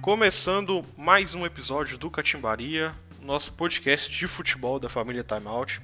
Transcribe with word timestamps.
Começando 0.00 0.82
mais 0.96 1.34
um 1.34 1.44
episódio 1.44 1.98
do 1.98 2.10
Catimbaria, 2.10 2.94
nosso 3.20 3.52
podcast 3.52 4.10
de 4.10 4.26
futebol 4.26 4.80
da 4.80 4.88
família 4.88 5.22
Timeout. 5.22 5.82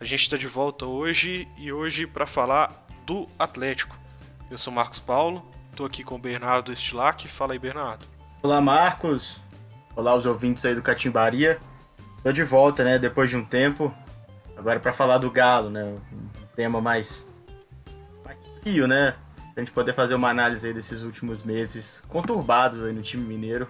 A 0.00 0.04
gente 0.04 0.22
está 0.22 0.38
de 0.38 0.46
volta 0.46 0.86
hoje 0.86 1.46
e 1.58 1.70
hoje 1.70 2.06
para 2.06 2.26
falar 2.26 2.86
do 3.04 3.28
Atlético. 3.38 3.94
Eu 4.50 4.56
sou 4.56 4.72
Marcos 4.72 4.98
Paulo, 4.98 5.46
estou 5.70 5.84
aqui 5.84 6.02
com 6.02 6.14
o 6.14 6.18
Bernardo 6.18 6.72
Estilac. 6.72 7.28
Fala 7.28 7.52
aí, 7.52 7.58
Bernardo. 7.58 8.06
Olá, 8.42 8.58
Marcos. 8.58 9.38
Olá, 9.94 10.14
os 10.14 10.24
ouvintes 10.24 10.64
aí 10.64 10.74
do 10.74 10.80
Catimbaria. 10.80 11.60
Tô 12.22 12.32
de 12.32 12.42
volta, 12.42 12.82
né, 12.82 12.98
depois 12.98 13.28
de 13.28 13.36
um 13.36 13.44
tempo. 13.44 13.94
Agora 14.56 14.80
para 14.80 14.94
falar 14.94 15.18
do 15.18 15.30
Galo, 15.30 15.68
né, 15.68 15.84
um 15.84 16.46
tema 16.56 16.80
mais 16.80 17.30
mais 18.24 18.48
frio, 18.62 18.88
né? 18.88 19.14
Pra 19.54 19.62
gente 19.62 19.72
poder 19.72 19.92
fazer 19.92 20.14
uma 20.14 20.30
análise 20.30 20.66
aí 20.66 20.72
desses 20.72 21.02
últimos 21.02 21.42
meses 21.42 22.02
conturbados 22.08 22.82
aí 22.82 22.92
no 22.92 23.02
time 23.02 23.24
mineiro. 23.24 23.68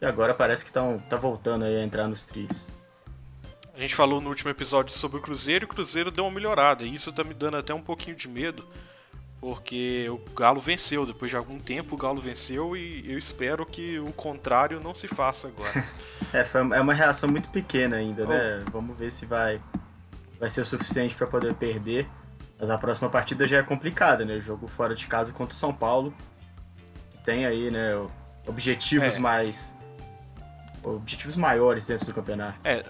E 0.00 0.06
agora 0.06 0.32
parece 0.32 0.64
que 0.64 0.72
tão, 0.72 0.98
tá 0.98 1.16
voltando 1.16 1.64
aí 1.64 1.76
a 1.76 1.84
entrar 1.84 2.06
nos 2.06 2.24
trilhos. 2.24 2.64
A 3.74 3.80
gente 3.80 3.94
falou 3.94 4.20
no 4.20 4.28
último 4.28 4.50
episódio 4.50 4.92
sobre 4.92 5.18
o 5.18 5.20
Cruzeiro 5.20 5.64
e 5.64 5.66
o 5.66 5.68
Cruzeiro 5.68 6.10
deu 6.10 6.24
uma 6.24 6.32
melhorada. 6.32 6.84
E 6.84 6.94
isso 6.94 7.12
tá 7.12 7.22
me 7.22 7.34
dando 7.34 7.58
até 7.58 7.74
um 7.74 7.80
pouquinho 7.80 8.16
de 8.16 8.26
medo, 8.26 8.66
porque 9.40 10.08
o 10.08 10.18
Galo 10.34 10.60
venceu. 10.60 11.06
Depois 11.06 11.30
de 11.30 11.36
algum 11.36 11.60
tempo, 11.60 11.94
o 11.94 11.98
Galo 11.98 12.20
venceu 12.20 12.76
e 12.76 13.04
eu 13.08 13.18
espero 13.18 13.64
que 13.66 13.98
o 14.00 14.12
contrário 14.12 14.80
não 14.80 14.94
se 14.94 15.06
faça 15.06 15.48
agora. 15.48 15.84
é, 16.32 16.44
foi, 16.44 16.60
é 16.60 16.80
uma 16.80 16.94
reação 16.94 17.28
muito 17.28 17.50
pequena 17.50 17.96
ainda, 17.96 18.26
né? 18.26 18.64
Oh. 18.66 18.70
Vamos 18.72 18.98
ver 18.98 19.10
se 19.10 19.26
vai, 19.26 19.60
vai 20.40 20.50
ser 20.50 20.62
o 20.62 20.64
suficiente 20.64 21.14
para 21.14 21.26
poder 21.26 21.54
perder. 21.54 22.08
Mas 22.58 22.70
a 22.70 22.76
próxima 22.76 23.08
partida 23.08 23.46
já 23.46 23.58
é 23.58 23.62
complicada, 23.62 24.24
né? 24.24 24.34
O 24.34 24.40
jogo 24.40 24.66
fora 24.66 24.94
de 24.94 25.06
casa 25.06 25.32
contra 25.32 25.54
o 25.54 25.56
São 25.56 25.72
Paulo. 25.72 26.12
Que 27.10 27.18
tem 27.18 27.46
aí, 27.46 27.70
né? 27.70 27.92
Objetivos 28.46 29.16
é. 29.16 29.18
mais. 29.18 29.76
Objetivos 30.82 31.36
maiores 31.36 31.86
dentro 31.86 32.06
do 32.06 32.12
campeonato. 32.12 32.58
É. 32.64 32.84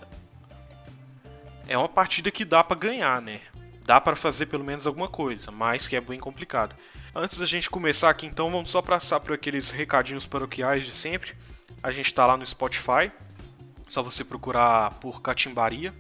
É 1.67 1.77
uma 1.77 1.89
partida 1.89 2.31
que 2.31 2.45
dá 2.45 2.65
para 2.65 2.79
ganhar, 2.79 3.21
né? 3.21 3.41
Dá 3.85 4.01
para 4.01 4.17
fazer 4.17 4.47
pelo 4.47 4.65
menos 4.65 4.87
alguma 4.87 5.09
coisa, 5.09 5.51
mas 5.51 5.87
que 5.87 5.97
é 5.97 6.01
bem 6.01 6.19
complicada. 6.19 6.75
Antes 7.15 7.39
da 7.39 7.47
gente 7.47 7.69
começar 7.69 8.11
aqui, 8.11 8.27
então, 8.27 8.51
vamos 8.51 8.71
só 8.71 8.81
passar 8.81 9.21
por 9.21 9.33
aqueles 9.33 9.71
recadinhos 9.71 10.27
paroquiais 10.27 10.85
de 10.85 10.95
sempre. 10.95 11.35
A 11.83 11.91
gente 11.91 12.13
tá 12.13 12.27
lá 12.27 12.37
no 12.37 12.47
Spotify. 12.47 13.11
Só 13.87 14.03
você 14.03 14.23
procurar 14.23 14.93
por 14.95 15.21
Catimbaria. 15.23 15.95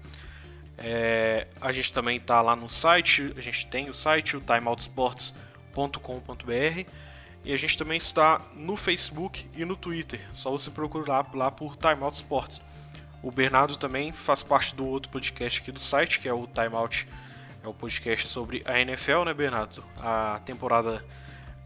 É, 0.78 1.48
a 1.60 1.72
gente 1.72 1.92
também 1.92 2.18
está 2.18 2.40
lá 2.40 2.54
no 2.54 2.70
site, 2.70 3.34
a 3.36 3.40
gente 3.40 3.66
tem 3.66 3.90
o 3.90 3.94
site, 3.94 4.36
o 4.36 4.40
timeoutsports.com.br 4.40 6.90
e 7.44 7.52
a 7.52 7.56
gente 7.56 7.76
também 7.76 7.96
está 7.96 8.40
no 8.54 8.76
Facebook 8.76 9.44
e 9.56 9.64
no 9.64 9.74
Twitter, 9.74 10.20
só 10.32 10.50
você 10.50 10.70
procurar 10.70 11.26
lá 11.34 11.50
por 11.50 11.76
Timeout 11.76 12.16
Sports. 12.16 12.62
O 13.22 13.32
Bernardo 13.32 13.76
também 13.76 14.12
faz 14.12 14.42
parte 14.42 14.76
do 14.76 14.86
outro 14.86 15.10
podcast 15.10 15.60
aqui 15.60 15.72
do 15.72 15.80
site, 15.80 16.20
que 16.20 16.28
é 16.28 16.32
o 16.32 16.46
Timeout, 16.46 17.08
é 17.64 17.66
o 17.66 17.74
podcast 17.74 18.28
sobre 18.28 18.62
a 18.64 18.80
NFL, 18.80 19.24
né, 19.24 19.34
Bernardo? 19.34 19.82
A 19.96 20.40
temporada 20.44 21.04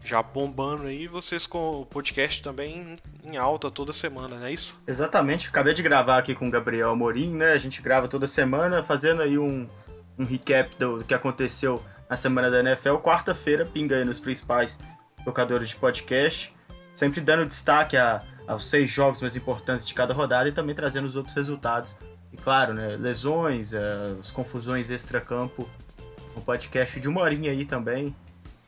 já 0.03 0.21
bombando 0.21 0.87
aí, 0.87 1.07
vocês 1.07 1.47
com 1.47 1.81
o 1.81 1.85
podcast 1.85 2.41
também 2.41 2.97
em 3.23 3.37
alta 3.37 3.71
toda 3.71 3.93
semana, 3.93 4.37
não 4.37 4.45
é 4.45 4.51
isso? 4.51 4.77
Exatamente, 4.85 5.47
acabei 5.47 5.73
de 5.73 5.81
gravar 5.81 6.17
aqui 6.17 6.35
com 6.35 6.47
o 6.47 6.51
Gabriel 6.51 6.89
Amorim, 6.89 7.33
né? 7.33 7.53
A 7.53 7.57
gente 7.57 7.81
grava 7.81 8.07
toda 8.07 8.27
semana, 8.27 8.83
fazendo 8.83 9.21
aí 9.21 9.37
um, 9.37 9.69
um 10.17 10.25
recap 10.25 10.75
do, 10.77 10.99
do 10.99 11.05
que 11.05 11.13
aconteceu 11.13 11.81
na 12.09 12.17
semana 12.17 12.51
da 12.51 12.59
NFL. 12.59 12.95
Quarta-feira, 12.97 13.65
pinga 13.65 13.95
aí 13.95 14.03
nos 14.03 14.19
principais 14.19 14.77
tocadores 15.23 15.69
de 15.69 15.77
podcast, 15.77 16.53
sempre 16.93 17.21
dando 17.21 17.45
destaque 17.45 17.95
a, 17.95 18.21
aos 18.45 18.69
seis 18.69 18.89
jogos 18.89 19.21
mais 19.21 19.35
importantes 19.35 19.87
de 19.87 19.93
cada 19.93 20.13
rodada 20.13 20.49
e 20.49 20.51
também 20.51 20.75
trazendo 20.75 21.05
os 21.05 21.15
outros 21.15 21.35
resultados. 21.35 21.95
E 22.31 22.37
claro, 22.37 22.73
né, 22.73 22.97
lesões, 22.99 23.73
eh, 23.73 24.15
as 24.19 24.31
confusões 24.31 24.89
extra-campo, 24.89 25.69
um 26.35 26.41
podcast 26.41 26.99
de 26.99 27.07
uma 27.07 27.21
horinha 27.21 27.51
aí 27.51 27.63
também, 27.63 28.13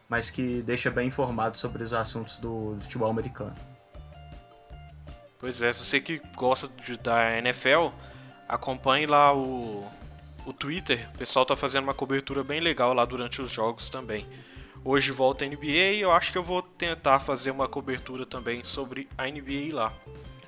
mas 0.07 0.29
que 0.29 0.61
deixa 0.61 0.91
bem 0.91 1.07
informado 1.07 1.57
sobre 1.57 1.83
os 1.83 1.93
assuntos 1.93 2.37
do, 2.37 2.77
futebol 2.81 3.09
americano. 3.09 3.55
Pois 5.39 5.61
é, 5.61 5.71
se 5.73 5.83
você 5.83 5.99
que 5.99 6.21
gosta 6.35 6.67
de, 6.67 6.97
da 6.97 7.37
NFL, 7.37 7.89
acompanhe 8.47 9.05
lá 9.05 9.33
o, 9.33 9.85
o 10.45 10.53
Twitter. 10.53 11.07
O 11.13 11.17
pessoal 11.17 11.45
tá 11.45 11.55
fazendo 11.55 11.83
uma 11.83 11.93
cobertura 11.93 12.43
bem 12.43 12.59
legal 12.59 12.93
lá 12.93 13.05
durante 13.05 13.41
os 13.41 13.51
jogos 13.51 13.89
também. 13.89 14.25
Hoje 14.83 15.11
volta 15.11 15.43
a 15.43 15.47
NBA 15.47 15.93
e 15.95 16.01
eu 16.01 16.11
acho 16.11 16.31
que 16.31 16.37
eu 16.37 16.43
vou 16.43 16.61
tentar 16.61 17.19
fazer 17.19 17.49
uma 17.49 17.67
cobertura 17.67 18.25
também 18.25 18.63
sobre 18.63 19.09
a 19.17 19.25
NBA 19.25 19.73
lá. 19.73 19.91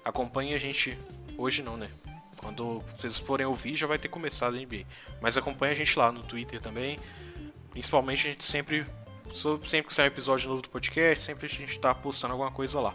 Acompanhe 0.05 0.53
a 0.53 0.59
gente 0.59 0.97
hoje 1.37 1.63
não, 1.63 1.75
né? 1.75 1.89
Quando 2.37 2.83
vocês 2.95 3.17
forem 3.17 3.47
ouvir 3.47 3.75
já 3.75 3.87
vai 3.87 3.97
ter 3.97 4.09
começado 4.09 4.55
a 4.55 4.59
NBA. 4.59 4.85
Mas 5.19 5.37
acompanhe 5.37 5.73
a 5.73 5.75
gente 5.75 5.97
lá 5.97 6.11
no 6.11 6.21
Twitter 6.21 6.61
também. 6.61 6.99
Principalmente 7.71 8.27
a 8.27 8.31
gente 8.31 8.43
sempre 8.43 8.85
sempre 9.33 9.87
que 9.87 9.93
sai 9.93 10.05
um 10.05 10.07
episódio 10.07 10.49
novo 10.49 10.61
do 10.61 10.69
podcast, 10.69 11.23
sempre 11.23 11.45
a 11.45 11.49
gente 11.49 11.71
está 11.71 11.93
postando 11.93 12.33
alguma 12.33 12.51
coisa 12.51 12.79
lá. 12.79 12.93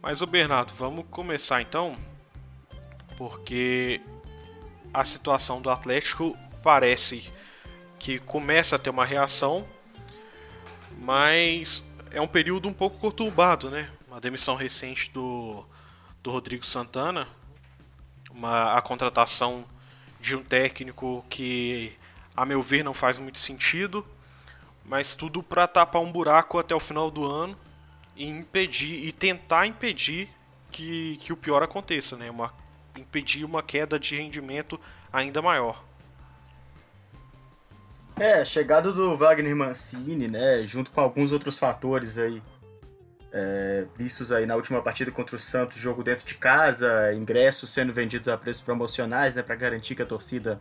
Mas 0.00 0.22
o 0.22 0.26
Bernardo, 0.26 0.72
vamos 0.74 1.04
começar 1.10 1.60
então, 1.60 1.96
porque 3.16 4.00
a 4.94 5.04
situação 5.04 5.60
do 5.60 5.70
Atlético 5.70 6.36
parece 6.62 7.30
que 7.98 8.18
começa 8.18 8.76
a 8.76 8.78
ter 8.78 8.90
uma 8.90 9.04
reação, 9.04 9.66
mas 10.98 11.84
é 12.10 12.20
um 12.20 12.28
período 12.28 12.68
um 12.68 12.72
pouco 12.72 12.98
conturbado, 12.98 13.70
né? 13.70 13.90
Uma 14.06 14.20
demissão 14.20 14.54
recente 14.54 15.10
do, 15.10 15.64
do 16.22 16.30
Rodrigo 16.30 16.64
Santana, 16.64 17.28
uma, 18.30 18.74
a 18.74 18.80
contratação 18.80 19.64
de 20.20 20.34
um 20.36 20.42
técnico 20.42 21.24
que, 21.28 21.92
a 22.36 22.44
meu 22.44 22.62
ver, 22.62 22.82
não 22.82 22.94
faz 22.94 23.18
muito 23.18 23.38
sentido 23.38 24.06
mas 24.88 25.14
tudo 25.14 25.42
para 25.42 25.66
tapar 25.68 26.00
um 26.00 26.10
buraco 26.10 26.58
até 26.58 26.74
o 26.74 26.80
final 26.80 27.10
do 27.10 27.24
ano 27.24 27.56
e 28.16 28.26
impedir 28.26 29.06
e 29.06 29.12
tentar 29.12 29.66
impedir 29.66 30.28
que, 30.70 31.16
que 31.18 31.32
o 31.32 31.36
pior 31.36 31.62
aconteça, 31.62 32.16
né? 32.16 32.30
Uma, 32.30 32.52
impedir 32.96 33.44
uma 33.44 33.62
queda 33.62 33.98
de 33.98 34.16
rendimento 34.16 34.80
ainda 35.12 35.42
maior. 35.42 35.84
É, 38.16 38.44
chegada 38.44 38.90
do 38.90 39.16
Wagner 39.16 39.54
Mancini, 39.54 40.26
né, 40.26 40.64
junto 40.64 40.90
com 40.90 41.00
alguns 41.00 41.30
outros 41.30 41.56
fatores 41.56 42.18
aí 42.18 42.42
é, 43.32 43.86
vistos 43.94 44.32
aí 44.32 44.44
na 44.44 44.56
última 44.56 44.82
partida 44.82 45.12
contra 45.12 45.36
o 45.36 45.38
Santos, 45.38 45.76
jogo 45.76 46.02
dentro 46.02 46.26
de 46.26 46.34
casa, 46.34 47.12
ingressos 47.14 47.70
sendo 47.70 47.92
vendidos 47.92 48.28
a 48.28 48.36
preços 48.36 48.62
promocionais, 48.62 49.36
né, 49.36 49.42
para 49.42 49.54
garantir 49.54 49.94
que 49.94 50.02
a 50.02 50.06
torcida 50.06 50.60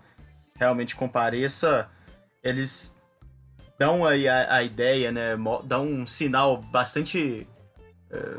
realmente 0.55 0.95
compareça, 0.95 1.89
eles 2.43 2.93
dão 3.79 4.05
aí 4.05 4.27
a, 4.27 4.55
a 4.55 4.63
ideia, 4.63 5.11
né? 5.11 5.35
Dão 5.65 5.85
um 5.85 6.05
sinal 6.05 6.61
bastante 6.61 7.47
é, 8.11 8.37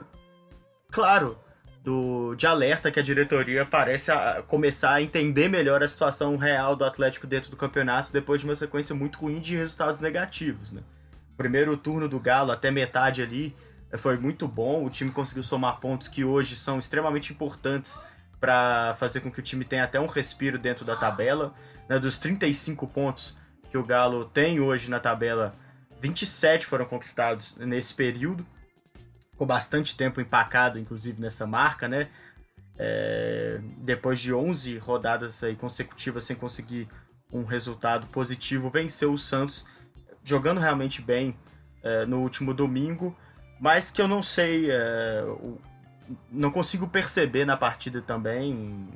claro 0.91 1.39
do, 1.83 2.35
de 2.35 2.47
alerta 2.47 2.91
que 2.91 3.01
a 3.01 3.03
diretoria 3.03 3.65
parece 3.65 4.11
a, 4.11 4.43
começar 4.47 4.95
a 4.95 5.03
entender 5.03 5.49
melhor 5.49 5.83
a 5.83 5.89
situação 5.89 6.37
real 6.37 6.77
do 6.77 6.85
Atlético 6.85 7.27
dentro 7.27 7.51
do 7.51 7.57
campeonato 7.57 8.13
depois 8.13 8.41
de 8.41 8.47
uma 8.47 8.57
sequência 8.57 8.95
muito 8.95 9.19
ruim 9.19 9.41
de 9.41 9.57
resultados 9.57 10.01
negativos, 10.01 10.73
né? 10.73 10.83
Primeiro 11.37 11.77
turno 11.77 12.09
do 12.09 12.19
Galo 12.19 12.51
até 12.51 12.71
metade 12.71 13.23
ali 13.23 13.55
foi 13.97 14.19
muito 14.19 14.47
bom, 14.47 14.85
o 14.85 14.91
time 14.91 15.11
conseguiu 15.11 15.43
somar 15.43 15.81
pontos 15.81 16.09
que 16.09 16.25
hoje 16.25 16.57
são 16.57 16.79
extremamente 16.79 17.33
importantes 17.33 17.99
para 18.41 18.95
fazer 18.99 19.21
com 19.21 19.31
que 19.31 19.41
o 19.41 19.43
time 19.43 19.65
tenha 19.65 19.85
até 19.85 19.99
um 19.99 20.07
respiro 20.07 20.59
dentro 20.59 20.85
da 20.85 20.95
tabela. 20.95 21.55
Né? 21.89 21.99
Dos 21.99 22.19
35 22.19 22.87
pontos, 22.87 23.37
que 23.71 23.79
o 23.79 23.85
Galo 23.85 24.25
tem 24.25 24.61
hoje 24.61 24.91
na 24.91 24.99
tabela, 24.99 25.55
27 26.01 26.67
foram 26.67 26.85
conquistados 26.85 27.55
nesse 27.57 27.93
período. 27.93 28.47
Ficou 29.33 29.47
bastante 29.47 29.97
tempo 29.97 30.21
empacado, 30.21 30.79
inclusive, 30.79 31.21
nessa 31.21 31.47
marca, 31.47 31.87
né? 31.89 32.09
É, 32.79 33.61
depois 33.79 34.21
de 34.21 34.33
11 34.33 34.79
rodadas 34.79 35.43
aí 35.43 35.57
consecutivas 35.57 36.25
sem 36.25 36.37
conseguir 36.37 36.89
um 37.33 37.45
resultado 37.45 38.07
positivo, 38.07 38.71
venceu 38.71 39.13
o 39.13 39.19
Santos, 39.19 39.65
jogando 40.25 40.61
realmente 40.61 41.03
bem 41.03 41.37
é, 41.83 42.07
no 42.07 42.21
último 42.21 42.55
domingo, 42.55 43.17
mas 43.61 43.91
que 43.91 44.01
eu 44.01 44.09
não 44.09 44.23
sei, 44.23 44.71
é, 44.71 45.25
não 46.31 46.51
consigo 46.51 46.89
perceber 46.89 47.45
na 47.45 47.57
partida 47.57 48.01
também 48.01 48.89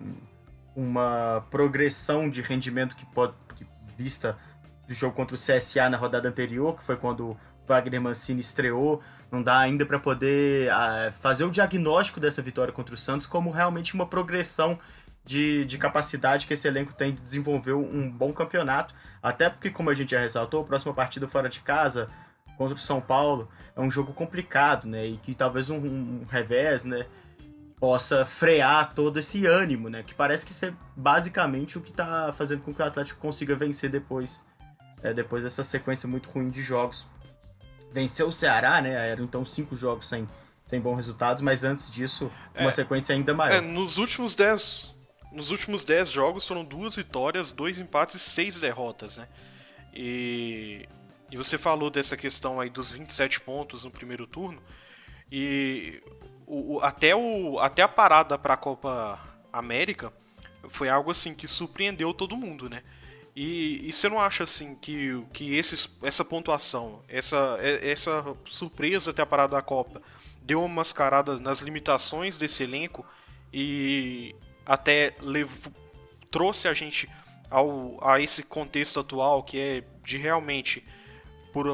uma 0.75 1.44
progressão 1.50 2.30
de 2.30 2.40
rendimento 2.40 2.96
que 2.96 3.04
pode 3.06 3.34
que 3.54 3.66
vista 3.98 4.38
do 4.87 4.94
jogo 4.94 5.14
contra 5.14 5.34
o 5.34 5.38
CSA 5.38 5.88
na 5.88 5.96
rodada 5.96 6.29
anterior, 6.29 6.76
que 6.76 6.84
foi 6.84 6.96
quando 6.96 7.31
o 7.31 7.37
Wagner 7.67 8.00
Mancini 8.00 8.40
estreou. 8.40 9.02
Não 9.31 9.43
dá 9.43 9.58
ainda 9.58 9.87
para 9.87 9.99
poder 9.99 10.70
uh, 10.70 11.12
fazer 11.20 11.44
o 11.44 11.50
diagnóstico 11.50 12.20
dessa 12.20 12.43
vitória 12.43 12.73
contra 12.73 12.94
o 12.94 12.99
Santos 12.99 13.26
como 13.26 13.50
realmente 13.50 13.94
uma 13.94 14.06
progressão 14.06 14.79
de, 15.25 15.64
de 15.64 15.79
capacidade 15.79 16.46
que 16.46 16.55
esse 16.55 16.67
elenco 16.67 16.93
tem 16.93 17.12
de 17.12 17.23
desenvolver 17.23 17.73
um 17.73 18.11
bom 18.11 18.32
campeonato. 18.32 18.94
Até 19.23 19.49
porque, 19.49 19.70
como 19.70 19.90
a 19.90 19.94
gente 19.94 20.11
já 20.11 20.19
ressaltou, 20.19 20.62
a 20.62 20.64
próxima 20.64 20.93
partida 20.93 21.28
fora 21.28 21.49
de 21.49 21.61
casa 21.61 22.11
contra 22.56 22.75
o 22.75 22.78
São 22.78 23.00
Paulo 23.00 23.49
é 23.75 23.81
um 23.81 23.90
jogo 23.90 24.12
complicado, 24.12 24.87
né? 24.87 25.06
E 25.06 25.17
que 25.17 25.35
talvez 25.35 25.70
um, 25.70 25.76
um 25.76 26.26
revés, 26.28 26.85
né? 26.85 27.06
Possa 27.78 28.25
frear 28.25 28.94
todo 28.94 29.19
esse 29.19 29.46
ânimo, 29.46 29.88
né? 29.88 30.02
Que 30.02 30.14
parece 30.14 30.44
que 30.44 30.52
ser 30.52 30.75
basicamente 30.96 31.78
o 31.78 31.81
que 31.81 31.90
está 31.90 32.32
fazendo 32.32 32.62
com 32.62 32.75
que 32.75 32.82
o 32.82 32.85
Atlético 32.85 33.20
consiga 33.20 33.56
vencer 33.56 33.90
depois, 33.90 34.46
é, 35.02 35.12
depois 35.12 35.43
dessa 35.43 35.62
sequência 35.62 36.08
muito 36.08 36.31
ruim 36.31 36.50
de 36.50 36.62
jogos. 36.62 37.06
Venceu 37.93 38.28
o 38.28 38.32
Ceará, 38.32 38.81
né? 38.81 39.10
Eram 39.10 39.25
então 39.25 39.44
cinco 39.44 39.76
jogos 39.76 40.08
sem, 40.08 40.28
sem 40.64 40.81
bons 40.81 40.96
resultados, 40.96 41.43
mas 41.43 41.64
antes 41.64 41.90
disso, 41.90 42.31
uma 42.54 42.69
é, 42.69 42.72
sequência 42.72 43.14
ainda 43.14 43.34
maior. 43.34 43.56
É, 43.56 43.60
nos 43.60 43.99
últimos 43.99 44.34
dez, 44.34 44.94
nos 45.32 45.50
últimos 45.50 45.84
dez 45.84 46.10
jogos 46.10 46.46
foram 46.46 46.64
duas 46.64 46.96
vitórias, 46.96 47.52
dois 47.52 47.78
empates 47.78 48.16
e 48.16 48.19
seis 48.19 48.58
derrotas, 48.58 49.19
né? 49.19 49.28
E 49.94 50.88
e 51.32 51.37
você 51.37 51.56
falou 51.56 51.88
dessa 51.88 52.14
questão 52.14 52.60
aí 52.60 52.69
dos 52.69 52.90
27 52.90 53.40
pontos 53.40 53.84
no 53.84 53.90
primeiro 53.90 54.26
turno. 54.26 54.62
E 55.31 56.02
o, 56.46 56.78
até, 56.82 57.16
o, 57.16 57.58
até 57.58 57.81
a 57.81 57.88
parada 57.88 58.37
para 58.37 58.52
a 58.52 58.56
Copa 58.56 59.19
América 59.50 60.12
foi 60.69 60.90
algo 60.90 61.10
assim 61.10 61.34
que 61.34 61.49
surpreendeu 61.49 62.12
todo 62.12 62.37
mundo, 62.37 62.69
né? 62.69 62.82
E, 63.34 63.88
e 63.88 63.93
você 63.93 64.08
não 64.08 64.20
acha 64.20 64.44
assim 64.44 64.75
que, 64.75 65.25
que 65.32 65.56
esses, 65.56 65.88
essa 66.02 66.25
pontuação, 66.25 67.02
essa, 67.08 67.58
essa 67.61 68.37
surpresa 68.44 69.11
até 69.11 69.23
a 69.23 69.26
parada 69.26 69.56
da 69.56 69.62
Copa, 69.62 70.02
deu 70.43 70.61
uma 70.61 70.69
mascarada 70.69 71.38
nas 71.38 71.61
limitações 71.61 72.37
desse 72.37 72.62
elenco 72.62 73.06
e 73.52 74.34
até 74.67 75.14
levou, 75.20 75.73
trouxe 76.31 76.69
a 76.69 76.75
gente 76.75 77.08
ao, 77.50 77.99
a 78.06 78.20
esse 78.20 78.43
contexto 78.43 79.00
atual 79.00 79.43
que 79.43 79.58
é 79.58 79.85
de 80.05 80.19
realmente 80.19 80.85
por, 81.52 81.67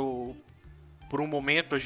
por 1.10 1.20
um 1.20 1.26
momento 1.26 1.76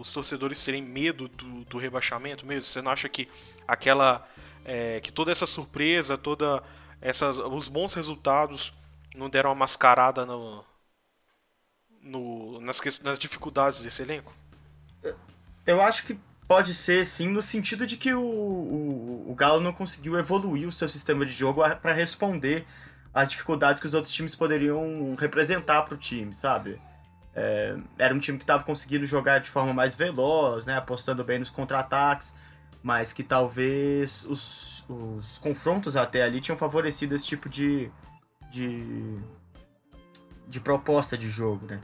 os 0.00 0.12
torcedores 0.12 0.62
terem 0.64 0.82
medo 0.82 1.28
do, 1.28 1.64
do 1.64 1.78
rebaixamento 1.78 2.44
mesmo? 2.44 2.64
Você 2.64 2.82
não 2.82 2.90
acha 2.90 3.08
que 3.08 3.28
aquela 3.66 4.26
é, 4.64 5.00
que 5.00 5.12
toda 5.12 5.32
essa 5.32 5.46
surpresa, 5.46 6.18
toda 6.18 6.62
essas 7.00 7.38
os 7.38 7.68
bons 7.68 7.94
resultados 7.94 8.74
não 9.14 9.30
deram 9.30 9.50
uma 9.50 9.56
mascarada 9.56 10.26
no, 10.26 10.64
no 12.02 12.60
nas, 12.60 12.80
nas 13.00 13.18
dificuldades 13.18 13.80
desse 13.80 14.02
elenco? 14.02 14.32
Eu 15.66 15.80
acho 15.80 16.04
que 16.04 16.18
pode 16.46 16.74
ser 16.74 17.06
sim 17.06 17.28
no 17.28 17.40
sentido 17.40 17.86
de 17.86 17.96
que 17.96 18.12
o, 18.12 18.20
o, 18.20 19.30
o 19.30 19.34
Galo 19.34 19.60
não 19.60 19.72
conseguiu 19.72 20.18
evoluir 20.18 20.68
o 20.68 20.72
seu 20.72 20.88
sistema 20.88 21.24
de 21.24 21.32
jogo 21.32 21.62
para 21.80 21.92
responder 21.92 22.66
às 23.12 23.28
dificuldades 23.28 23.80
que 23.80 23.86
os 23.86 23.94
outros 23.94 24.12
times 24.12 24.34
poderiam 24.34 25.14
representar 25.14 25.82
para 25.82 25.94
o 25.94 25.96
time, 25.96 26.34
sabe? 26.34 26.80
É, 27.34 27.76
era 27.98 28.14
um 28.14 28.18
time 28.18 28.38
que 28.38 28.44
estava 28.44 28.62
conseguindo 28.62 29.06
jogar 29.06 29.38
de 29.38 29.48
forma 29.48 29.72
mais 29.72 29.96
veloz, 29.96 30.66
né, 30.66 30.76
apostando 30.76 31.24
bem 31.24 31.38
nos 31.38 31.50
contra-ataques, 31.50 32.34
mas 32.82 33.12
que 33.12 33.22
talvez 33.22 34.24
os, 34.24 34.84
os 34.88 35.38
confrontos 35.38 35.96
até 35.96 36.22
ali 36.22 36.40
tinham 36.40 36.58
favorecido 36.58 37.14
esse 37.14 37.26
tipo 37.26 37.48
de, 37.48 37.90
de, 38.54 39.18
de 40.46 40.60
proposta 40.60 41.18
de 41.18 41.28
jogo, 41.28 41.66
né? 41.66 41.80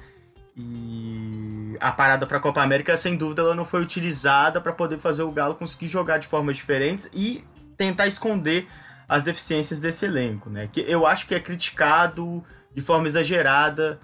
E 0.56 1.76
a 1.80 1.90
parada 1.90 2.26
para 2.26 2.36
a 2.36 2.40
Copa 2.40 2.62
América, 2.62 2.96
sem 2.96 3.16
dúvida, 3.16 3.42
ela 3.42 3.54
não 3.54 3.64
foi 3.64 3.82
utilizada 3.82 4.60
para 4.60 4.72
poder 4.72 4.98
fazer 4.98 5.22
o 5.22 5.32
Galo 5.32 5.54
conseguir 5.54 5.88
jogar 5.88 6.18
de 6.18 6.26
formas 6.26 6.56
diferentes 6.56 7.10
e 7.12 7.44
tentar 7.76 8.06
esconder 8.06 8.68
as 9.08 9.22
deficiências 9.22 9.80
desse 9.80 10.04
elenco, 10.04 10.50
né? 10.50 10.68
Que 10.70 10.80
eu 10.82 11.06
acho 11.06 11.26
que 11.26 11.34
é 11.34 11.40
criticado 11.40 12.44
de 12.74 12.82
forma 12.82 13.06
exagerada. 13.06 13.98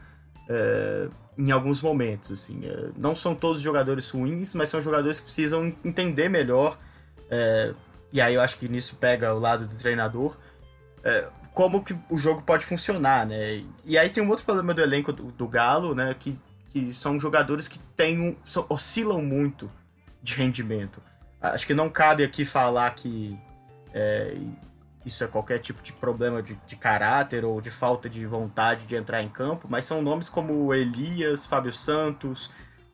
É, 0.48 1.08
em 1.38 1.50
alguns 1.50 1.82
momentos, 1.82 2.32
assim. 2.32 2.66
É, 2.66 2.88
não 2.96 3.14
são 3.14 3.34
todos 3.34 3.60
jogadores 3.60 4.08
ruins, 4.08 4.54
mas 4.54 4.70
são 4.70 4.80
jogadores 4.80 5.20
que 5.20 5.26
precisam 5.26 5.66
entender 5.84 6.30
melhor, 6.30 6.78
é, 7.30 7.74
e 8.10 8.20
aí 8.22 8.34
eu 8.34 8.40
acho 8.40 8.56
que 8.56 8.66
nisso 8.68 8.96
pega 8.96 9.34
o 9.34 9.38
lado 9.38 9.66
do 9.66 9.76
treinador, 9.76 10.38
é, 11.04 11.28
como 11.56 11.82
que 11.82 11.96
o 12.10 12.18
jogo 12.18 12.42
pode 12.42 12.66
funcionar, 12.66 13.24
né? 13.24 13.64
E 13.82 13.96
aí 13.96 14.10
tem 14.10 14.22
um 14.22 14.28
outro 14.28 14.44
problema 14.44 14.74
do 14.74 14.82
elenco 14.82 15.10
do, 15.10 15.32
do 15.32 15.48
Galo, 15.48 15.94
né, 15.94 16.14
que, 16.18 16.38
que 16.66 16.92
são 16.92 17.18
jogadores 17.18 17.66
que 17.66 17.78
têm 17.96 18.20
um, 18.20 18.36
são, 18.44 18.66
oscilam 18.68 19.22
muito 19.22 19.72
de 20.22 20.34
rendimento. 20.34 21.00
Acho 21.40 21.66
que 21.66 21.72
não 21.72 21.88
cabe 21.88 22.22
aqui 22.22 22.44
falar 22.44 22.90
que 22.90 23.38
é, 23.94 24.36
isso 25.02 25.24
é 25.24 25.26
qualquer 25.26 25.58
tipo 25.58 25.82
de 25.82 25.94
problema 25.94 26.42
de, 26.42 26.58
de, 26.66 26.76
caráter 26.76 27.42
ou 27.42 27.58
de 27.58 27.70
falta 27.70 28.06
de 28.06 28.26
vontade 28.26 28.84
de 28.84 28.94
entrar 28.94 29.22
em 29.22 29.28
campo, 29.30 29.66
mas 29.66 29.86
são 29.86 30.02
nomes 30.02 30.28
como 30.28 30.74
Elias, 30.74 31.46
Fábio 31.46 31.72
Santos, 31.72 32.50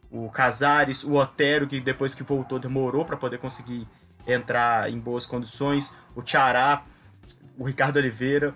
o 0.08 0.30
Casares, 0.30 1.02
o 1.02 1.14
Otero, 1.14 1.66
que 1.66 1.80
depois 1.80 2.14
que 2.14 2.22
voltou 2.22 2.60
demorou 2.60 3.04
para 3.04 3.16
poder 3.16 3.38
conseguir 3.38 3.88
entrar 4.24 4.88
em 4.88 5.00
boas 5.00 5.26
condições, 5.26 5.92
o 6.14 6.22
Tiará, 6.22 6.84
o 7.58 7.64
Ricardo 7.64 7.96
Oliveira. 7.96 8.54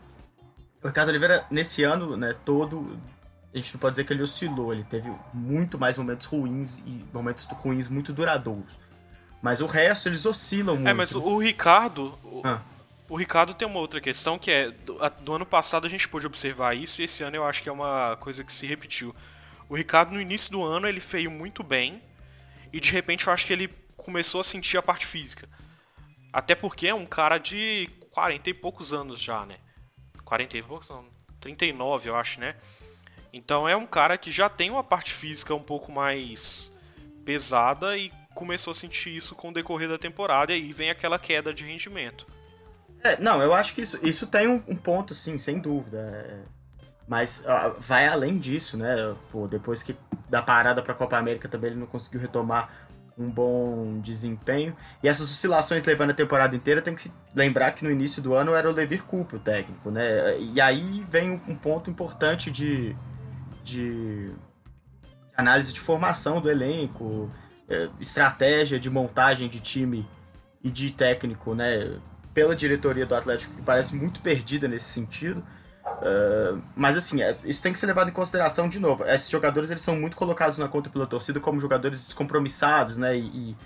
O 0.83 0.87
Ricardo 0.87 1.09
Oliveira, 1.09 1.45
nesse 1.51 1.83
ano 1.83 2.17
né, 2.17 2.35
todo, 2.45 2.99
a 3.53 3.57
gente 3.57 3.75
não 3.75 3.81
pode 3.81 3.95
dizer 3.95 4.05
que 4.05 4.13
ele 4.13 4.23
oscilou, 4.23 4.73
ele 4.73 4.85
teve 4.85 5.13
muito 5.33 5.79
mais 5.79 5.97
momentos 5.97 6.27
ruins 6.27 6.79
e 6.87 7.05
momentos 7.13 7.45
ruins 7.45 7.89
muito 7.89 8.13
duradouros. 8.13 8.79
Mas 9.43 9.61
o 9.61 9.67
resto, 9.67 10.09
eles 10.09 10.25
oscilam 10.25 10.77
muito. 10.77 10.89
É, 10.89 10.95
mas 10.95 11.15
o 11.15 11.39
Ricardo. 11.39 12.19
Ah 12.45 12.61
o 13.09 13.17
Ricardo 13.17 13.55
tem 13.55 13.67
uma 13.67 13.79
outra 13.79 14.01
questão 14.01 14.39
que 14.39 14.51
é 14.51 14.71
do, 14.71 14.99
do, 15.23 15.35
ano 15.35 15.47
passado 15.47 15.87
a 15.87 15.91
gente 15.91 16.09
pôde 16.09 16.27
observar 16.27 16.77
isso 16.77 17.01
e 17.01 17.05
esse 17.05 17.23
ano 17.23 17.37
eu 17.37 17.45
acho 17.45 17.63
que 17.63 17.69
é 17.69 17.73
uma 17.73 18.17
coisa 18.17 18.43
que 18.43 18.53
se 18.53 18.67
repetiu. 18.67 19.15
O 19.69 19.77
Ricardo 19.77 20.13
no 20.13 20.21
início 20.21 20.51
do 20.51 20.63
ano 20.63 20.89
ele 20.89 21.01
veio 21.01 21.31
muito 21.31 21.63
bem 21.63 22.03
e 22.73 22.81
de 22.81 22.91
repente 22.91 23.27
eu 23.27 23.33
acho 23.33 23.47
que 23.47 23.53
ele 23.53 23.69
começou 23.97 24.41
a 24.41 24.45
sentir 24.45 24.77
a 24.77 24.83
parte 24.83 25.07
física. 25.07 25.49
Até 26.33 26.55
porque 26.55 26.89
é 26.89 26.95
um 26.95 27.07
cara 27.07 27.39
de 27.39 27.89
40 28.17 28.49
e 28.49 28.55
poucos 28.55 28.95
anos 28.95 29.21
já, 29.21 29.45
né? 29.45 29.57
40 30.25 30.57
e 30.57 30.63
poucos, 30.63 30.89
não, 30.89 31.05
39 31.39 32.09
eu 32.09 32.17
acho, 32.17 32.41
né? 32.41 32.57
Então 33.31 33.69
é 33.69 33.77
um 33.77 33.85
cara 33.85 34.17
que 34.17 34.33
já 34.33 34.49
tem 34.49 34.71
uma 34.71 34.83
parte 34.83 35.13
física 35.13 35.55
um 35.55 35.63
pouco 35.63 35.93
mais 35.93 36.73
pesada 37.27 37.95
e 37.95 38.11
começou 38.35 38.71
a 38.71 38.75
sentir 38.75 39.15
isso 39.15 39.35
com 39.35 39.51
o 39.51 39.53
decorrer 39.53 39.87
da 39.87 39.99
temporada 39.99 40.51
e 40.51 40.55
aí 40.55 40.73
vem 40.73 40.89
aquela 40.89 41.19
queda 41.19 41.53
de 41.53 41.63
rendimento. 41.63 42.27
É, 43.05 43.21
não, 43.21 43.43
eu 43.43 43.53
acho 43.53 43.75
que 43.75 43.83
isso, 43.83 43.99
isso 44.03 44.27
tem 44.27 44.49
um, 44.49 44.65
um 44.67 44.77
ponto, 44.77 45.13
sim, 45.13 45.37
sem 45.37 45.59
dúvida. 45.59 45.99
É... 45.99 46.39
Mas 47.07 47.41
uh, 47.43 47.79
vai 47.79 48.09
além 48.09 48.39
disso, 48.39 48.79
né? 48.79 49.15
Pô, 49.31 49.47
depois 49.47 49.83
que 49.83 49.95
da 50.27 50.41
parada 50.41 50.83
para 50.83 50.95
a 50.95 50.97
Copa 50.97 51.19
América 51.19 51.51
também 51.51 51.73
ele 51.73 51.81
não 51.81 51.87
conseguiu 51.87 52.19
retomar 52.19 52.86
um 53.19 53.31
bom 53.31 53.99
desempenho. 54.01 54.77
E 55.03 55.09
essas 55.09 55.31
oscilações 55.31 55.85
levando 55.85 56.11
a 56.11 56.15
temporada 56.15 56.55
inteira, 56.55 56.83
tem 56.83 56.95
que 56.95 57.11
lembrar 57.35 57.73
que 57.73 57.85
no 57.85 57.91
início 57.91 58.23
do 58.23 58.35
ano 58.35 58.55
era 58.55 58.69
o 58.69 58.73
Levir 58.73 59.05
Coupe 59.05 59.37
o 59.37 59.39
técnico, 59.39 59.91
né? 59.91 60.39
E 60.39 60.61
aí 60.61 61.07
vem 61.09 61.41
um 61.49 61.55
ponto 61.55 61.91
importante 61.91 62.51
de, 62.51 62.95
de 63.63 64.33
análise 65.37 65.73
de 65.73 65.81
formação 65.81 66.41
do 66.41 66.51
elenco, 66.51 67.31
é, 67.69 67.89
estratégia 68.01 68.79
de 68.79 68.91
montagem 68.91 69.49
de 69.49 69.61
time 69.61 70.07
e 70.63 70.71
de 70.71 70.91
técnico, 70.91 71.55
né? 71.55 71.99
pela 72.37 72.55
diretoria 72.55 73.07
do 73.07 73.15
Atlético, 73.15 73.55
que 73.55 73.63
parece 73.63 73.97
muito 73.97 74.21
perdida 74.21 74.69
nesse 74.69 74.91
sentido. 74.91 75.43
Uh, 75.97 76.63
mas 76.75 76.97
assim, 76.97 77.23
é, 77.23 77.37
isso 77.45 77.63
tem 77.63 77.73
que 77.73 77.79
ser 77.79 77.87
levado 77.87 78.09
em 78.09 78.13
consideração 78.13 78.69
de 78.69 78.79
novo. 78.79 79.05
Esses 79.05 79.31
jogadores 79.31 79.71
eles 79.71 79.83
são 79.83 79.97
muito 79.97 80.17
colocados 80.17 80.59
na 80.59 80.69
conta 80.69 80.91
pela 80.91 81.07
torcida 81.07 81.41
como 81.41 81.59
jogadores 81.59 81.99
descompromissados, 81.99 82.97
né? 82.97 83.17
E, 83.17 83.57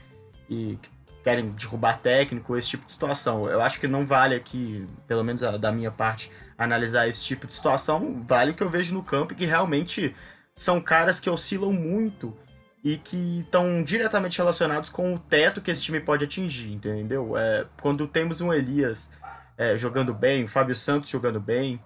e, 0.48 0.78
querem 1.22 1.50
derrubar 1.50 1.98
técnico, 1.98 2.56
esse 2.56 2.70
tipo 2.70 2.86
de 2.86 2.92
situação. 2.92 3.48
Eu 3.48 3.60
acho 3.60 3.78
que 3.78 3.86
não 3.86 4.06
vale 4.06 4.34
aqui, 4.34 4.88
pelo 5.06 5.22
menos 5.22 5.42
da 5.42 5.70
minha 5.70 5.90
parte, 5.90 6.32
analisar 6.56 7.08
esse 7.08 7.22
tipo 7.24 7.46
de 7.46 7.52
situação. 7.52 8.22
Vale 8.26 8.52
o 8.52 8.54
que 8.54 8.62
eu 8.62 8.70
vejo 8.70 8.94
no 8.94 9.02
campo, 9.02 9.34
que 9.34 9.44
realmente 9.44 10.14
são 10.54 10.80
caras 10.80 11.20
que 11.20 11.28
oscilam 11.28 11.72
muito 11.72 12.34
e 12.82 12.96
que 12.96 13.40
estão 13.40 13.82
diretamente 13.82 14.38
relacionados 14.38 14.88
com 14.88 15.14
o 15.14 15.18
teto 15.18 15.60
que 15.60 15.70
esse 15.70 15.82
time 15.82 16.00
pode 16.00 16.24
atingir, 16.24 16.72
entendeu? 16.72 17.36
É, 17.36 17.66
quando 17.80 18.06
temos 18.06 18.40
um 18.40 18.52
Elias 18.52 19.10
é, 19.58 19.76
jogando 19.76 20.14
bem, 20.14 20.44
o 20.44 20.48
Fábio 20.48 20.74
Santos 20.74 21.10
jogando 21.10 21.38
bem, 21.38 21.80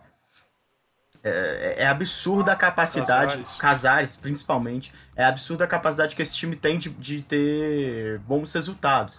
é, 1.24 1.76
é 1.78 1.86
absurda 1.86 2.52
a 2.52 2.56
capacidade, 2.56 3.36
Casares. 3.36 3.56
Casares 3.56 4.16
principalmente, 4.16 4.92
é 5.16 5.24
absurda 5.24 5.64
a 5.64 5.66
capacidade 5.66 6.14
que 6.14 6.20
esse 6.20 6.36
time 6.36 6.54
tem 6.54 6.78
de, 6.78 6.90
de 6.90 7.22
ter 7.22 8.18
bons 8.20 8.52
resultados. 8.52 9.18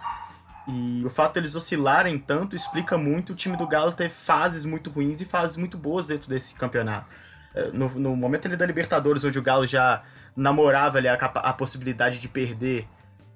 E 0.67 1.03
o 1.05 1.09
fato 1.09 1.33
deles 1.33 1.55
oscilarem 1.55 2.17
tanto 2.17 2.55
explica 2.55 2.97
muito 2.97 3.33
o 3.33 3.35
time 3.35 3.57
do 3.57 3.67
Galo 3.67 3.91
ter 3.91 4.09
fases 4.09 4.65
muito 4.65 4.89
ruins 4.89 5.21
e 5.21 5.25
fases 5.25 5.57
muito 5.57 5.77
boas 5.77 6.07
dentro 6.07 6.29
desse 6.29 6.55
campeonato. 6.55 7.07
É, 7.55 7.71
no, 7.71 7.89
no 7.89 8.15
momento 8.15 8.47
ali 8.47 8.55
da 8.55 8.65
Libertadores, 8.65 9.23
onde 9.23 9.37
o 9.37 9.41
Galo 9.41 9.65
já 9.65 10.03
namorava 10.35 10.97
ali 10.97 11.07
a, 11.07 11.13
a 11.13 11.53
possibilidade 11.53 12.19
de 12.19 12.27
perder, 12.27 12.87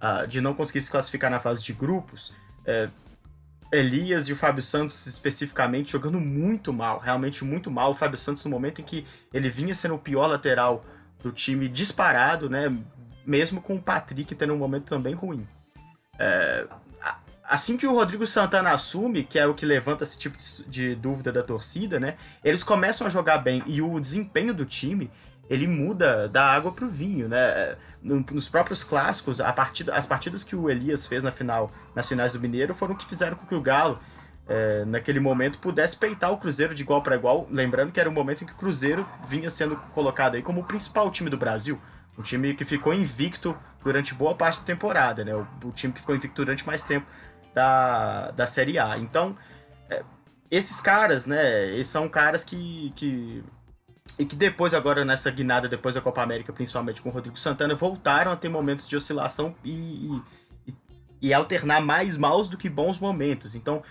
uh, 0.01 0.27
de 0.27 0.41
não 0.41 0.53
conseguir 0.53 0.81
se 0.81 0.91
classificar 0.91 1.31
na 1.31 1.39
fase 1.39 1.63
de 1.63 1.71
grupos, 1.71 2.33
é, 2.65 2.89
Elias 3.71 4.27
e 4.27 4.33
o 4.33 4.35
Fábio 4.35 4.63
Santos 4.63 5.05
especificamente 5.05 5.91
jogando 5.91 6.19
muito 6.19 6.73
mal, 6.73 6.99
realmente 6.99 7.43
muito 7.43 7.69
mal. 7.69 7.91
O 7.91 7.93
Fábio 7.93 8.17
Santos 8.17 8.43
no 8.43 8.51
momento 8.51 8.81
em 8.81 8.83
que 8.83 9.05
ele 9.33 9.49
vinha 9.49 9.75
sendo 9.75 9.95
o 9.95 9.99
pior 9.99 10.27
lateral 10.27 10.83
do 11.21 11.31
time 11.31 11.67
disparado, 11.67 12.49
né? 12.49 12.75
Mesmo 13.25 13.61
com 13.61 13.75
o 13.75 13.81
Patrick 13.81 14.33
tendo 14.33 14.53
um 14.53 14.57
momento 14.57 14.85
também 14.85 15.13
ruim. 15.13 15.47
É, 16.17 16.65
assim 17.43 17.77
que 17.77 17.87
o 17.87 17.93
Rodrigo 17.93 18.25
Santana 18.25 18.71
assume, 18.71 19.23
que 19.23 19.37
é 19.39 19.45
o 19.45 19.53
que 19.53 19.65
levanta 19.65 20.03
esse 20.03 20.17
tipo 20.17 20.37
de 20.67 20.95
dúvida 20.95 21.31
da 21.31 21.43
torcida, 21.43 21.99
né? 21.99 22.15
Eles 22.43 22.63
começam 22.63 23.05
a 23.07 23.09
jogar 23.09 23.39
bem 23.39 23.63
e 23.65 23.81
o 23.81 23.99
desempenho 23.99 24.53
do 24.53 24.65
time 24.65 25.11
ele 25.49 25.67
muda 25.67 26.29
da 26.29 26.45
água 26.45 26.71
pro 26.71 26.87
vinho, 26.87 27.27
né? 27.27 27.75
Nos 28.01 28.47
próprios 28.47 28.83
clássicos, 28.83 29.39
partida, 29.55 29.95
as 29.95 30.05
partidas 30.05 30.43
que 30.43 30.55
o 30.55 30.69
Elias 30.69 31.07
fez 31.07 31.23
na 31.23 31.31
final, 31.31 31.71
nas 31.95 32.07
finais 32.07 32.33
do 32.33 32.39
Mineiro, 32.39 32.73
foram 32.75 32.95
que 32.95 33.05
fizeram 33.05 33.35
com 33.35 33.45
que 33.45 33.55
o 33.55 33.61
Galo, 33.61 33.99
é, 34.47 34.85
naquele 34.85 35.19
momento, 35.19 35.57
pudesse 35.57 35.97
peitar 35.97 36.31
o 36.31 36.37
Cruzeiro 36.37 36.75
de 36.75 36.83
igual 36.83 37.01
para 37.01 37.15
igual. 37.15 37.47
Lembrando 37.49 37.91
que 37.91 37.99
era 37.99 38.09
um 38.09 38.13
momento 38.13 38.43
em 38.43 38.47
que 38.47 38.53
o 38.53 38.57
Cruzeiro 38.57 39.07
vinha 39.27 39.49
sendo 39.49 39.75
colocado 39.93 40.35
aí 40.35 40.41
como 40.41 40.61
o 40.61 40.63
principal 40.63 41.09
time 41.09 41.29
do 41.29 41.37
Brasil. 41.37 41.81
Um 42.17 42.21
time 42.21 42.53
que 42.53 42.63
ficou 42.63 42.93
invicto 42.93 43.57
durante 43.83 44.13
boa 44.13 44.35
parte 44.35 44.59
da 44.59 44.65
temporada, 44.65 45.25
né? 45.25 45.33
O, 45.33 45.47
o 45.65 45.71
time 45.71 45.91
que 45.91 45.99
ficou 45.99 46.15
invicto 46.15 46.43
durante 46.43 46.65
mais 46.65 46.83
tempo 46.83 47.07
da, 47.55 48.31
da 48.31 48.45
Série 48.45 48.77
A. 48.77 48.97
Então, 48.97 49.35
é, 49.89 50.03
esses 50.51 50.79
caras, 50.79 51.25
né? 51.25 51.65
Eles 51.69 51.87
são 51.87 52.07
caras 52.07 52.43
que, 52.43 52.93
que 52.95 53.43
e 54.17 54.25
que 54.25 54.35
depois, 54.35 54.73
agora 54.73 55.03
nessa 55.03 55.29
guinada, 55.29 55.67
depois 55.67 55.95
da 55.95 56.01
Copa 56.01 56.21
América, 56.21 56.53
principalmente 56.53 57.01
com 57.01 57.09
o 57.09 57.11
Rodrigo 57.11 57.37
Santana, 57.37 57.75
voltaram 57.75 58.31
a 58.31 58.35
ter 58.35 58.49
momentos 58.49 58.87
de 58.87 58.95
oscilação 58.95 59.55
e, 59.63 60.21
e, 60.67 60.73
e 61.21 61.33
alternar 61.33 61.81
mais 61.81 62.15
maus 62.15 62.47
do 62.47 62.57
que 62.57 62.69
bons 62.69 62.97
momentos. 62.99 63.55
Então, 63.55 63.83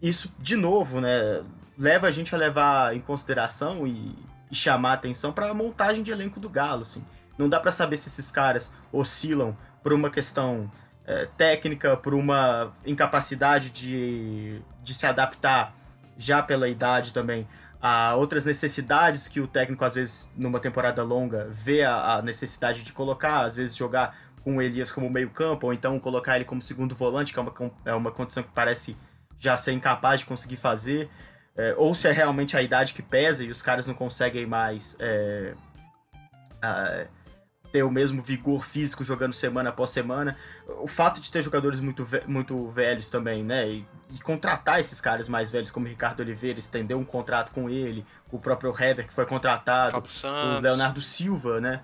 isso, 0.00 0.34
de 0.38 0.56
novo, 0.56 1.00
né, 1.00 1.42
leva 1.78 2.06
a 2.06 2.10
gente 2.10 2.34
a 2.34 2.38
levar 2.38 2.96
em 2.96 3.00
consideração 3.00 3.86
e, 3.86 4.14
e 4.50 4.54
chamar 4.54 4.94
atenção 4.94 5.32
para 5.32 5.50
a 5.50 5.54
montagem 5.54 6.02
de 6.02 6.10
elenco 6.10 6.40
do 6.40 6.48
Galo. 6.48 6.82
Assim. 6.82 7.04
Não 7.36 7.48
dá 7.48 7.60
para 7.60 7.70
saber 7.70 7.96
se 7.96 8.08
esses 8.08 8.30
caras 8.30 8.72
oscilam 8.92 9.56
por 9.82 9.92
uma 9.92 10.10
questão 10.10 10.70
é, 11.06 11.26
técnica, 11.36 11.96
por 11.96 12.14
uma 12.14 12.72
incapacidade 12.86 13.70
de, 13.70 14.60
de 14.82 14.94
se 14.94 15.06
adaptar 15.06 15.74
já 16.16 16.42
pela 16.42 16.68
idade 16.68 17.12
também 17.12 17.46
a 17.86 18.14
outras 18.14 18.46
necessidades 18.46 19.28
que 19.28 19.42
o 19.42 19.46
técnico, 19.46 19.84
às 19.84 19.94
vezes, 19.94 20.30
numa 20.34 20.58
temporada 20.58 21.02
longa, 21.02 21.48
vê 21.50 21.82
a, 21.82 22.14
a 22.14 22.22
necessidade 22.22 22.82
de 22.82 22.94
colocar, 22.94 23.42
às 23.42 23.56
vezes 23.56 23.76
jogar 23.76 24.16
com 24.42 24.56
o 24.56 24.62
Elias 24.62 24.90
como 24.90 25.10
meio 25.10 25.28
campo, 25.28 25.66
ou 25.66 25.72
então 25.74 26.00
colocar 26.00 26.36
ele 26.36 26.46
como 26.46 26.62
segundo 26.62 26.94
volante, 26.94 27.34
que 27.34 27.38
é 27.38 27.42
uma, 27.42 27.54
é 27.84 27.94
uma 27.94 28.10
condição 28.10 28.42
que 28.42 28.48
parece 28.54 28.96
já 29.38 29.54
ser 29.58 29.72
incapaz 29.72 30.20
de 30.20 30.26
conseguir 30.26 30.56
fazer, 30.56 31.10
é, 31.54 31.74
ou 31.76 31.92
se 31.92 32.08
é 32.08 32.12
realmente 32.12 32.56
a 32.56 32.62
idade 32.62 32.94
que 32.94 33.02
pesa 33.02 33.44
e 33.44 33.50
os 33.50 33.60
caras 33.60 33.86
não 33.86 33.92
conseguem 33.92 34.46
mais 34.46 34.96
é, 34.98 35.52
ter 37.74 37.82
o 37.82 37.90
mesmo 37.90 38.22
vigor 38.22 38.64
físico 38.64 39.02
jogando 39.02 39.32
semana 39.32 39.70
após 39.70 39.90
semana. 39.90 40.36
O 40.80 40.86
fato 40.86 41.20
de 41.20 41.28
ter 41.28 41.42
jogadores 41.42 41.80
muito, 41.80 42.04
ve 42.04 42.22
muito 42.24 42.68
velhos 42.68 43.08
também, 43.08 43.42
né? 43.42 43.68
E, 43.68 43.84
e, 44.14 44.20
contratar 44.22 44.78
esses 44.78 45.00
caras 45.00 45.28
mais 45.28 45.50
velhos, 45.50 45.72
como 45.72 45.88
Ricardo 45.88 46.20
Oliveira, 46.20 46.60
estender 46.60 46.96
um 46.96 47.04
contrato 47.04 47.50
com 47.50 47.68
ele, 47.68 48.06
o 48.30 48.38
próprio 48.38 48.70
Heber 48.70 49.08
que 49.08 49.12
foi 49.12 49.26
contratado, 49.26 49.96
o 49.98 50.60
Leonardo 50.60 51.02
Silva, 51.02 51.60
né? 51.60 51.80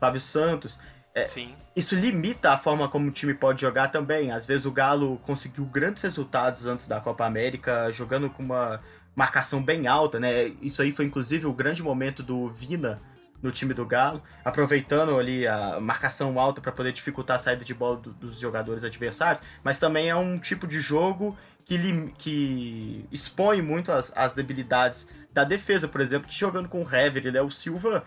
Fábio 0.00 0.20
Santos. 0.20 0.80
É, 1.14 1.28
Sim. 1.28 1.54
Isso 1.76 1.94
limita 1.94 2.52
a 2.52 2.58
forma 2.58 2.88
como 2.88 3.06
o 3.06 3.12
time 3.12 3.32
pode 3.32 3.60
jogar 3.60 3.92
também. 3.92 4.32
Às 4.32 4.44
vezes 4.44 4.66
o 4.66 4.72
Galo 4.72 5.18
conseguiu 5.18 5.64
grandes 5.66 6.02
resultados 6.02 6.66
antes 6.66 6.88
da 6.88 6.98
Copa 6.98 7.24
América, 7.24 7.92
jogando 7.92 8.28
com 8.28 8.42
uma 8.42 8.80
marcação 9.14 9.62
bem 9.62 9.86
alta, 9.86 10.18
né? 10.18 10.46
Isso 10.60 10.82
aí 10.82 10.90
foi 10.90 11.04
inclusive 11.04 11.46
o 11.46 11.52
grande 11.52 11.80
momento 11.80 12.24
do 12.24 12.50
Vina 12.50 13.00
no 13.42 13.50
time 13.50 13.72
do 13.72 13.86
Galo, 13.86 14.22
aproveitando 14.44 15.18
ali 15.18 15.46
a 15.46 15.78
marcação 15.80 16.38
alta 16.38 16.60
para 16.60 16.72
poder 16.72 16.92
dificultar 16.92 17.36
a 17.36 17.38
saída 17.38 17.64
de 17.64 17.72
bola 17.72 17.96
do, 17.96 18.12
dos 18.12 18.38
jogadores 18.38 18.84
adversários, 18.84 19.42
mas 19.62 19.78
também 19.78 20.08
é 20.08 20.16
um 20.16 20.38
tipo 20.38 20.66
de 20.66 20.80
jogo 20.80 21.36
que, 21.64 22.12
que 22.18 23.04
expõe 23.12 23.62
muito 23.62 23.92
as, 23.92 24.12
as 24.16 24.32
debilidades 24.32 25.08
da 25.32 25.44
defesa, 25.44 25.86
por 25.86 26.00
exemplo, 26.00 26.28
que 26.28 26.36
jogando 26.36 26.68
com 26.68 26.82
o 26.82 26.94
Hever 26.94 27.26
e 27.26 27.30
Léo 27.30 27.50
Silva 27.50 28.04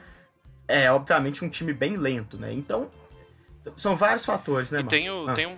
é 0.67 0.91
obviamente 0.91 1.43
um 1.45 1.49
time 1.49 1.73
bem 1.73 1.95
lento, 1.97 2.37
né? 2.37 2.51
Então, 2.53 2.89
são 3.75 3.95
vários 3.95 4.25
fatores, 4.25 4.71
né, 4.71 4.79
E 4.79 4.83
tem, 4.83 5.09
o, 5.09 5.29
ah. 5.29 5.33
tem 5.33 5.45
um 5.45 5.57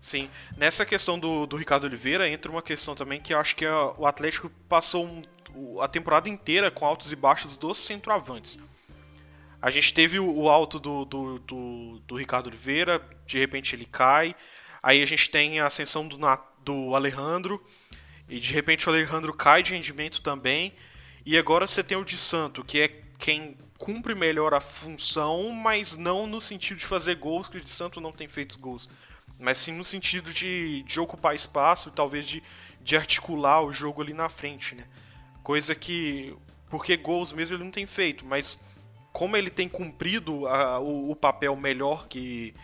Sim, 0.00 0.30
nessa 0.56 0.86
questão 0.86 1.18
do, 1.18 1.44
do 1.46 1.56
Ricardo 1.56 1.84
Oliveira 1.84 2.28
entra 2.28 2.50
uma 2.50 2.62
questão 2.62 2.94
também 2.94 3.20
que 3.20 3.34
eu 3.34 3.38
acho 3.38 3.56
que 3.56 3.66
a, 3.66 3.92
o 3.98 4.06
Atlético 4.06 4.48
passou 4.68 5.04
um 5.04 5.22
a 5.80 5.88
temporada 5.88 6.28
inteira 6.28 6.70
com 6.70 6.84
altos 6.84 7.12
e 7.12 7.16
baixos 7.16 7.56
dos 7.56 7.78
centroavantes. 7.78 8.58
A 9.60 9.70
gente 9.70 9.92
teve 9.92 10.20
o, 10.20 10.48
alto 10.48 10.78
do, 10.78 11.04
do, 11.04 11.38
do, 11.40 12.02
do, 12.06 12.14
Ricardo 12.14 12.46
Oliveira, 12.46 13.04
de 13.26 13.38
repente 13.38 13.74
ele 13.74 13.84
cai. 13.84 14.34
Aí 14.80 15.02
a 15.02 15.06
gente 15.06 15.28
tem 15.30 15.58
a 15.58 15.66
ascensão 15.66 16.06
do, 16.06 16.16
do 16.62 16.94
Alejandro, 16.94 17.60
e 18.28 18.38
de 18.38 18.52
repente 18.52 18.88
o 18.88 18.92
Alejandro 18.92 19.34
cai 19.34 19.62
de 19.62 19.72
rendimento 19.72 20.22
também. 20.22 20.72
E 21.26 21.36
agora 21.36 21.66
você 21.66 21.82
tem 21.82 21.98
o 21.98 22.04
de 22.04 22.16
Santo, 22.16 22.62
que 22.62 22.80
é 22.80 22.88
quem 23.18 23.58
cumpre 23.76 24.14
melhor 24.14 24.54
a 24.54 24.60
função, 24.60 25.50
mas 25.50 25.96
não 25.96 26.26
no 26.26 26.40
sentido 26.40 26.78
de 26.78 26.86
fazer 26.86 27.16
gols, 27.16 27.48
que 27.48 27.56
o 27.56 27.60
de 27.60 27.70
Santo 27.70 28.00
não 28.00 28.12
tem 28.12 28.28
feito 28.28 28.58
gols. 28.60 28.88
Mas 29.38 29.58
sim 29.58 29.72
no 29.72 29.84
sentido 29.84 30.32
de, 30.32 30.84
de 30.84 31.00
ocupar 31.00 31.34
espaço 31.34 31.88
e 31.88 31.92
talvez 31.92 32.28
de, 32.28 32.42
de 32.80 32.96
articular 32.96 33.62
o 33.62 33.72
jogo 33.72 34.02
ali 34.02 34.12
na 34.12 34.28
frente, 34.28 34.76
né? 34.76 34.84
Coisa 35.48 35.74
que. 35.74 36.36
Porque 36.68 36.94
gols 36.94 37.32
mesmo 37.32 37.56
ele 37.56 37.64
não 37.64 37.70
tem 37.70 37.86
feito, 37.86 38.22
mas 38.26 38.60
como 39.14 39.34
ele 39.34 39.48
tem 39.48 39.66
cumprido 39.66 40.46
a, 40.46 40.78
o, 40.78 41.10
o, 41.10 41.16
papel 41.16 41.56
melhor 41.56 42.06
que. 42.06 42.54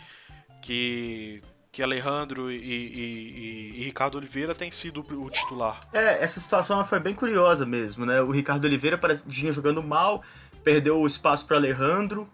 que 0.61 1.41
que 1.73 1.83
Alejandro 1.83 2.53
e, 2.53 2.57
e, 2.57 3.73
e, 3.81 3.85
Ricardo 3.85 4.17
Oliveira 4.17 4.55
tem 4.55 4.71
sido 4.71 5.01
o 5.01 5.31
titular. 5.31 5.81
É, 5.95 6.23
essa 6.23 6.39
situação 6.39 6.85
foi 6.85 7.01
bem 7.01 7.15
curiosa 7.15 7.65
mesmo, 7.65 8.05
né? 8.05 8.21
O 8.21 8.31
Ricardo 8.31 8.67
Oliveira 8.67 9.01
vinha 9.27 9.51
jogando 9.51 9.83
mal, 9.83 10.23
perdeu 10.63 11.01
o 11.01 11.07
espaço 11.07 11.47
para 11.47 11.57
Alejandro. 11.57 12.29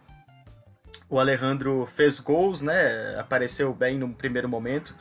O 1.09 1.21
Alejandro 1.21 1.87
fez 1.87 2.19
gols, 2.19 2.61
né? 2.61 3.17
Apareceu 3.21 3.73
bem 3.73 3.97
no 3.97 4.13
primeiro 4.13 4.49
momento. 4.49 4.97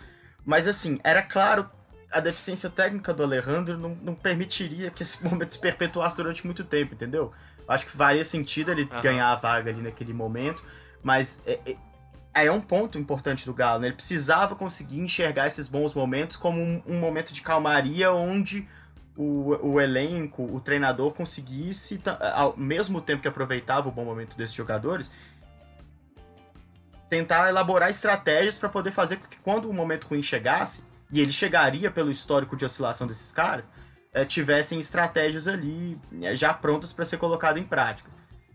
Mas 0.46 0.68
assim, 0.68 1.00
era 1.04 1.24
claro 1.24 1.70
a 2.12 2.20
deficiência 2.20 2.70
técnica 2.70 3.14
do 3.14 3.24
Alejandro 3.24 3.78
não, 3.78 3.96
não, 4.02 4.16
permitiria 4.16 4.90
que 4.90 5.04
esse 5.04 5.24
momento 5.26 5.54
se 5.54 5.60
perpetuasse 5.60 6.16
durante 6.16 6.46
muito 6.46 6.64
tempo, 6.64 6.94
entendeu? 6.94 7.32
Acho 7.68 7.86
que 7.86 7.92
faria 7.92 8.26
sentido 8.26 8.72
ele 8.72 8.90
uhum. 8.92 9.02
ganhar 9.02 9.32
a 9.32 9.36
vaga 9.36 9.70
ali 9.70 9.82
naquele 9.82 10.14
momento, 10.14 10.64
mas 11.04 11.40
é, 11.46 11.60
é, 12.34 12.46
é 12.46 12.52
um 12.52 12.62
ponto 12.62 12.98
importante 12.98 13.46
do 13.46 13.54
Galo, 13.54 13.82
né? 13.82 13.88
Ele 13.88 13.96
precisava 13.96 14.56
conseguir 14.56 15.00
enxergar 15.00 15.48
esses 15.48 15.68
bons 15.68 15.94
momentos 15.94 16.36
como 16.36 16.60
um, 16.60 16.82
um 16.88 17.00
momento 17.00 17.32
de 17.32 17.42
calmaria 17.42 18.12
onde 18.12 18.68
o, 19.16 19.74
o, 19.74 19.82
elenco, 19.82 20.44
o 20.44 20.60
treinador 20.62 21.12
conseguisse, 21.12 22.02
ao 22.34 22.56
mesmo 22.58 23.02
tempo 23.02 23.22
que 23.22 23.28
aproveitava 23.28 23.90
o 23.90 23.92
bom 23.92 24.06
momento 24.06 24.38
desses 24.38 24.56
jogadores, 24.56 25.12
tentar 27.10 27.50
elaborar 27.50 27.90
estratégias 27.90 28.58
para 28.58 28.70
poder 28.70 28.92
fazer 28.92 29.18
com 29.18 29.28
que 29.28 29.38
quando 29.40 29.70
o 29.70 29.74
momento 29.74 30.06
ruim 30.08 30.24
chegasse, 30.24 30.84
e 31.12 31.20
ele 31.20 31.32
chegaria 31.32 31.90
pelo 31.90 32.12
histórico 32.12 32.56
de 32.56 32.66
oscilação 32.66 33.08
desses 33.08 33.32
caras, 33.32 33.70
é, 34.14 34.26
tivessem 34.26 34.80
estratégias 34.80 35.48
ali 35.48 36.00
é, 36.22 36.36
já 36.36 36.54
prontas 36.54 36.92
para 36.94 37.06
ser 37.06 37.18
colocado 37.18 37.58
em 37.58 37.64
prática. 37.64 38.10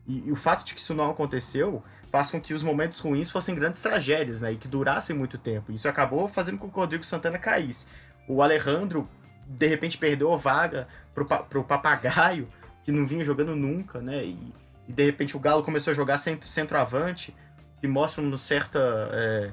E, 0.07 0.29
e, 0.29 0.33
o 0.33 0.37
fato 0.37 0.65
de 0.65 0.75
que 0.75 0.81
isso 0.81 0.95
não 0.95 1.11
aconteceu 1.11 1.83
faz 2.11 2.31
com 2.31 2.41
que 2.41 2.55
os 2.55 2.63
momentos 2.63 3.01
ruins 3.01 3.31
fossem 3.31 3.55
grandes 3.55 3.81
tragédias, 3.81 4.41
né? 4.41 4.53
E 4.53 4.57
que 4.57 4.69
durassem 4.69 5.17
muito 5.17 5.39
tempo. 5.39 5.73
Isso 5.73 5.89
acabou 5.89 6.29
fazendo 6.29 6.59
com 6.59 6.69
que 6.69 6.77
o 6.77 6.81
Rodrigo 6.81 7.05
Santana 7.05 7.39
caísse. 7.39 7.87
O 8.29 8.43
Alejandro, 8.43 9.09
de 9.47 9.67
repente, 9.67 9.99
perdeu 9.99 10.33
a 10.33 10.37
vaga 10.37 10.87
pro, 11.15 11.25
pro 11.25 11.65
Papagaio, 11.65 12.49
que 12.85 12.93
não 12.93 13.07
vinha 13.07 13.25
jogando 13.25 13.57
nunca, 13.57 14.01
né? 14.01 14.25
E, 14.25 14.55
e 14.87 14.93
de 14.93 15.05
repente 15.05 15.37
o 15.37 15.41
Galo 15.41 15.63
começou 15.63 15.91
a 15.91 15.95
jogar 15.95 16.19
centro, 16.19 16.47
centroavante, 16.47 17.35
que 17.81 17.87
mostra 17.87 18.23
uma 18.23 18.37
certa... 18.37 18.79
É, 19.13 19.53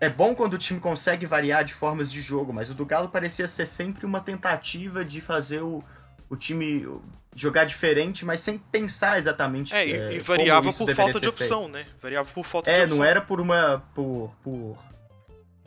é 0.00 0.08
bom 0.08 0.34
quando 0.34 0.54
o 0.54 0.58
time 0.58 0.78
consegue 0.78 1.26
variar 1.26 1.64
de 1.64 1.74
formas 1.74 2.10
de 2.10 2.20
jogo, 2.20 2.52
mas 2.52 2.70
o 2.70 2.74
do 2.74 2.84
Galo 2.84 3.08
parecia 3.08 3.48
ser 3.48 3.66
sempre 3.66 4.04
uma 4.04 4.20
tentativa 4.20 5.04
de 5.04 5.20
fazer 5.20 5.62
o, 5.62 5.82
o 6.28 6.36
time 6.36 6.86
jogar 7.34 7.64
diferente, 7.64 8.24
mas 8.24 8.40
sem 8.40 8.58
pensar 8.58 9.18
exatamente. 9.18 9.74
É, 9.74 9.90
é 9.90 10.12
e, 10.14 10.18
variava 10.18 10.72
por 10.72 10.94
falta 10.94 11.20
de 11.20 11.28
opção, 11.28 11.60
feito. 11.60 11.72
né? 11.72 11.86
Variava 12.00 12.28
por 12.32 12.44
falta 12.44 12.70
é, 12.70 12.74
de 12.74 12.82
opção. 12.82 12.96
É, 12.96 12.98
não 12.98 13.04
era 13.04 13.20
por 13.20 13.40
uma. 13.40 13.82
por. 13.94 14.32
por, 14.42 14.78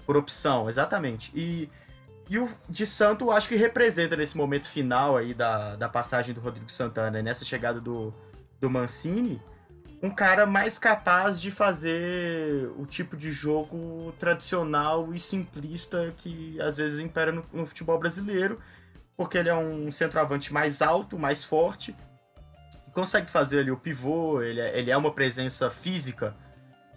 por 0.06 0.18
opção, 0.18 0.70
exatamente. 0.70 1.32
E. 1.36 1.70
E 2.32 2.38
o 2.38 2.48
de 2.70 2.86
Santo 2.86 3.32
acho 3.32 3.48
que 3.48 3.56
representa 3.56 4.16
nesse 4.16 4.38
momento 4.38 4.70
final 4.70 5.18
aí 5.18 5.34
da, 5.34 5.76
da 5.76 5.90
passagem 5.90 6.32
do 6.32 6.40
Rodrigo 6.40 6.72
Santana, 6.72 7.24
nessa 7.24 7.44
chegada 7.44 7.82
do, 7.82 8.14
do 8.60 8.70
Mancini, 8.70 9.42
um 10.02 10.10
cara 10.10 10.46
mais 10.46 10.80
capaz 10.80 11.42
de 11.42 11.52
fazer 11.52 12.72
o 12.78 12.86
tipo 12.86 13.18
de 13.18 13.32
jogo 13.32 14.14
tradicional 14.18 15.14
e 15.14 15.20
simplista 15.20 16.14
que 16.18 16.60
às 16.62 16.78
vezes 16.78 17.00
impera 17.00 17.32
no, 17.32 17.46
no 17.52 17.66
futebol 17.66 18.00
brasileiro, 18.00 18.60
porque 19.18 19.38
ele 19.38 19.50
é 19.50 19.56
um 19.56 19.92
centroavante 19.92 20.54
mais 20.54 20.82
alto, 20.82 21.20
mais 21.20 21.44
forte, 21.44 21.96
consegue 22.94 23.30
fazer 23.30 23.60
ali 23.60 23.72
o 23.72 23.78
pivô, 23.78 24.42
ele 24.42 24.60
é, 24.60 24.78
ele 24.78 24.92
é 24.92 24.98
uma 24.98 25.12
presença 25.12 25.70
física 25.70 26.36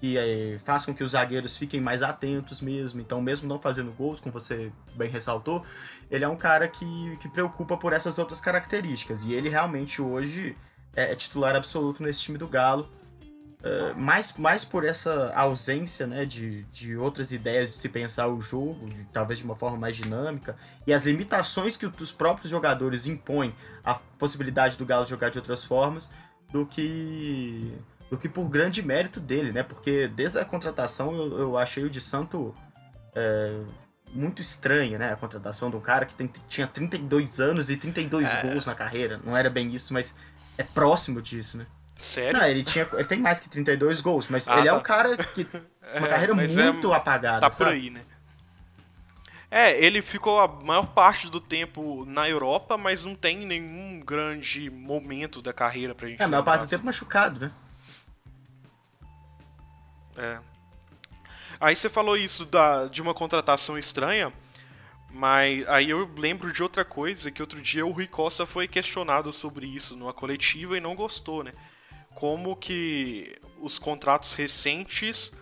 que 0.01 0.19
é, 0.19 0.59
faz 0.65 0.85
com 0.85 0.93
que 0.93 1.05
os 1.05 1.13
zagueiros 1.13 1.57
fiquem 1.57 1.81
mais 1.81 2.03
atentos 2.03 2.61
mesmo. 2.61 3.01
Então, 3.01 3.23
mesmo 3.23 3.49
não 3.49 3.61
fazendo 3.61 3.93
gols, 3.93 4.19
como 4.19 4.33
você 4.33 4.73
bem 4.97 5.09
ressaltou, 5.09 5.65
ele 6.11 6.25
é 6.25 6.29
um 6.29 6.37
cara 6.37 6.67
que, 6.67 7.17
que 7.19 7.29
preocupa 7.29 7.77
por 7.77 7.93
essas 7.93 8.19
outras 8.19 8.41
características. 8.41 9.23
E 9.23 9.33
ele 9.33 9.49
realmente 9.49 10.03
hoje 10.03 10.57
é, 10.95 11.13
é 11.13 11.15
titular 11.15 11.57
absoluto 11.57 12.03
nesse 12.03 12.21
time 12.21 12.39
do 12.39 12.47
Galo. 12.47 12.89
Uh, 13.61 13.97
mais, 13.97 14.35
mais 14.35 14.65
por 14.65 14.85
essa 14.85 15.33
ausência 15.37 16.05
né, 16.05 16.25
de, 16.25 16.65
de 16.73 16.97
outras 16.97 17.31
ideias 17.31 17.71
de 17.71 17.77
se 17.77 17.89
pensar 17.89 18.27
o 18.27 18.43
jogo, 18.43 18.89
de, 18.89 19.05
talvez 19.13 19.39
de 19.39 19.45
uma 19.45 19.55
forma 19.55 19.79
mais 19.79 19.97
dinâmica, 19.97 20.57
e 20.85 20.93
as 20.93 21.07
limitações 21.07 21.77
que 21.77 21.87
os 21.87 22.11
próprios 22.11 22.51
jogadores 22.51 23.07
impõem 23.07 23.55
à 23.85 23.95
possibilidade 23.95 24.77
do 24.77 24.85
Galo 24.85 25.07
jogar 25.07 25.31
de 25.31 25.39
outras 25.39 25.63
formas, 25.63 26.11
do 26.51 26.67
que 26.67 27.73
do 28.11 28.19
que 28.19 28.29
por 28.29 28.47
grande 28.47 28.83
mérito 28.83 29.19
dele, 29.19 29.53
né? 29.53 29.63
Porque 29.63 30.07
desde 30.07 30.39
a 30.39 30.45
contratação 30.45 31.17
eu, 31.17 31.39
eu 31.39 31.57
achei 31.57 31.83
o 31.83 31.89
de 31.89 31.99
Santo 31.99 32.55
é, 33.15 33.59
muito 34.13 34.43
estranha, 34.43 34.99
né? 34.99 35.13
A 35.13 35.17
contratação 35.17 35.71
de 35.71 35.77
um 35.77 35.81
cara 35.81 36.05
que 36.05 36.15
tem, 36.15 36.31
tinha 36.47 36.67
32 36.67 37.41
anos 37.41 37.71
e 37.71 37.77
32 37.77 38.29
é... 38.29 38.43
gols 38.43 38.67
na 38.67 38.75
carreira. 38.75 39.19
Não 39.25 39.35
era 39.35 39.49
bem 39.49 39.75
isso, 39.75 39.95
mas 39.95 40.15
é 40.59 40.63
próximo 40.63 41.21
disso, 41.21 41.57
né? 41.57 41.67
Sério? 41.97 42.39
Não, 42.39 42.47
ele, 42.47 42.63
tinha, 42.63 42.87
ele 42.93 43.05
tem 43.05 43.19
mais 43.19 43.39
que 43.39 43.49
32 43.49 44.01
gols, 44.01 44.29
mas 44.29 44.49
ah, 44.49 44.59
ele 44.59 44.69
tá. 44.69 44.75
é 44.75 44.79
um 44.79 44.83
cara 44.83 45.17
que. 45.17 45.47
Uma 45.95 46.07
é, 46.07 46.11
carreira 46.11 46.35
muito 46.35 46.93
é, 46.93 46.97
apagada. 46.97 47.41
Tá 47.41 47.51
sabe? 47.51 47.71
por 47.71 47.75
aí, 47.75 47.91
né? 47.91 48.03
É, 49.51 49.85
ele 49.85 50.01
ficou 50.01 50.41
a 50.41 50.49
maior 50.49 50.87
parte 50.87 51.29
do 51.29 51.39
tempo 51.39 52.07
na 52.07 52.27
Europa, 52.27 52.79
mas 52.79 53.05
não 53.05 53.15
tem 53.15 53.37
nenhum 53.45 54.01
grande 54.01 54.71
momento 54.71 55.43
da 55.43 55.53
carreira 55.53 55.95
pra 55.95 56.09
gente. 56.09 56.23
É, 56.23 56.25
a 56.25 56.29
maior 56.29 56.43
parte 56.43 56.65
do 56.65 56.71
tempo 56.71 56.87
machucado, 56.87 57.39
né? 57.39 57.53
É. 60.17 60.39
Aí 61.61 61.77
você 61.77 61.91
falou 61.91 62.17
isso 62.17 62.47
da, 62.47 62.87
de 62.87 63.03
uma 63.03 63.13
contratação 63.13 63.77
estranha, 63.77 64.33
mas 65.13 65.69
aí 65.69 65.91
eu 65.91 66.11
lembro 66.17 66.51
de 66.53 66.63
outra 66.63 66.85
coisa, 66.85 67.31
que 67.31 67.43
outro 67.43 67.61
dia 67.61 67.85
o 67.85 67.91
Rui 67.91 68.07
Costa 68.07 68.47
foi 68.47 68.67
questionado 68.67 69.33
sobre 69.33 69.67
isso 69.67 69.95
numa 69.95 70.13
coletiva 70.13 70.77
e 70.77 70.81
não 70.81 70.95
gostou, 70.95 71.45
né? 71.45 71.53
Como 72.15 72.57
que 72.57 73.37
os 73.61 73.79
contratos 73.79 74.33
recentes 74.33 75.33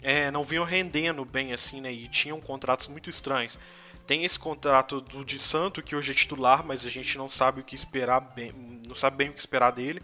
é, 0.00 0.30
não 0.30 0.44
vinham 0.44 0.64
rendendo 0.64 1.24
bem 1.24 1.52
assim, 1.52 1.80
né? 1.80 1.92
E 1.92 2.08
tinham 2.08 2.40
contratos 2.40 2.86
muito 2.86 3.10
estranhos. 3.10 3.58
Tem 4.06 4.24
esse 4.24 4.38
contrato 4.38 5.00
do 5.00 5.24
de 5.24 5.38
Santo, 5.38 5.82
que 5.82 5.94
hoje 5.96 6.12
é 6.12 6.14
titular, 6.14 6.64
mas 6.64 6.86
a 6.86 6.88
gente 6.88 7.18
não 7.18 7.28
sabe 7.28 7.60
o 7.60 7.64
que 7.64 7.74
esperar 7.74 8.20
bem, 8.20 8.52
não 8.86 8.94
sabe 8.94 9.16
bem 9.16 9.28
o 9.30 9.32
que 9.32 9.40
esperar 9.40 9.72
dele. 9.72 10.00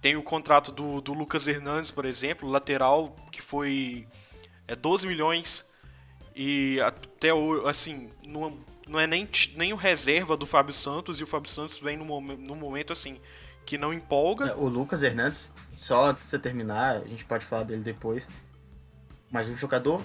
Tem 0.00 0.16
o 0.16 0.22
contrato 0.22 0.72
do, 0.72 1.00
do 1.00 1.12
Lucas 1.12 1.46
Hernandes, 1.46 1.90
por 1.90 2.04
exemplo, 2.04 2.48
lateral, 2.48 3.14
que 3.30 3.42
foi 3.42 4.08
é, 4.66 4.74
12 4.74 5.06
milhões. 5.06 5.64
E 6.36 6.78
até 6.82 7.32
o, 7.32 7.66
assim, 7.66 8.10
não, 8.22 8.58
não 8.86 9.00
é 9.00 9.06
nem, 9.06 9.26
nem 9.56 9.72
o 9.72 9.76
reserva 9.76 10.36
do 10.36 10.44
Fábio 10.44 10.74
Santos, 10.74 11.18
e 11.18 11.24
o 11.24 11.26
Fábio 11.26 11.50
Santos 11.50 11.78
vem 11.78 11.96
num, 11.96 12.20
num 12.20 12.54
momento 12.54 12.92
assim 12.92 13.18
que 13.64 13.78
não 13.78 13.92
empolga. 13.92 14.48
É, 14.48 14.54
o 14.54 14.68
Lucas 14.68 15.02
Hernandes, 15.02 15.52
só 15.76 16.10
antes 16.10 16.24
de 16.24 16.30
você 16.30 16.38
terminar, 16.38 16.96
a 16.98 17.08
gente 17.08 17.24
pode 17.24 17.44
falar 17.44 17.64
dele 17.64 17.82
depois. 17.82 18.28
Mas 19.30 19.48
um 19.48 19.56
jogador 19.56 20.02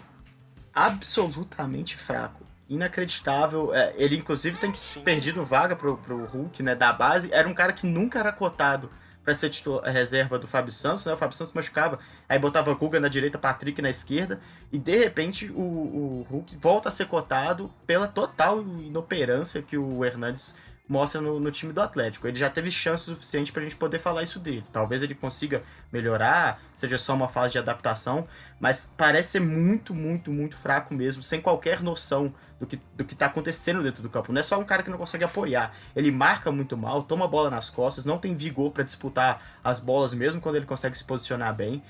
absolutamente 0.74 1.96
fraco. 1.98 2.46
Inacreditável. 2.68 3.74
É, 3.76 3.94
ele, 3.98 4.16
inclusive, 4.16 4.58
tem 4.58 4.74
Sim. 4.76 5.02
perdido 5.02 5.46
vaga 5.46 5.76
pro, 5.76 5.98
pro 5.98 6.26
Hulk, 6.26 6.64
né? 6.64 6.74
Da 6.74 6.92
base. 6.92 7.32
Era 7.32 7.48
um 7.48 7.54
cara 7.54 7.74
que 7.74 7.86
nunca 7.86 8.20
era 8.20 8.32
cotado 8.32 8.90
para 9.24 9.34
ser 9.36 9.50
titular, 9.50 9.84
reserva 9.92 10.40
do 10.40 10.48
Fábio 10.48 10.72
Santos, 10.72 11.06
né? 11.06 11.14
O 11.14 11.18
Fábio 11.18 11.38
Santos 11.38 11.54
machucava, 11.54 12.00
aí 12.32 12.40
botava 12.40 12.74
Guga 12.74 12.98
na 12.98 13.10
direita, 13.10 13.38
Patrick 13.38 13.82
na 13.82 13.90
esquerda, 13.90 14.40
e 14.72 14.80
de 14.80 14.96
repente 14.96 15.52
o, 15.52 15.60
o 15.60 16.28
Hulk 16.30 16.56
volta 16.56 16.88
a 16.88 16.92
ser 16.92 17.06
cotado 17.08 17.70
pela 17.86 18.08
total 18.08 18.62
inoperância 18.62 19.62
que 19.62 19.78
o 19.78 20.06
Hernandes 20.06 20.56
mostra 20.88 21.20
no, 21.20 21.42
no, 21.42 21.52
time 21.52 21.74
do 21.74 21.82
Atlético. 21.82 22.26
Ele 22.26 22.38
já 22.38 22.50
teve 22.50 22.72
chance 22.72 23.04
suficiente 23.04 23.52
para 23.52 23.62
a 23.62 23.66
gente 23.66 23.76
poder 23.76 24.00
falar 24.00 24.24
isso 24.24 24.40
dele. 24.40 24.64
Talvez 24.72 25.04
ele 25.04 25.14
consiga 25.14 25.62
melhorar, 25.92 26.62
seja 26.74 26.98
só 26.98 27.14
uma 27.14 27.28
fase 27.28 27.52
de 27.52 27.60
adaptação, 27.60 28.26
mas 28.62 28.90
parece 28.96 29.32
ser 29.32 29.42
muito, 29.42 29.94
muito, 29.94 30.32
muito 30.32 30.56
fraco 30.56 30.94
mesmo, 30.94 31.22
sem 31.22 31.42
qualquer 31.42 31.82
noção 31.82 32.34
do 32.62 32.68
que, 32.68 32.80
do 32.96 33.04
que 33.04 33.16
tá 33.16 33.26
acontecendo 33.26 33.84
dentro 33.84 34.02
do 34.02 34.10
campo. 34.10 34.32
Não 34.32 34.40
é 34.40 34.44
só 34.44 34.58
um 34.58 34.64
cara 34.64 34.84
que 34.84 34.90
não 34.90 34.98
consegue 34.98 35.24
apoiar. 35.26 35.74
Ele 35.94 36.12
marca 36.12 36.50
muito 36.50 36.78
mal, 36.78 37.04
toma 37.04 37.26
a 37.26 37.28
bola 37.28 37.50
nas 37.50 37.70
costas, 37.70 38.06
não 38.06 38.18
tem 38.18 38.36
vigor 38.36 38.72
para 38.72 38.84
disputar 38.84 39.60
as 39.62 39.82
bolas 39.82 40.14
mesmo 40.14 40.40
quando 40.40 40.58
ele 40.58 40.66
consegue 40.66 40.98
se 40.98 41.04
posicionar 41.04 41.54
bem. 41.54 41.82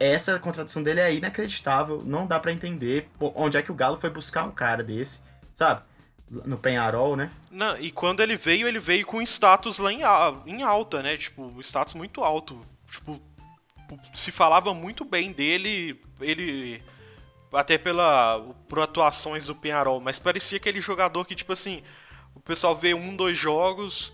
Essa 0.00 0.38
contratação 0.38 0.82
dele 0.82 1.00
é 1.00 1.14
inacreditável, 1.14 2.02
não 2.04 2.26
dá 2.26 2.40
para 2.40 2.52
entender 2.52 3.08
onde 3.20 3.56
é 3.56 3.62
que 3.62 3.70
o 3.70 3.74
Galo 3.74 4.00
foi 4.00 4.08
buscar 4.08 4.44
um 4.44 4.50
cara 4.50 4.82
desse, 4.82 5.20
sabe? 5.52 5.82
no 6.28 6.58
Penharol, 6.58 7.14
né? 7.16 7.30
Não, 7.50 7.78
e 7.78 7.90
quando 7.90 8.20
ele 8.20 8.36
veio, 8.36 8.66
ele 8.66 8.78
veio 8.78 9.06
com 9.06 9.22
status 9.22 9.78
lá 9.78 9.92
em, 9.92 10.00
em 10.46 10.62
alta, 10.62 11.02
né? 11.02 11.16
Tipo, 11.16 11.60
status 11.60 11.94
muito 11.94 12.24
alto. 12.24 12.60
Tipo, 12.90 13.20
se 14.12 14.32
falava 14.32 14.74
muito 14.74 15.04
bem 15.04 15.32
dele, 15.32 16.00
ele 16.20 16.82
até 17.52 17.78
pela 17.78 18.40
por 18.68 18.80
atuações 18.80 19.46
do 19.46 19.54
Penharol, 19.54 20.00
mas 20.00 20.18
parecia 20.18 20.58
aquele 20.58 20.80
jogador 20.80 21.24
que 21.24 21.34
tipo 21.34 21.52
assim, 21.52 21.82
o 22.34 22.40
pessoal 22.40 22.76
vê 22.76 22.92
um, 22.92 23.14
dois 23.14 23.38
jogos 23.38 24.12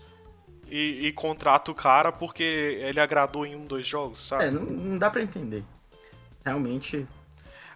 e, 0.67 1.07
e 1.07 1.11
contrata 1.11 1.71
o 1.71 1.75
cara 1.75 2.11
porque 2.11 2.43
ele 2.43 2.99
agradou 2.99 3.45
em 3.45 3.55
um, 3.55 3.65
dois 3.65 3.87
jogos, 3.87 4.21
sabe? 4.21 4.45
É, 4.45 4.51
não, 4.51 4.63
não 4.63 4.97
dá 4.97 5.09
para 5.09 5.21
entender. 5.21 5.63
Realmente. 6.45 7.07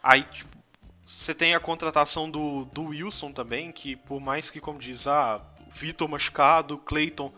Aí, 0.02 0.24
tipo, 0.24 0.58
você 1.06 1.34
tem 1.34 1.56
a 1.56 1.60
contratação 1.60 2.30
do, 2.30 2.66
do 2.66 2.88
Wilson 2.88 3.32
também, 3.32 3.72
que 3.72 3.96
por 3.96 4.20
mais 4.20 4.50
que, 4.50 4.60
como 4.60 4.80
diz, 4.80 5.08
ah, 5.08 5.42
Vitor 5.72 6.10
machucado, 6.10 6.78
Clayton, 6.78 7.32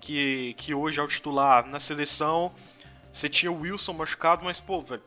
que, 0.00 0.54
que 0.58 0.74
hoje 0.74 0.98
é 0.98 1.02
o 1.02 1.06
titular 1.06 1.66
na 1.66 1.78
seleção, 1.78 2.52
você 3.10 3.28
tinha 3.28 3.52
o 3.52 3.60
Wilson 3.60 3.92
machucado, 3.92 4.44
mas, 4.44 4.58
pô, 4.58 4.80
velho, 4.80 5.02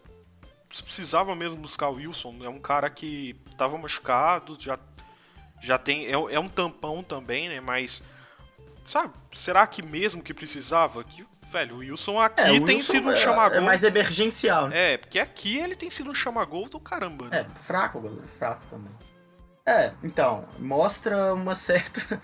você 0.71 0.83
precisava 0.83 1.35
mesmo 1.35 1.61
buscar 1.61 1.89
o 1.89 1.95
Wilson. 1.95 2.35
É 2.43 2.49
um 2.49 2.59
cara 2.59 2.89
que 2.89 3.35
tava 3.57 3.77
machucado, 3.77 4.57
já, 4.59 4.77
já 5.61 5.77
tem. 5.77 6.05
É, 6.05 6.11
é 6.11 6.39
um 6.39 6.49
tampão 6.49 7.03
também, 7.03 7.49
né? 7.49 7.59
Mas. 7.59 8.03
Sabe, 8.85 9.13
será 9.33 9.65
que 9.65 9.83
mesmo 9.83 10.21
que 10.21 10.31
precisava? 10.31 11.03
Que 11.03 11.25
velho, 11.47 11.77
o 11.77 11.79
Wilson 11.79 12.19
aqui 12.19 12.41
é, 12.41 12.51
o 12.51 12.65
tem 12.65 12.77
Wilson 12.77 12.91
sido 12.91 13.07
um 13.07 13.11
é, 13.11 13.15
chamagol. 13.15 13.57
É 13.57 13.61
mais 13.61 13.83
emergencial, 13.83 14.67
né? 14.67 14.93
É, 14.93 14.97
porque 14.97 15.17
aqui 15.17 15.57
ele 15.57 15.75
tem 15.75 15.89
sido 15.89 16.11
um 16.11 16.13
chamagol 16.13 16.69
do 16.69 16.79
caramba. 16.79 17.27
Né? 17.29 17.39
É, 17.39 17.59
fraco, 17.61 17.99
goleiro, 17.99 18.27
fraco 18.37 18.63
também. 18.69 18.93
É, 19.65 19.91
então, 20.03 20.47
mostra 20.59 21.33
uma 21.33 21.55
certa. 21.55 22.21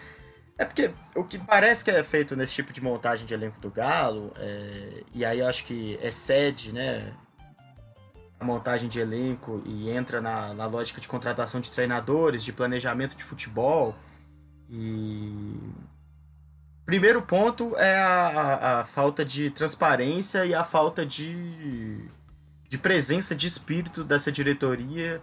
É 0.56 0.64
porque 0.64 0.92
o 1.16 1.24
que 1.24 1.40
parece 1.40 1.84
que 1.84 1.90
é 1.90 2.04
feito 2.04 2.36
nesse 2.36 2.54
tipo 2.54 2.72
de 2.72 2.80
montagem 2.80 3.26
de 3.26 3.34
elenco 3.34 3.60
do 3.60 3.72
Galo, 3.72 4.32
é... 4.38 5.04
e 5.12 5.26
aí 5.26 5.40
eu 5.40 5.48
acho 5.48 5.66
que 5.66 5.98
excede, 6.04 6.72
né? 6.72 7.12
A 8.40 8.46
montagem 8.46 8.88
de 8.88 9.00
elenco 9.00 9.64
e 9.66 9.90
entra 9.90 10.22
na, 10.22 10.54
na 10.54 10.68
lógica 10.68 11.02
de 11.02 11.08
contratação 11.08 11.60
de 11.60 11.72
treinadores, 11.72 12.44
de 12.44 12.54
planejamento 12.54 13.16
de 13.16 13.24
futebol. 13.24 13.96
E 14.70 15.58
Primeiro 16.86 17.22
ponto 17.22 17.76
é 17.78 18.00
a, 18.00 18.28
a, 18.28 18.80
a, 18.80 18.84
falta 18.84 19.24
de 19.24 19.50
transparência 19.52 20.46
e 20.46 20.54
a 20.54 20.64
falta 20.64 21.06
de, 21.06 22.04
de 22.68 22.78
presença 22.78 23.36
de 23.36 23.48
espírito 23.48 24.04
dessa 24.04 24.32
diretoria. 24.32 25.22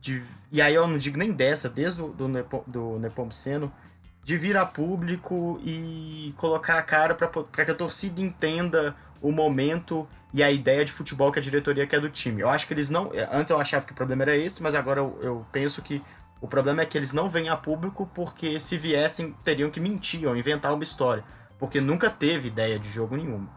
De, 0.00 0.22
e 0.50 0.60
aí 0.60 0.74
eu 0.74 0.86
não 0.86 0.98
digo 0.98 1.16
nem 1.16 1.32
dessa, 1.32 1.68
desde 1.68 2.02
o 2.02 2.08
do, 2.08 2.28
do 2.66 2.98
Nepomuceno, 2.98 3.72
de 4.22 4.36
vir 4.36 4.56
a 4.56 4.66
público 4.66 5.60
e 5.64 6.34
colocar 6.36 6.78
a 6.78 6.82
cara 6.82 7.14
para 7.14 7.64
que 7.64 7.70
a 7.70 7.74
torcida 7.74 8.20
entenda 8.20 8.94
o 9.22 9.32
momento 9.32 10.06
e 10.32 10.42
a 10.42 10.50
ideia 10.50 10.84
de 10.84 10.92
futebol 10.92 11.32
que 11.32 11.38
a 11.38 11.42
diretoria 11.42 11.86
quer 11.86 12.00
do 12.00 12.10
time. 12.10 12.42
Eu 12.42 12.50
acho 12.50 12.66
que 12.66 12.74
eles 12.74 12.90
não. 12.90 13.10
Antes 13.32 13.50
eu 13.50 13.58
achava 13.58 13.86
que 13.86 13.92
o 13.92 13.94
problema 13.94 14.24
era 14.24 14.36
esse, 14.36 14.62
mas 14.62 14.74
agora 14.74 15.00
eu, 15.00 15.18
eu 15.22 15.46
penso 15.50 15.80
que 15.80 16.02
o 16.40 16.46
problema 16.46 16.82
é 16.82 16.86
que 16.86 16.96
eles 16.96 17.12
não 17.12 17.28
vêm 17.28 17.48
a 17.48 17.56
público 17.56 18.08
porque 18.14 18.60
se 18.60 18.78
viessem 18.78 19.32
teriam 19.44 19.70
que 19.70 19.80
mentir 19.80 20.26
ou 20.28 20.36
inventar 20.36 20.72
uma 20.72 20.82
história. 20.82 21.24
Porque 21.58 21.80
nunca 21.80 22.08
teve 22.08 22.48
ideia 22.48 22.78
de 22.78 22.88
jogo 22.88 23.16
nenhuma. 23.16 23.50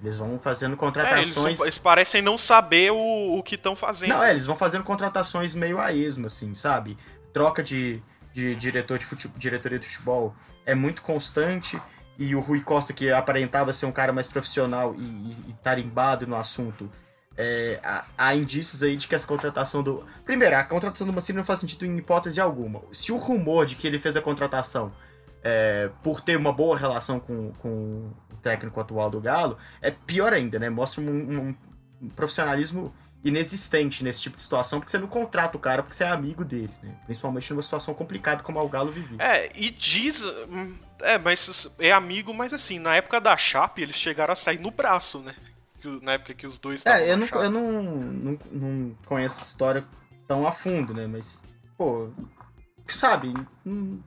Eles 0.00 0.16
vão 0.16 0.38
fazendo 0.38 0.76
contratações. 0.76 1.36
É, 1.36 1.48
eles, 1.48 1.60
eles, 1.60 1.78
parecem 1.78 2.22
não 2.22 2.38
saber 2.38 2.90
o, 2.92 3.38
o 3.38 3.42
que 3.42 3.56
estão 3.56 3.76
fazendo. 3.76 4.10
Não, 4.10 4.22
é, 4.22 4.30
eles 4.30 4.46
vão 4.46 4.56
fazendo 4.56 4.84
contratações 4.84 5.52
meio 5.52 5.78
a 5.78 5.92
esmo, 5.92 6.26
assim, 6.26 6.54
sabe? 6.54 6.96
Troca 7.32 7.62
de, 7.62 8.02
de 8.32 8.54
diretor 8.54 8.98
de 8.98 9.04
futebol, 9.04 9.36
diretoria 9.36 9.78
de 9.78 9.86
futebol 9.86 10.34
é 10.64 10.74
muito 10.74 11.02
constante. 11.02 11.80
E 12.16 12.34
o 12.34 12.40
Rui 12.40 12.60
Costa, 12.60 12.92
que 12.92 13.10
aparentava 13.10 13.72
ser 13.72 13.86
um 13.86 13.92
cara 13.92 14.12
mais 14.12 14.26
profissional 14.26 14.94
e, 14.96 15.02
e, 15.02 15.36
e 15.48 15.52
tarimbado 15.62 16.26
no 16.26 16.36
assunto, 16.36 16.90
é, 17.36 17.78
há, 17.82 18.04
há, 18.18 18.34
indícios 18.34 18.82
aí 18.82 18.96
de 18.96 19.06
que 19.06 19.14
essa 19.14 19.26
contratação 19.26 19.82
do. 19.82 20.04
Primeiro, 20.24 20.56
a 20.56 20.64
contratação 20.64 21.06
do 21.06 21.12
Mancini 21.12 21.38
não 21.38 21.44
faz 21.44 21.60
sentido 21.60 21.86
em 21.86 21.96
hipótese 21.96 22.40
alguma. 22.40 22.82
Se 22.92 23.12
o 23.12 23.16
rumor 23.16 23.66
de 23.66 23.76
que 23.76 23.86
ele 23.86 23.98
fez 23.98 24.16
a 24.16 24.20
contratação 24.20 24.92
é, 25.42 25.90
por 26.02 26.20
ter 26.20 26.36
uma 26.36 26.52
boa 26.52 26.76
relação 26.76 27.18
com, 27.18 27.52
com 27.52 28.12
o 28.32 28.36
técnico 28.42 28.80
atual 28.80 29.10
do 29.10 29.20
Galo, 29.20 29.56
é 29.80 29.90
pior 29.90 30.32
ainda, 30.32 30.58
né? 30.58 30.68
Mostra 30.68 31.00
um, 31.00 31.08
um, 31.08 31.56
um 32.02 32.08
profissionalismo 32.10 32.92
inexistente 33.22 34.02
nesse 34.02 34.22
tipo 34.22 34.36
de 34.36 34.42
situação, 34.42 34.80
porque 34.80 34.90
você 34.90 34.98
não 34.98 35.06
contrata 35.06 35.56
o 35.56 35.60
cara 35.60 35.82
porque 35.82 35.94
você 35.94 36.04
é 36.04 36.08
amigo 36.08 36.44
dele, 36.44 36.72
né? 36.82 36.94
Principalmente 37.04 37.50
numa 37.52 37.62
situação 37.62 37.94
complicada 37.94 38.42
como 38.42 38.58
a 38.58 38.62
o 38.62 38.68
Galo 38.68 38.90
vivia. 38.90 39.16
É, 39.18 39.50
e 39.54 39.70
diz. 39.70 40.24
É, 41.00 41.16
mas 41.16 41.74
é 41.78 41.92
amigo, 41.92 42.34
mas 42.34 42.52
assim, 42.52 42.78
na 42.78 42.96
época 42.96 43.20
da 43.20 43.36
Chape, 43.36 43.82
eles 43.82 43.96
chegaram 43.96 44.32
a 44.32 44.36
sair 44.36 44.58
no 44.58 44.70
braço, 44.70 45.20
né? 45.20 45.34
Na 46.02 46.12
época 46.12 46.34
que 46.34 46.46
os 46.46 46.58
dois 46.58 46.84
É, 46.86 47.12
eu, 47.12 47.16
não, 47.16 47.26
eu 47.26 47.50
não, 47.50 47.82
não, 47.82 48.38
não 48.50 48.96
conheço 49.06 49.40
a 49.40 49.44
história 49.44 49.84
tão 50.26 50.46
a 50.46 50.52
fundo, 50.52 50.94
né? 50.94 51.06
Mas, 51.06 51.42
pô, 51.76 52.10
sabe, 52.86 53.32
hum, 53.64 54.00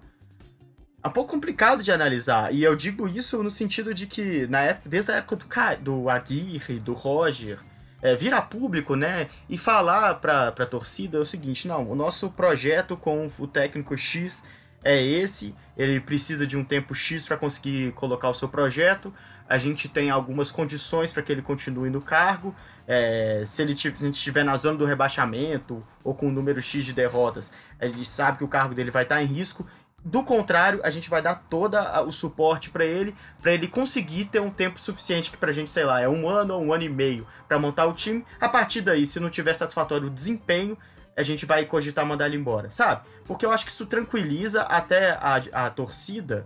é 1.04 1.08
um 1.08 1.12
pouco 1.12 1.32
complicado 1.32 1.84
de 1.84 1.92
analisar. 1.92 2.54
E 2.54 2.64
eu 2.64 2.76
digo 2.76 3.08
isso 3.08 3.44
no 3.44 3.52
sentido 3.52 3.94
de 3.94 4.08
que, 4.08 4.48
na 4.48 4.62
época, 4.62 4.90
desde 4.90 5.12
a 5.12 5.16
época 5.16 5.36
do, 5.36 5.84
do 5.84 6.10
Aguirre, 6.10 6.80
do 6.80 6.94
Roger, 6.94 7.60
é, 8.02 8.16
vir 8.16 8.34
a 8.34 8.42
público, 8.42 8.96
né, 8.96 9.30
e 9.50 9.58
falar 9.58 10.16
para 10.16 10.48
a 10.48 10.66
torcida 10.66 11.18
é 11.18 11.22
o 11.22 11.26
seguinte: 11.26 11.68
não, 11.68 11.90
o 11.90 11.96
nosso 11.96 12.30
projeto 12.30 12.96
com 12.96 13.30
o 13.38 13.48
técnico 13.48 13.98
X 13.98 14.44
é 14.84 15.02
esse, 15.02 15.56
ele 15.78 16.00
precisa 16.00 16.46
de 16.46 16.58
um 16.58 16.64
tempo 16.64 16.94
X 16.94 17.26
para 17.26 17.38
conseguir 17.38 17.94
colocar 17.94 18.30
o 18.30 18.34
seu 18.34 18.50
projeto. 18.50 19.14
A 19.48 19.58
gente 19.58 19.88
tem 19.88 20.10
algumas 20.10 20.52
condições 20.52 21.12
para 21.12 21.22
que 21.22 21.32
ele 21.32 21.42
continue 21.42 21.90
no 21.90 22.02
cargo. 22.02 22.56
É, 22.88 23.44
se 23.46 23.62
ele 23.62 23.74
estiver 23.74 24.44
na 24.44 24.56
zona 24.58 24.78
do 24.78 24.86
rebaixamento 24.86 25.86
ou 26.04 26.14
com 26.14 26.28
um 26.28 26.32
número 26.32 26.62
X 26.62 26.86
de 26.86 26.94
derrotas, 26.94 27.52
ele 27.80 28.04
sabe 28.04 28.40
que 28.40 28.44
o 28.44 28.48
cargo 28.48 28.76
dele 28.76 28.92
vai 28.92 29.04
estar 29.04 29.22
em 29.22 29.26
risco 29.26 29.66
do 30.06 30.22
contrário, 30.22 30.82
a 30.84 30.90
gente 30.90 31.10
vai 31.10 31.22
dar 31.22 31.36
todo 31.50 31.78
o 32.06 32.12
suporte 32.12 32.70
para 32.70 32.84
ele, 32.84 33.16
para 33.42 33.54
ele 33.54 33.68
conseguir 33.68 34.26
ter 34.26 34.42
um 34.42 34.50
tempo 34.50 34.78
suficiente 34.78 35.32
que 35.32 35.38
pra 35.38 35.52
gente, 35.54 35.70
sei 35.70 35.86
lá, 35.86 36.02
é 36.02 36.10
um 36.10 36.28
ano 36.28 36.56
ou 36.56 36.62
um 36.62 36.74
ano 36.74 36.84
e 36.84 36.90
meio 36.90 37.26
para 37.48 37.58
montar 37.58 37.86
o 37.86 37.94
time. 37.94 38.26
A 38.40 38.50
partir 38.50 38.82
daí, 38.82 39.08
se 39.08 39.20
não 39.20 39.30
tiver 39.30 39.54
satisfatório 39.54 40.08
o 40.08 40.10
desempenho, 40.10 40.78
a 41.16 41.24
gente 41.24 41.46
vai 41.46 41.66
cogitar 41.66 42.06
mandar 42.06 42.26
ele 42.26 42.36
embora, 42.36 42.70
sabe? 42.70 43.08
Porque 43.26 43.46
eu 43.46 43.52
acho 43.52 43.66
que 43.66 43.72
isso 43.72 43.86
tranquiliza 43.86 44.64
até 44.64 45.12
a, 45.12 45.42
a 45.54 45.70
torcida 45.70 46.46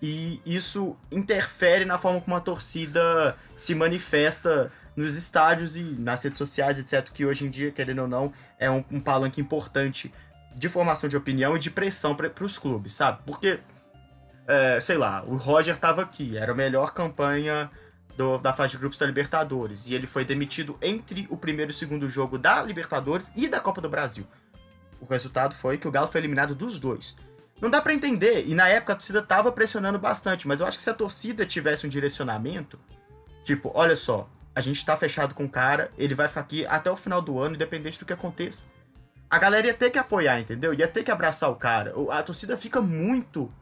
e 0.00 0.40
isso 0.46 0.96
interfere 1.10 1.84
na 1.84 1.98
forma 1.98 2.20
como 2.20 2.36
a 2.36 2.40
torcida 2.40 3.36
se 3.56 3.74
manifesta 3.74 4.70
nos 4.94 5.16
estádios 5.16 5.76
e 5.76 5.82
nas 5.82 6.22
redes 6.22 6.38
sociais, 6.38 6.78
etc. 6.78 7.08
Que 7.10 7.24
hoje 7.24 7.44
em 7.44 7.50
dia, 7.50 7.70
querendo 7.70 8.02
ou 8.02 8.08
não, 8.08 8.32
é 8.58 8.70
um, 8.70 8.84
um 8.90 9.00
palanque 9.00 9.40
importante 9.40 10.12
de 10.54 10.68
formação 10.68 11.08
de 11.08 11.16
opinião 11.16 11.56
e 11.56 11.58
de 11.58 11.70
pressão 11.70 12.14
para 12.14 12.32
os 12.44 12.58
clubes, 12.58 12.94
sabe? 12.94 13.20
Porque, 13.24 13.60
é, 14.46 14.80
sei 14.80 14.96
lá, 14.96 15.22
o 15.24 15.36
Roger 15.36 15.74
estava 15.74 16.02
aqui, 16.02 16.36
era 16.36 16.52
a 16.52 16.54
melhor 16.54 16.92
campanha 16.92 17.70
do, 18.16 18.38
da 18.38 18.52
fase 18.52 18.72
de 18.72 18.78
grupos 18.78 18.98
da 18.98 19.06
Libertadores, 19.06 19.88
e 19.88 19.94
ele 19.94 20.06
foi 20.06 20.24
demitido 20.24 20.76
entre 20.82 21.28
o 21.30 21.36
primeiro 21.36 21.70
e 21.70 21.72
o 21.72 21.74
segundo 21.74 22.08
jogo 22.08 22.36
da 22.36 22.60
Libertadores 22.62 23.30
e 23.36 23.46
da 23.46 23.60
Copa 23.60 23.80
do 23.80 23.88
Brasil. 23.88 24.26
O 25.00 25.06
resultado 25.06 25.54
foi 25.54 25.78
que 25.78 25.86
o 25.86 25.90
Galo 25.92 26.08
foi 26.08 26.20
eliminado 26.20 26.56
dos 26.56 26.80
dois. 26.80 27.16
Não 27.60 27.68
dá 27.68 27.80
para 27.80 27.94
entender, 27.94 28.46
e 28.46 28.54
na 28.54 28.68
época 28.68 28.92
a 28.92 28.96
torcida 28.96 29.20
tava 29.20 29.50
pressionando 29.50 29.98
bastante, 29.98 30.46
mas 30.46 30.60
eu 30.60 30.66
acho 30.66 30.76
que 30.76 30.82
se 30.82 30.90
a 30.90 30.94
torcida 30.94 31.44
tivesse 31.44 31.86
um 31.86 31.88
direcionamento, 31.88 32.78
tipo, 33.42 33.70
olha 33.74 33.96
só, 33.96 34.28
a 34.54 34.60
gente 34.60 34.84
tá 34.84 34.96
fechado 34.96 35.34
com 35.34 35.44
o 35.44 35.48
cara, 35.48 35.90
ele 35.98 36.14
vai 36.14 36.28
ficar 36.28 36.40
aqui 36.40 36.64
até 36.66 36.90
o 36.90 36.96
final 36.96 37.20
do 37.20 37.38
ano, 37.38 37.54
independente 37.54 37.98
do 37.98 38.04
que 38.04 38.12
aconteça 38.12 38.64
a 39.30 39.38
galera 39.38 39.66
ia 39.66 39.74
ter 39.74 39.90
que 39.90 39.98
apoiar, 39.98 40.40
entendeu? 40.40 40.72
Ia 40.72 40.88
ter 40.88 41.04
que 41.04 41.10
abraçar 41.10 41.50
o 41.50 41.56
cara. 41.56 41.94
A 42.10 42.22
torcida 42.22 42.56
fica 42.56 42.80
muito 42.80 43.52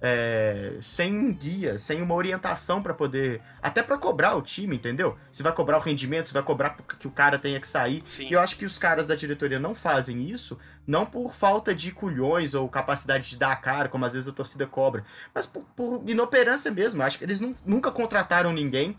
é, 0.00 0.74
sem 0.80 1.32
guia, 1.32 1.76
sem 1.76 2.00
uma 2.00 2.14
orientação 2.14 2.82
para 2.82 2.94
poder. 2.94 3.40
Até 3.60 3.82
para 3.82 3.98
cobrar 3.98 4.36
o 4.36 4.42
time, 4.42 4.76
entendeu? 4.76 5.16
Se 5.32 5.42
vai 5.42 5.52
cobrar 5.52 5.78
o 5.78 5.80
rendimento, 5.80 6.28
se 6.28 6.34
vai 6.34 6.42
cobrar 6.42 6.76
que 6.98 7.06
o 7.06 7.10
cara 7.10 7.38
tenha 7.38 7.58
que 7.60 7.66
sair. 7.66 8.02
Sim. 8.06 8.28
E 8.28 8.32
eu 8.32 8.40
acho 8.40 8.56
que 8.56 8.64
os 8.64 8.78
caras 8.78 9.06
da 9.06 9.14
diretoria 9.14 9.58
não 9.58 9.74
fazem 9.74 10.22
isso, 10.22 10.58
não 10.86 11.04
por 11.04 11.34
falta 11.34 11.74
de 11.74 11.90
culhões 11.92 12.54
ou 12.54 12.68
capacidade 12.68 13.30
de 13.30 13.36
dar 13.36 13.52
a 13.52 13.56
cara, 13.56 13.88
como 13.88 14.04
às 14.04 14.12
vezes 14.12 14.28
a 14.28 14.32
torcida 14.32 14.66
cobra, 14.66 15.04
mas 15.34 15.46
por, 15.46 15.62
por 15.76 16.02
inoperância 16.06 16.70
mesmo. 16.70 17.02
Acho 17.02 17.18
que 17.18 17.24
eles 17.24 17.40
não, 17.40 17.54
nunca 17.66 17.90
contrataram 17.90 18.52
ninguém 18.52 18.96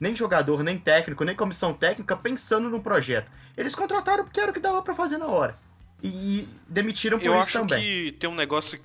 nem 0.00 0.14
jogador, 0.14 0.62
nem 0.62 0.78
técnico, 0.78 1.24
nem 1.24 1.34
comissão 1.34 1.74
técnica 1.74 2.16
pensando 2.16 2.70
no 2.70 2.80
projeto. 2.80 3.30
Eles 3.56 3.74
contrataram 3.74 4.24
porque 4.24 4.40
era 4.40 4.50
o 4.50 4.54
que 4.54 4.60
dava 4.60 4.80
para 4.80 4.94
fazer 4.94 5.18
na 5.18 5.26
hora. 5.26 5.56
E 6.02 6.48
demitiram 6.68 7.18
por 7.18 7.26
eu 7.26 7.40
isso 7.40 7.52
também. 7.52 7.78
Eu 7.78 7.78
acho 7.78 8.12
que 8.12 8.12
tem 8.12 8.30
um 8.30 8.34
negócio. 8.34 8.80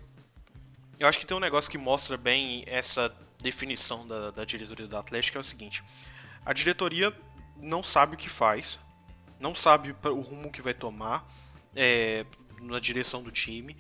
Eu 1.04 1.10
acho 1.10 1.20
que 1.20 1.26
tem 1.26 1.36
um 1.36 1.40
negócio 1.42 1.70
que 1.70 1.78
mostra 1.78 2.16
bem 2.16 2.64
essa 2.66 3.14
definição 3.38 4.08
da, 4.08 4.32
da 4.32 4.46
diretoria 4.46 4.88
do 4.88 4.96
Atlético, 4.96 5.38
é 5.38 5.42
o 5.42 5.44
seguinte. 5.44 5.84
A 6.46 6.54
diretoria 6.54 7.14
não 7.58 7.84
sabe 7.84 8.16
o 8.16 8.18
que 8.18 8.30
faz, 8.30 8.80
não 9.38 9.54
sabe 9.54 9.94
o 10.06 10.22
rumo 10.22 10.50
que 10.50 10.62
vai 10.62 10.74
tomar 10.74 11.30
é, 11.76 12.26
na 12.62 12.80
direção 12.80 13.22
do 13.22 13.34
time. 13.34 13.76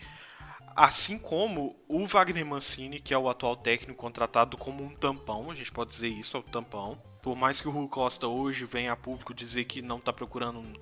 Assim 0.75 1.17
como 1.17 1.79
o 1.87 2.05
Wagner 2.05 2.45
Mancini, 2.45 2.99
que 2.99 3.13
é 3.13 3.17
o 3.17 3.29
atual 3.29 3.55
técnico 3.55 3.95
contratado 3.95 4.57
como 4.57 4.83
um 4.83 4.93
tampão, 4.93 5.49
a 5.49 5.55
gente 5.55 5.71
pode 5.71 5.91
dizer 5.91 6.09
isso, 6.09 6.35
é 6.35 6.41
o 6.41 6.43
tampão. 6.43 7.01
Por 7.21 7.37
mais 7.37 7.61
que 7.61 7.69
o 7.69 7.71
Rui 7.71 7.87
Costa 7.87 8.27
hoje 8.27 8.65
venha 8.65 8.91
a 8.91 8.97
público 8.97 9.33
dizer 9.33 9.63
que 9.63 9.81
não 9.81 9.99
está 9.99 10.11
procurando 10.11 10.59
um, 10.59 10.73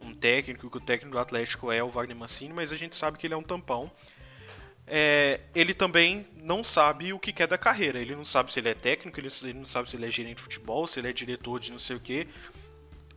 um, 0.00 0.12
técnico, 0.12 0.68
que 0.68 0.78
o 0.78 0.80
técnico 0.80 1.12
do 1.12 1.20
Atlético 1.20 1.70
é 1.70 1.80
o 1.80 1.90
Wagner 1.90 2.16
Mancini, 2.16 2.52
mas 2.52 2.72
a 2.72 2.76
gente 2.76 2.96
sabe 2.96 3.16
que 3.16 3.24
ele 3.28 3.34
é 3.34 3.36
um 3.36 3.42
tampão. 3.44 3.88
É, 4.86 5.40
ele 5.54 5.74
também 5.74 6.26
não 6.36 6.62
sabe 6.62 7.12
o 7.12 7.18
que 7.18 7.32
quer 7.32 7.48
da 7.48 7.58
carreira. 7.58 7.98
Ele 7.98 8.14
não 8.14 8.24
sabe 8.24 8.52
se 8.52 8.60
ele 8.60 8.68
é 8.68 8.74
técnico, 8.74 9.18
ele, 9.18 9.28
ele 9.42 9.58
não 9.58 9.66
sabe 9.66 9.90
se 9.90 9.96
ele 9.96 10.06
é 10.06 10.10
gerente 10.10 10.36
de 10.36 10.42
futebol, 10.42 10.86
se 10.86 11.00
ele 11.00 11.08
é 11.08 11.12
diretor 11.12 11.58
de 11.58 11.72
não 11.72 11.78
sei 11.78 11.96
o 11.96 12.00
que. 12.00 12.28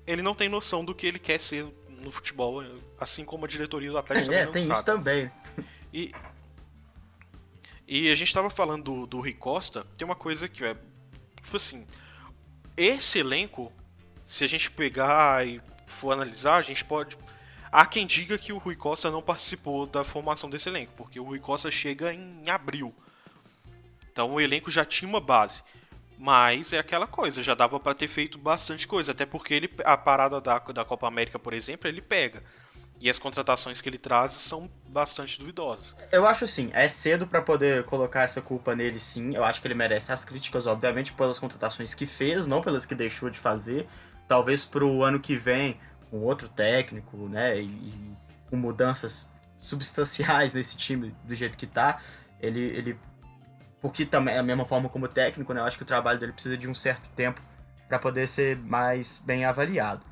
Ele 0.07 0.21
não 0.21 0.33
tem 0.33 0.49
noção 0.49 0.83
do 0.83 0.95
que 0.95 1.05
ele 1.05 1.19
quer 1.19 1.39
ser 1.39 1.65
no 1.87 2.11
futebol, 2.11 2.63
assim 2.99 3.23
como 3.25 3.45
a 3.45 3.47
diretoria 3.47 3.91
do 3.91 3.97
Atlético 3.97 4.33
é, 4.33 4.45
também 4.45 4.45
não 4.45 4.53
tem 4.53 4.63
sabe. 4.63 4.77
isso 4.77 4.85
também. 4.85 5.31
E, 5.93 6.11
e 7.87 8.09
a 8.09 8.15
gente 8.15 8.27
estava 8.27 8.49
falando 8.49 8.83
do, 8.83 9.07
do 9.07 9.19
Rui 9.19 9.33
Costa, 9.33 9.85
tem 9.97 10.05
uma 10.05 10.15
coisa 10.15 10.47
que 10.47 10.63
é, 10.63 10.75
tipo 11.43 11.57
assim, 11.57 11.85
esse 12.77 13.19
elenco, 13.19 13.71
se 14.23 14.43
a 14.43 14.47
gente 14.47 14.71
pegar 14.71 15.45
e 15.45 15.61
for 15.85 16.11
analisar, 16.11 16.55
a 16.55 16.61
gente 16.61 16.85
pode. 16.85 17.17
Há 17.71 17.85
quem 17.85 18.07
diga 18.07 18.37
que 18.37 18.51
o 18.51 18.57
Rui 18.57 18.75
Costa 18.75 19.11
não 19.11 19.21
participou 19.21 19.85
da 19.85 20.03
formação 20.03 20.49
desse 20.49 20.69
elenco, 20.69 20.93
porque 20.97 21.19
o 21.19 21.23
Rui 21.23 21.39
Costa 21.39 21.69
chega 21.69 22.13
em 22.13 22.49
abril. 22.49 22.93
Então 24.11 24.33
o 24.33 24.41
elenco 24.41 24.71
já 24.71 24.83
tinha 24.83 25.07
uma 25.07 25.21
base. 25.21 25.63
Mas 26.17 26.73
é 26.73 26.79
aquela 26.79 27.07
coisa, 27.07 27.41
já 27.41 27.55
dava 27.55 27.79
para 27.79 27.93
ter 27.93 28.07
feito 28.07 28.37
bastante 28.37 28.85
coisa, 28.85 29.13
até 29.13 29.25
porque 29.25 29.53
ele, 29.53 29.71
a 29.85 29.95
parada 29.95 30.41
da, 30.41 30.59
da 30.59 30.83
Copa 30.83 31.07
América, 31.07 31.39
por 31.39 31.53
exemplo, 31.53 31.87
ele 31.87 32.01
pega. 32.01 32.43
E 32.99 33.09
as 33.09 33.17
contratações 33.17 33.79
que 33.79 33.87
ele 33.87 33.97
traz 33.97 34.33
são 34.33 34.69
bastante 34.89 35.39
duvidosas. 35.39 35.95
Eu 36.11 36.27
acho 36.27 36.43
assim, 36.43 36.69
é 36.73 36.89
cedo 36.89 37.25
para 37.25 37.41
poder 37.41 37.85
colocar 37.85 38.23
essa 38.23 38.41
culpa 38.41 38.75
nele 38.75 38.99
sim. 38.99 39.33
Eu 39.33 39.45
acho 39.45 39.61
que 39.61 39.67
ele 39.67 39.73
merece 39.75 40.11
as 40.11 40.25
críticas, 40.25 40.67
obviamente, 40.67 41.13
pelas 41.13 41.39
contratações 41.39 41.93
que 41.93 42.05
fez, 42.05 42.45
não 42.45 42.61
pelas 42.61 42.85
que 42.85 42.93
deixou 42.93 43.29
de 43.29 43.39
fazer. 43.39 43.87
Talvez 44.27 44.65
pro 44.65 45.01
ano 45.01 45.17
que 45.21 45.37
vem, 45.37 45.79
com 46.09 46.19
outro 46.21 46.47
técnico, 46.49 47.17
né? 47.29 47.59
E, 47.59 47.65
e 47.65 48.15
com 48.49 48.57
mudanças 48.57 49.29
substanciais 49.59 50.53
nesse 50.55 50.77
time 50.77 51.15
do 51.23 51.35
jeito 51.35 51.57
que 51.57 51.67
tá. 51.67 52.01
Ele. 52.39 52.61
ele 52.61 52.99
porque 53.81 54.05
também 54.05 54.35
é 54.35 54.39
a 54.39 54.43
mesma 54.43 54.65
forma 54.65 54.89
como 54.89 55.07
técnico, 55.07 55.53
né? 55.53 55.61
Eu 55.61 55.65
acho 55.65 55.77
que 55.77 55.83
o 55.83 55.87
trabalho 55.87 56.19
dele 56.19 56.33
precisa 56.33 56.57
de 56.57 56.67
um 56.67 56.75
certo 56.75 57.09
tempo 57.15 57.41
para 57.87 57.97
poder 57.97 58.27
ser 58.27 58.57
mais 58.57 59.21
bem 59.25 59.45
avaliado. 59.45 60.05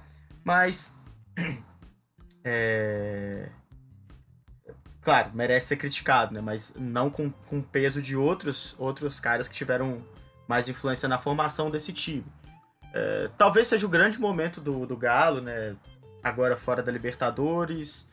Mas 0.43 0.95
É... 2.47 3.49
Claro, 5.01 5.31
merece 5.33 5.67
ser 5.67 5.77
criticado, 5.77 6.33
né? 6.33 6.41
Mas 6.41 6.73
não 6.77 7.09
com, 7.09 7.29
com 7.29 7.61
peso 7.61 8.01
de 8.01 8.15
outros, 8.15 8.73
outros 8.77 9.19
caras 9.19 9.47
que 9.47 9.53
tiveram 9.53 10.01
mais 10.47 10.69
influência 10.69 11.09
na 11.09 11.17
formação 11.17 11.69
desse 11.69 11.91
time. 11.91 12.25
É, 12.97 13.29
talvez 13.37 13.67
seja 13.67 13.85
o 13.85 13.89
grande 13.89 14.19
momento 14.19 14.59
do, 14.59 14.87
do 14.87 14.97
Galo, 14.97 15.39
né? 15.39 15.75
Agora 16.23 16.57
fora 16.57 16.81
da 16.81 16.91
Libertadores, 16.91 18.09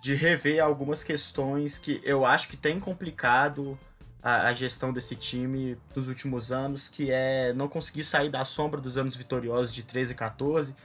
de 0.00 0.14
rever 0.14 0.62
algumas 0.62 1.02
questões 1.02 1.78
que 1.78 2.00
eu 2.04 2.24
acho 2.24 2.48
que 2.48 2.56
tem 2.56 2.78
complicado 2.78 3.76
a, 4.22 4.46
a, 4.48 4.52
gestão 4.52 4.92
desse 4.92 5.16
time 5.16 5.76
nos 5.96 6.06
últimos 6.06 6.52
anos, 6.52 6.88
que 6.88 7.10
é 7.10 7.52
não 7.52 7.68
conseguir 7.68 8.04
sair 8.04 8.30
da 8.30 8.44
sombra 8.44 8.80
dos 8.80 8.96
anos 8.96 9.16
vitoriosos 9.16 9.74
de 9.74 9.82
13 9.82 10.12
e 10.12 10.14
14. 10.14 10.76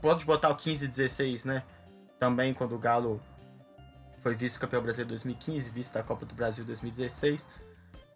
Pode 0.00 0.24
botar 0.26 0.50
o 0.50 0.56
15 0.56 0.84
e 0.84 0.88
16, 0.88 1.44
né? 1.46 1.62
também 2.18 2.52
quando 2.52 2.74
o 2.74 2.78
Galo 2.78 3.20
foi 4.20 4.34
vice-campeão 4.34 4.82
brasileiro 4.82 5.10
2015, 5.10 5.70
vice 5.70 5.94
da 5.94 6.02
Copa 6.02 6.26
do 6.26 6.34
Brasil 6.34 6.64
2016. 6.64 7.46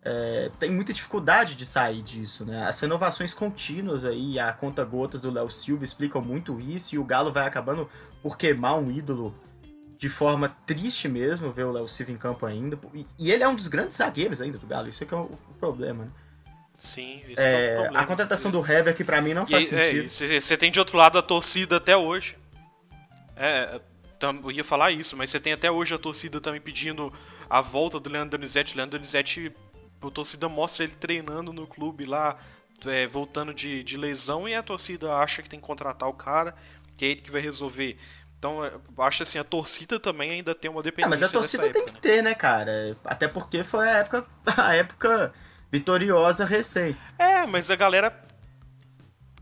É, 0.04 0.50
tem 0.58 0.70
muita 0.70 0.92
dificuldade 0.92 1.54
de 1.54 1.64
sair 1.64 2.02
disso, 2.02 2.44
né? 2.44 2.66
As 2.66 2.78
renovações 2.80 3.32
contínuas 3.32 4.04
aí, 4.04 4.38
a 4.38 4.52
conta 4.52 4.84
gotas 4.84 5.20
do 5.20 5.30
Léo 5.30 5.48
Silva 5.48 5.84
explicam 5.84 6.20
muito 6.20 6.60
isso 6.60 6.96
e 6.96 6.98
o 6.98 7.04
Galo 7.04 7.30
vai 7.30 7.46
acabando 7.46 7.88
por 8.20 8.36
queimar 8.36 8.76
um 8.78 8.90
ídolo 8.90 9.34
de 9.96 10.08
forma 10.08 10.48
triste 10.66 11.08
mesmo 11.08 11.52
ver 11.52 11.64
o 11.64 11.70
Léo 11.70 11.86
Silva 11.86 12.10
em 12.10 12.16
campo 12.16 12.44
ainda. 12.44 12.76
E, 12.92 13.06
e, 13.16 13.30
ele 13.30 13.44
é 13.44 13.48
um 13.48 13.54
dos 13.54 13.68
grandes 13.68 13.96
zagueiros 13.96 14.40
ainda 14.40 14.58
do 14.58 14.66
Galo, 14.66 14.88
isso 14.88 15.04
é 15.04 15.06
que 15.06 15.14
é 15.14 15.16
o, 15.16 15.20
o 15.20 15.54
problema, 15.60 16.04
né? 16.04 16.10
Sim, 16.76 17.22
isso 17.28 17.40
é, 17.40 17.66
é 17.66 17.72
o 17.74 17.80
problema. 17.82 18.00
A 18.00 18.06
contratação 18.06 18.50
do 18.50 18.58
Hever 18.58 18.96
que 18.96 19.04
para 19.04 19.20
mim 19.20 19.34
não 19.34 19.46
faz 19.46 19.66
e, 19.66 19.68
sentido. 19.68 20.08
Você 20.08 20.54
é, 20.54 20.56
tem 20.56 20.72
de 20.72 20.80
outro 20.80 20.98
lado 20.98 21.16
a 21.16 21.22
torcida 21.22 21.76
até 21.76 21.96
hoje. 21.96 22.36
É, 23.36 23.80
eu 24.20 24.50
ia 24.50 24.64
falar 24.64 24.90
isso, 24.90 25.16
mas 25.16 25.30
você 25.30 25.38
tem 25.38 25.52
até 25.52 25.70
hoje 25.70 25.94
a 25.94 25.98
torcida 25.98 26.40
também 26.40 26.60
pedindo 26.60 27.12
a 27.48 27.60
volta 27.60 28.00
do 28.00 28.10
Leandro 28.10 28.30
Donizete. 28.30 28.76
Leandro 28.76 28.98
Donizete, 28.98 29.52
a 30.08 30.12
torcida 30.12 30.48
mostra 30.48 30.84
ele 30.84 30.94
treinando 30.94 31.52
no 31.52 31.66
clube 31.66 32.04
lá, 32.04 32.36
é, 32.86 33.06
voltando 33.06 33.54
de, 33.54 33.82
de 33.82 33.96
lesão, 33.96 34.48
e 34.48 34.54
a 34.54 34.62
torcida 34.62 35.14
acha 35.16 35.42
que 35.42 35.48
tem 35.48 35.60
que 35.60 35.66
contratar 35.66 36.08
o 36.08 36.14
cara, 36.14 36.54
que 36.96 37.04
é 37.04 37.08
ele 37.08 37.20
que 37.20 37.30
vai 37.30 37.40
resolver. 37.40 37.98
Então, 38.42 38.64
é, 38.64 38.72
acho 38.98 39.22
assim, 39.22 39.38
a 39.38 39.44
torcida 39.44 40.00
também 40.00 40.32
ainda 40.32 40.52
tem 40.52 40.68
uma 40.68 40.82
dependência. 40.82 41.16
Ah, 41.16 41.20
mas 41.20 41.22
a 41.22 41.32
torcida 41.32 41.70
tem 41.70 41.84
que 41.86 41.92
né? 41.92 41.98
ter, 42.00 42.22
né, 42.22 42.34
cara? 42.34 42.96
Até 43.04 43.28
porque 43.28 43.62
foi 43.62 43.88
a 43.88 43.98
época, 43.98 44.26
a 44.58 44.74
época 44.74 45.32
vitoriosa 45.70 46.44
recém. 46.44 46.96
É, 47.16 47.46
mas 47.46 47.70
a 47.70 47.76
galera. 47.76 48.12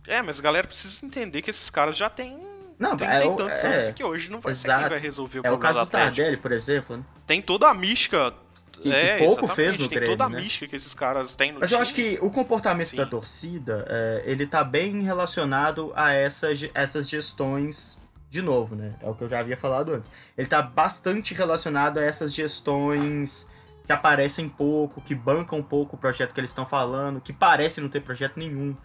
É, 0.06 0.20
mas 0.20 0.38
a 0.38 0.42
galera 0.42 0.66
precisa 0.66 1.04
entender 1.04 1.40
que 1.40 1.48
esses 1.48 1.70
caras 1.70 1.96
já 1.96 2.10
têm. 2.10 2.38
Não, 2.78 2.94
tem, 2.94 3.08
é, 3.08 3.20
tem 3.20 3.36
tantos 3.36 3.64
é, 3.64 3.74
anos 3.74 3.90
que 3.90 4.04
hoje 4.04 4.30
não 4.30 4.40
vai 4.40 4.52
exato. 4.52 4.68
ser 4.68 4.80
quem 4.80 4.90
vai 4.90 4.98
resolver 4.98 5.38
o 5.38 5.40
é 5.40 5.48
problema. 5.48 5.66
É 5.66 5.70
o 5.70 5.74
caso 5.74 5.86
do 5.86 5.90
Tardelli, 5.90 6.36
por 6.36 6.52
exemplo. 6.52 6.98
Né? 6.98 7.04
Tem 7.26 7.40
toda 7.40 7.68
a 7.68 7.74
mística. 7.74 8.34
Que, 8.80 8.90
é, 8.90 9.18
que 9.18 9.24
pouco 9.24 9.46
fez 9.46 9.78
no 9.78 9.88
tem 9.88 9.98
Grêmio, 9.98 10.16
toda 10.16 10.24
a 10.24 10.28
né? 10.28 10.40
mística 10.40 10.66
que 10.66 10.74
esses 10.74 10.94
caras 10.94 11.34
têm 11.34 11.52
no 11.52 11.60
Mas 11.60 11.68
time. 11.68 11.78
eu 11.78 11.82
acho 11.82 11.94
que 11.94 12.18
o 12.22 12.30
comportamento 12.30 12.88
Sim. 12.88 12.96
da 12.96 13.04
torcida, 13.04 13.84
é, 13.88 14.22
ele 14.24 14.46
tá 14.46 14.64
bem 14.64 15.02
relacionado 15.02 15.92
a 15.94 16.12
essas, 16.12 16.68
essas 16.72 17.08
gestões 17.08 17.98
de 18.30 18.40
novo, 18.40 18.76
né? 18.76 18.94
É 19.02 19.08
o 19.08 19.14
que 19.14 19.22
eu 19.22 19.28
já 19.28 19.40
havia 19.40 19.56
falado 19.56 19.92
antes. 19.92 20.10
Ele 20.38 20.46
tá 20.46 20.62
bastante 20.62 21.34
relacionado 21.34 21.98
a 21.98 22.02
essas 22.02 22.32
gestões 22.32 23.48
que 23.84 23.92
aparecem 23.92 24.48
pouco, 24.48 25.00
que 25.00 25.16
bancam 25.16 25.58
um 25.58 25.62
pouco 25.62 25.96
o 25.96 25.98
projeto 25.98 26.32
que 26.32 26.38
eles 26.38 26.50
estão 26.50 26.64
falando, 26.64 27.20
que 27.20 27.32
parecem 27.32 27.82
não 27.82 27.90
ter 27.90 28.00
projeto 28.00 28.38
nenhum. 28.38 28.76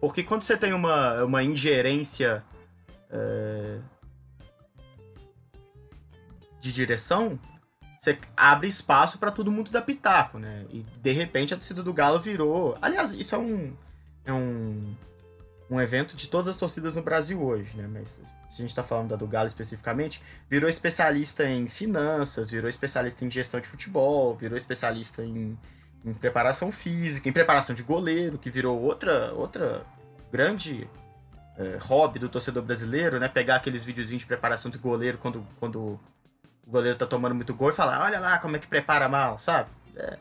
Porque 0.00 0.22
quando 0.22 0.42
você 0.42 0.56
tem 0.56 0.74
uma, 0.74 1.24
uma 1.24 1.42
ingerência 1.42 2.44
é, 3.10 3.78
de 6.60 6.70
direção, 6.70 7.38
você 8.00 8.18
abre 8.34 8.66
espaço 8.66 9.18
para 9.18 9.30
todo 9.30 9.52
mundo 9.52 9.70
dar 9.70 9.82
pitaco, 9.82 10.38
né? 10.38 10.64
E 10.70 10.82
de 10.82 11.10
repente 11.12 11.52
a 11.52 11.56
torcida 11.58 11.82
do 11.82 11.92
Galo 11.92 12.18
virou. 12.18 12.76
Aliás, 12.80 13.12
isso 13.12 13.34
é 13.34 13.38
um. 13.38 13.76
É 14.24 14.32
um 14.32 14.94
um 15.70 15.80
evento 15.80 16.16
de 16.16 16.26
todas 16.26 16.48
as 16.48 16.56
torcidas 16.56 16.96
no 16.96 17.02
Brasil 17.02 17.40
hoje, 17.40 17.76
né? 17.76 17.86
Mas 17.88 18.20
se 18.48 18.60
a 18.60 18.62
gente 18.62 18.70
está 18.70 18.82
falando 18.82 19.10
da 19.10 19.16
do 19.16 19.26
Galo 19.26 19.46
especificamente, 19.46 20.20
virou 20.48 20.68
especialista 20.68 21.44
em 21.44 21.68
finanças, 21.68 22.50
virou 22.50 22.68
especialista 22.68 23.24
em 23.24 23.30
gestão 23.30 23.60
de 23.60 23.68
futebol, 23.68 24.34
virou 24.34 24.56
especialista 24.56 25.22
em, 25.22 25.56
em 26.04 26.12
preparação 26.12 26.72
física, 26.72 27.28
em 27.28 27.32
preparação 27.32 27.72
de 27.72 27.84
goleiro, 27.84 28.36
que 28.36 28.50
virou 28.50 28.80
outra, 28.80 29.32
outra 29.34 29.86
grande 30.32 30.90
é, 31.56 31.78
hobby 31.80 32.18
do 32.18 32.28
torcedor 32.28 32.64
brasileiro, 32.64 33.20
né? 33.20 33.28
Pegar 33.28 33.56
aqueles 33.56 33.84
videozinhos 33.84 34.22
de 34.22 34.26
preparação 34.26 34.72
de 34.72 34.78
goleiro 34.78 35.18
quando, 35.18 35.46
quando 35.60 36.00
o 36.70 36.72
goleiro 36.72 36.96
tá 36.96 37.04
tomando 37.04 37.34
muito 37.34 37.52
gol 37.52 37.70
e 37.70 37.72
falar, 37.72 38.04
olha 38.04 38.20
lá 38.20 38.38
como 38.38 38.54
é 38.54 38.60
que 38.60 38.68
prepara 38.68 39.08
mal, 39.08 39.40
sabe? 39.40 39.70
É. 39.96 40.16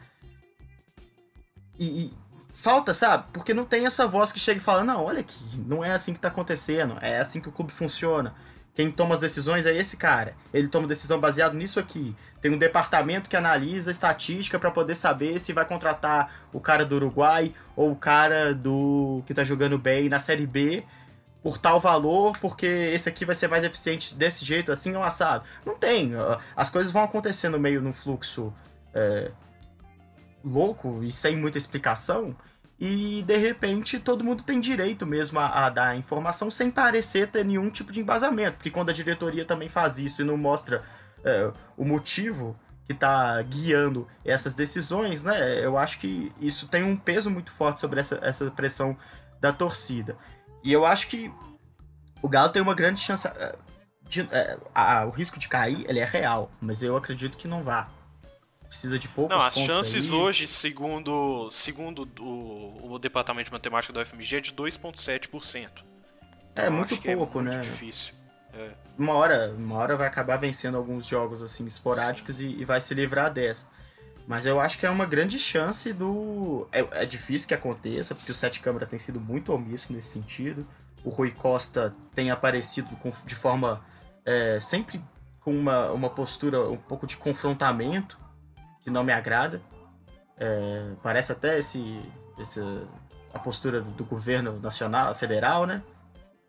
E, 1.77 2.05
e, 2.05 2.13
falta, 2.51 2.91
sabe? 2.91 3.25
Porque 3.31 3.53
não 3.53 3.65
tem 3.65 3.85
essa 3.85 4.07
voz 4.07 4.31
que 4.31 4.39
chega 4.39 4.59
e 4.59 4.63
fala: 4.63 4.83
não, 4.83 5.05
olha 5.05 5.19
aqui, 5.19 5.43
não 5.59 5.85
é 5.85 5.91
assim 5.91 6.11
que 6.11 6.19
tá 6.19 6.27
acontecendo, 6.27 6.97
é 7.01 7.19
assim 7.19 7.39
que 7.39 7.47
o 7.47 7.51
clube 7.51 7.71
funciona. 7.71 8.33
Quem 8.73 8.89
toma 8.89 9.13
as 9.13 9.19
decisões 9.19 9.65
é 9.65 9.75
esse 9.75 9.95
cara. 9.95 10.33
Ele 10.53 10.67
toma 10.67 10.87
decisão 10.87 11.19
baseado 11.19 11.53
nisso 11.53 11.79
aqui. 11.79 12.15
Tem 12.41 12.49
um 12.49 12.57
departamento 12.57 13.29
que 13.29 13.35
analisa 13.35 13.91
estatística 13.91 14.57
para 14.57 14.71
poder 14.71 14.95
saber 14.95 15.37
se 15.39 15.53
vai 15.53 15.65
contratar 15.65 16.33
o 16.53 16.59
cara 16.59 16.85
do 16.85 16.95
Uruguai 16.95 17.53
ou 17.75 17.91
o 17.91 17.95
cara 17.95 18.55
do 18.55 19.21
que 19.27 19.33
tá 19.33 19.43
jogando 19.43 19.77
bem 19.77 20.07
na 20.07 20.19
Série 20.19 20.47
B 20.47 20.83
por 21.41 21.57
tal 21.57 21.79
valor, 21.79 22.37
porque 22.39 22.65
esse 22.65 23.07
aqui 23.07 23.25
vai 23.25 23.35
ser 23.35 23.47
mais 23.47 23.63
eficiente 23.63 24.15
desse 24.15 24.43
jeito, 24.43 24.71
assim 24.71 24.95
ou 24.95 25.03
assado. 25.03 25.45
Não 25.65 25.77
tem. 25.77 26.11
As 26.55 26.69
coisas 26.69 26.91
vão 26.91 27.03
acontecendo 27.03 27.59
meio 27.59 27.81
num 27.81 27.93
fluxo 27.93 28.53
é, 28.93 29.31
louco 30.43 31.01
e 31.03 31.11
sem 31.11 31.35
muita 31.35 31.57
explicação 31.57 32.35
e 32.79 33.21
de 33.23 33.35
repente 33.35 33.99
todo 33.99 34.23
mundo 34.23 34.43
tem 34.43 34.59
direito 34.59 35.05
mesmo 35.05 35.37
a, 35.39 35.65
a, 35.65 35.69
dar 35.69 35.97
informação 35.97 36.49
sem 36.49 36.71
parecer 36.71 37.27
ter 37.27 37.43
nenhum 37.43 37.69
tipo 37.69 37.91
de 37.91 37.99
embasamento, 37.99 38.55
porque 38.55 38.71
quando 38.71 38.89
a 38.89 38.93
diretoria 38.93 39.43
também 39.43 39.67
faz 39.67 39.99
isso 39.99 40.21
e 40.21 40.25
não 40.25 40.37
mostra 40.37 40.81
é, 41.23 41.51
o 41.75 41.83
motivo 41.83 42.57
que 42.85 42.93
está 42.93 43.39
guiando 43.41 44.07
essas 44.23 44.53
decisões, 44.53 45.23
né? 45.23 45.63
Eu 45.63 45.77
acho 45.77 45.99
que 45.99 46.31
isso 46.39 46.67
tem 46.67 46.83
um 46.83 46.95
peso 46.95 47.29
muito 47.29 47.51
forte 47.51 47.81
sobre 47.81 47.99
essa, 47.99 48.17
essa 48.21 48.49
pressão 48.49 48.97
da 49.39 49.53
torcida. 49.53 50.17
E 50.63 50.71
eu 50.71 50.85
acho 50.85 51.07
que 51.07 51.31
o 52.21 52.27
Galo 52.29 52.49
tem 52.49 52.61
uma 52.61 52.75
grande 52.75 52.99
chance. 53.01 53.27
É, 53.27 53.55
de, 54.03 54.21
é, 54.31 54.57
a, 54.73 55.05
o 55.05 55.09
risco 55.09 55.37
de 55.37 55.47
cair 55.47 55.85
ele 55.87 55.99
é 55.99 56.05
real, 56.05 56.51
mas 56.59 56.81
eu 56.81 56.97
acredito 56.97 57.37
que 57.37 57.47
não 57.47 57.61
vá 57.61 57.89
precisa 58.69 58.99
de 58.99 59.07
poucos 59.09 59.35
Não, 59.35 59.43
as 59.43 59.55
chances 59.55 60.11
aí. 60.11 60.17
hoje, 60.17 60.47
segundo, 60.47 61.49
segundo 61.51 62.07
o, 62.19 62.93
o 62.93 62.99
departamento 62.99 63.45
de 63.45 63.51
matemática 63.51 63.91
da 63.91 64.01
UFMG, 64.01 64.37
é 64.37 64.39
de 64.39 64.53
2,7%. 64.53 65.69
Então, 66.51 66.65
é 66.65 66.69
muito 66.69 66.95
pouco, 67.01 67.39
é 67.39 67.43
muito 67.43 67.55
né? 67.55 67.61
difícil. 67.61 68.13
É. 68.53 68.69
Uma 68.97 69.13
hora, 69.13 69.53
uma 69.57 69.75
hora 69.75 69.95
vai 69.95 70.07
acabar 70.07 70.37
vencendo 70.37 70.77
alguns 70.77 71.07
jogos 71.07 71.41
assim 71.41 71.65
esporádicos 71.65 72.39
e, 72.39 72.45
e, 72.45 72.65
vai 72.65 72.79
se 72.79 72.93
livrar 72.93 73.33
dessa. 73.33 73.67
Mas 74.29 74.45
eu 74.45 74.59
acho 74.59 74.77
que 74.77 74.85
é 74.85 74.89
uma 74.91 75.07
grande 75.07 75.39
chance 75.39 75.91
do. 75.91 76.67
É, 76.71 77.01
é 77.01 77.05
difícil 77.07 77.47
que 77.47 77.53
aconteça, 77.55 78.13
porque 78.13 78.31
o 78.31 78.35
Sete 78.35 78.59
Câmara 78.59 78.85
tem 78.85 78.99
sido 78.99 79.19
muito 79.19 79.51
omisso 79.51 79.91
nesse 79.91 80.09
sentido. 80.09 80.67
O 81.03 81.09
Rui 81.09 81.31
Costa 81.31 81.95
tem 82.13 82.29
aparecido 82.29 82.95
com, 82.97 83.11
de 83.25 83.33
forma 83.33 83.83
é, 84.23 84.59
sempre 84.59 85.01
com 85.39 85.51
uma, 85.51 85.89
uma 85.89 86.11
postura 86.11 86.61
um 86.69 86.77
pouco 86.77 87.07
de 87.07 87.17
confrontamento 87.17 88.19
que 88.83 88.91
não 88.91 89.03
me 89.03 89.11
agrada. 89.11 89.63
É, 90.37 90.91
parece 91.01 91.31
até 91.31 91.57
esse, 91.57 91.99
esse, 92.37 92.61
a 93.33 93.39
postura 93.39 93.81
do, 93.81 93.89
do, 93.89 94.05
governo 94.05 94.59
nacional, 94.59 95.15
federal, 95.15 95.65
né? 95.65 95.81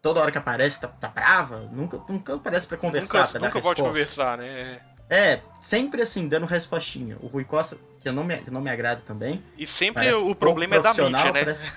Toda 0.02 0.20
hora 0.20 0.30
que 0.30 0.36
aparece 0.36 0.82
tá, 0.82 0.88
tá 0.88 1.08
brava, 1.08 1.60
nunca, 1.72 1.98
nunca 2.06 2.34
aparece 2.34 2.66
para 2.66 2.76
conversar, 2.76 3.24
nunca, 3.24 3.38
nunca 3.38 3.60
pode 3.62 3.82
conversar, 3.82 4.36
né? 4.36 4.82
É, 5.11 5.40
sempre 5.61 6.01
assim, 6.01 6.29
dando 6.29 6.46
respostinha. 6.46 7.16
O 7.20 7.27
Rui 7.27 7.44
Costa, 7.44 7.77
que 8.01 8.09
eu 8.09 8.12
não 8.12 8.23
me, 8.23 8.37
que 8.38 8.51
não 8.51 8.61
me 8.61 8.70
agrada 8.70 9.03
também. 9.05 9.42
E 9.59 9.66
sempre 9.66 10.14
o 10.14 10.35
problema 10.37 10.77
é 10.77 10.81
da 10.81 10.90
mídia, 10.90 11.11
né? 11.11 11.33
Parece... 11.33 11.73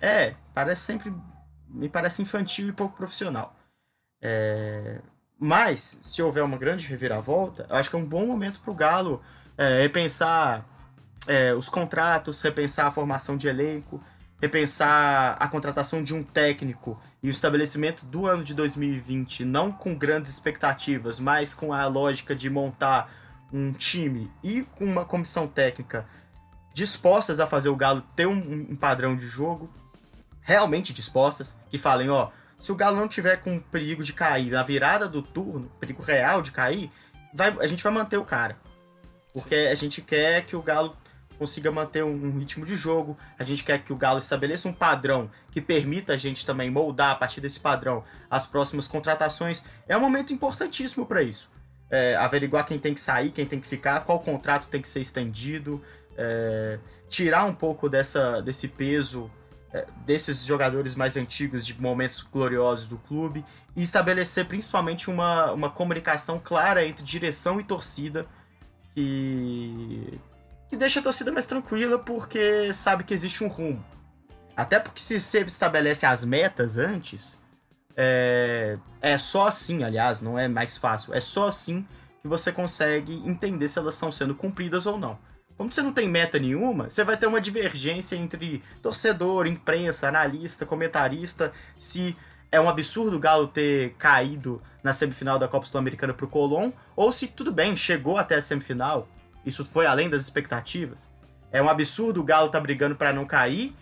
É, 0.00 0.34
parece 0.54 0.82
sempre. 0.82 1.12
Me 1.68 1.88
parece 1.88 2.22
infantil 2.22 2.68
e 2.68 2.72
pouco 2.72 2.96
profissional. 2.96 3.56
É... 4.20 5.00
Mas, 5.38 5.98
se 6.00 6.22
houver 6.22 6.44
uma 6.44 6.56
grande 6.56 6.86
reviravolta, 6.86 7.66
eu 7.68 7.74
acho 7.74 7.90
que 7.90 7.96
é 7.96 7.98
um 7.98 8.04
bom 8.04 8.24
momento 8.24 8.60
pro 8.60 8.72
Galo 8.72 9.20
é, 9.58 9.82
repensar 9.82 10.64
é, 11.26 11.52
os 11.52 11.68
contratos, 11.68 12.40
repensar 12.40 12.86
a 12.86 12.92
formação 12.92 13.36
de 13.36 13.48
elenco, 13.48 14.02
repensar 14.40 15.36
a 15.40 15.48
contratação 15.48 16.02
de 16.02 16.14
um 16.14 16.22
técnico 16.22 17.00
e 17.22 17.28
o 17.28 17.30
estabelecimento 17.30 18.04
do 18.04 18.26
ano 18.26 18.42
de 18.42 18.52
2020, 18.52 19.44
não 19.44 19.70
com 19.70 19.94
grandes 19.94 20.32
expectativas, 20.32 21.20
mas 21.20 21.54
com 21.54 21.72
a 21.72 21.86
lógica 21.86 22.34
de 22.34 22.50
montar 22.50 23.10
um 23.52 23.72
time 23.72 24.30
e 24.42 24.62
com 24.76 24.84
uma 24.84 25.04
comissão 25.04 25.46
técnica 25.46 26.06
dispostas 26.74 27.38
a 27.38 27.46
fazer 27.46 27.68
o 27.68 27.76
Galo 27.76 28.02
ter 28.16 28.26
um, 28.26 28.66
um 28.70 28.76
padrão 28.76 29.14
de 29.14 29.28
jogo, 29.28 29.70
realmente 30.40 30.92
dispostas, 30.92 31.54
que 31.70 31.78
falem, 31.78 32.08
ó, 32.10 32.30
se 32.58 32.72
o 32.72 32.74
Galo 32.74 32.96
não 32.96 33.06
tiver 33.06 33.36
com 33.36 33.60
perigo 33.60 34.02
de 34.02 34.12
cair 34.12 34.50
na 34.50 34.62
virada 34.62 35.06
do 35.06 35.22
turno, 35.22 35.70
perigo 35.78 36.02
real 36.02 36.40
de 36.42 36.50
cair, 36.50 36.90
vai, 37.32 37.54
a 37.60 37.66
gente 37.66 37.82
vai 37.82 37.92
manter 37.92 38.16
o 38.16 38.24
cara. 38.24 38.56
Porque 39.32 39.66
Sim. 39.66 39.70
a 39.70 39.74
gente 39.74 40.02
quer 40.02 40.44
que 40.44 40.56
o 40.56 40.62
Galo 40.62 40.96
consiga 41.42 41.72
manter 41.72 42.04
um, 42.04 42.38
ritmo 42.38 42.64
de 42.64 42.76
jogo, 42.76 43.18
a 43.36 43.42
gente 43.42 43.64
quer 43.64 43.82
que 43.82 43.92
o 43.92 43.96
Galo 43.96 44.20
estabeleça 44.20 44.68
um 44.68 44.72
padrão 44.72 45.28
que 45.50 45.60
permita 45.60 46.12
a 46.12 46.16
gente 46.16 46.46
também 46.46 46.70
moldar 46.70 47.10
a 47.10 47.14
partir 47.16 47.40
desse 47.40 47.58
padrão 47.58 48.04
as 48.30 48.46
próximas 48.46 48.86
contratações. 48.86 49.64
É 49.88 49.96
um 49.96 50.00
momento 50.00 50.32
importantíssimo 50.32 51.04
para 51.04 51.20
isso. 51.20 51.50
É, 51.90 52.14
averiguar 52.14 52.64
quem 52.64 52.78
tem 52.78 52.94
que 52.94 53.00
sair, 53.00 53.32
quem 53.32 53.44
tem 53.44 53.58
que 53.58 53.66
ficar, 53.66 54.04
qual 54.04 54.20
contrato 54.20 54.68
tem 54.68 54.80
que 54.80 54.86
ser 54.86 55.00
estendido, 55.00 55.82
é, 56.16 56.78
tirar 57.08 57.44
um 57.44 57.52
pouco 57.52 57.88
dessa, 57.88 58.40
desse 58.40 58.68
peso 58.68 59.28
é, 59.72 59.84
desses 60.06 60.44
jogadores 60.44 60.94
mais 60.94 61.16
antigos 61.16 61.66
de 61.66 61.74
momentos 61.80 62.20
gloriosos 62.20 62.86
do 62.86 62.98
clube 62.98 63.44
e 63.74 63.82
estabelecer 63.82 64.44
principalmente 64.46 65.10
uma, 65.10 65.50
uma 65.50 65.70
comunicação 65.70 66.38
clara 66.38 66.86
entre 66.86 67.02
direção 67.02 67.58
e 67.58 67.64
torcida 67.64 68.26
que 68.94 70.20
que 70.72 70.76
deixa 70.78 71.00
a 71.00 71.02
torcida 71.02 71.30
mais 71.30 71.44
tranquila 71.44 71.98
porque 71.98 72.72
sabe 72.72 73.04
que 73.04 73.12
existe 73.12 73.44
um 73.44 73.48
rumo. 73.48 73.84
Até 74.56 74.80
porque 74.80 75.02
se 75.02 75.20
você 75.20 75.40
estabelece 75.40 76.06
as 76.06 76.24
metas 76.24 76.78
antes, 76.78 77.38
é, 77.94 78.78
é 79.02 79.18
só 79.18 79.48
assim, 79.48 79.84
aliás, 79.84 80.22
não 80.22 80.38
é 80.38 80.48
mais 80.48 80.78
fácil, 80.78 81.12
é 81.12 81.20
só 81.20 81.48
assim 81.48 81.86
que 82.22 82.26
você 82.26 82.50
consegue 82.50 83.12
entender 83.28 83.68
se 83.68 83.78
elas 83.78 83.92
estão 83.92 84.10
sendo 84.10 84.34
cumpridas 84.34 84.86
ou 84.86 84.98
não. 84.98 85.18
Como 85.58 85.70
você 85.70 85.82
não 85.82 85.92
tem 85.92 86.08
meta 86.08 86.38
nenhuma, 86.38 86.88
você 86.88 87.04
vai 87.04 87.18
ter 87.18 87.26
uma 87.26 87.40
divergência 87.40 88.16
entre 88.16 88.62
torcedor, 88.80 89.46
imprensa, 89.46 90.08
analista, 90.08 90.64
comentarista, 90.64 91.52
se 91.78 92.16
é 92.50 92.58
um 92.58 92.70
absurdo 92.70 93.18
o 93.18 93.20
Galo 93.20 93.46
ter 93.46 93.92
caído 93.98 94.62
na 94.82 94.94
semifinal 94.94 95.38
da 95.38 95.46
Copa 95.46 95.66
Sul-Americana 95.66 96.14
pro 96.14 96.26
Colón, 96.26 96.72
ou 96.96 97.12
se 97.12 97.26
tudo 97.26 97.52
bem, 97.52 97.76
chegou 97.76 98.16
até 98.16 98.36
a 98.36 98.40
semifinal, 98.40 99.06
isso 99.44 99.64
foi 99.64 99.86
além 99.86 100.08
das 100.08 100.22
expectativas. 100.22 101.08
É 101.50 101.62
um 101.62 101.68
absurdo 101.68 102.20
o 102.20 102.24
Galo 102.24 102.48
tá 102.48 102.58
brigando 102.58 102.96
para 102.96 103.12
não 103.12 103.26
cair, 103.26 103.74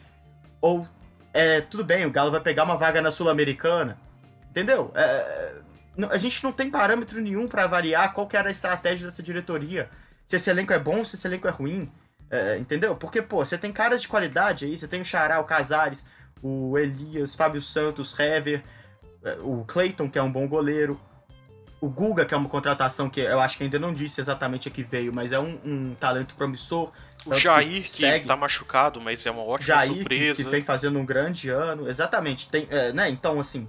ou 0.61 0.87
é 1.33 1.61
tudo 1.61 1.85
bem, 1.85 2.05
o 2.07 2.11
Galo 2.11 2.31
vai 2.31 2.41
pegar 2.41 2.65
uma 2.65 2.77
vaga 2.77 3.01
na 3.01 3.11
Sul-Americana. 3.11 3.99
Entendeu? 4.51 4.91
É, 4.95 5.55
a 6.11 6.19
gente 6.19 6.43
não 6.43 6.53
tem 6.53 6.71
parâmetro 6.71 7.21
nenhum 7.21 7.47
para 7.47 7.65
avaliar 7.65 8.13
qual 8.13 8.27
que 8.27 8.37
era 8.37 8.49
a 8.49 8.51
estratégia 8.51 9.07
dessa 9.07 9.23
diretoria 9.23 9.89
se 10.27 10.37
esse 10.37 10.49
elenco 10.49 10.73
é 10.73 10.79
bom, 10.79 11.05
se 11.05 11.17
esse 11.17 11.27
elenco 11.27 11.49
é 11.49 11.51
ruim. 11.51 11.91
É, 12.31 12.57
entendeu? 12.59 12.95
Porque, 12.95 13.21
pô, 13.21 13.45
você 13.45 13.59
tem 13.59 13.73
caras 13.73 14.01
de 14.01 14.07
qualidade 14.07 14.65
aí, 14.65 14.77
você 14.77 14.87
tem 14.87 15.01
o 15.01 15.05
Xará, 15.05 15.41
o 15.41 15.45
Casares, 15.45 16.07
o 16.41 16.79
Elias, 16.79 17.35
Fábio 17.35 17.61
Santos, 17.61 18.17
Hever, 18.17 18.63
é, 19.25 19.37
o 19.41 19.65
Clayton, 19.67 20.09
que 20.09 20.19
é 20.19 20.23
um 20.23 20.31
bom 20.31 20.47
goleiro, 20.47 21.01
o 21.81 21.89
Guga, 21.89 22.25
que 22.25 22.35
é 22.35 22.37
uma 22.37 22.49
contratação 22.49 23.09
que 23.09 23.21
eu 23.21 23.41
acho 23.41 23.57
que 23.57 23.65
ainda 23.65 23.79
não 23.79 23.95
disse 23.95 24.21
exatamente 24.21 24.69
a 24.69 24.71
que 24.71 24.83
veio, 24.83 25.13
mas 25.15 25.33
é 25.33 25.41
um, 25.41 25.59
um 25.65 25.95
talento 25.95 26.35
promissor. 26.35 26.93
O 27.25 27.35
Jair, 27.35 27.83
que, 27.83 27.91
segue. 27.91 28.27
tá 28.27 28.37
machucado, 28.37 29.01
mas 29.01 29.25
é 29.27 29.31
uma 29.31 29.43
ótima 29.43 29.79
Jair, 29.79 29.95
surpresa. 29.95 30.37
Que, 30.37 30.45
que 30.45 30.51
vem 30.51 30.63
fazendo 30.63 30.99
um 30.99 31.05
grande 31.05 31.49
ano, 31.49 31.89
exatamente. 31.89 32.49
Tem, 32.49 32.67
é, 32.71 32.93
né? 32.93 33.09
Então, 33.09 33.41
assim, 33.41 33.67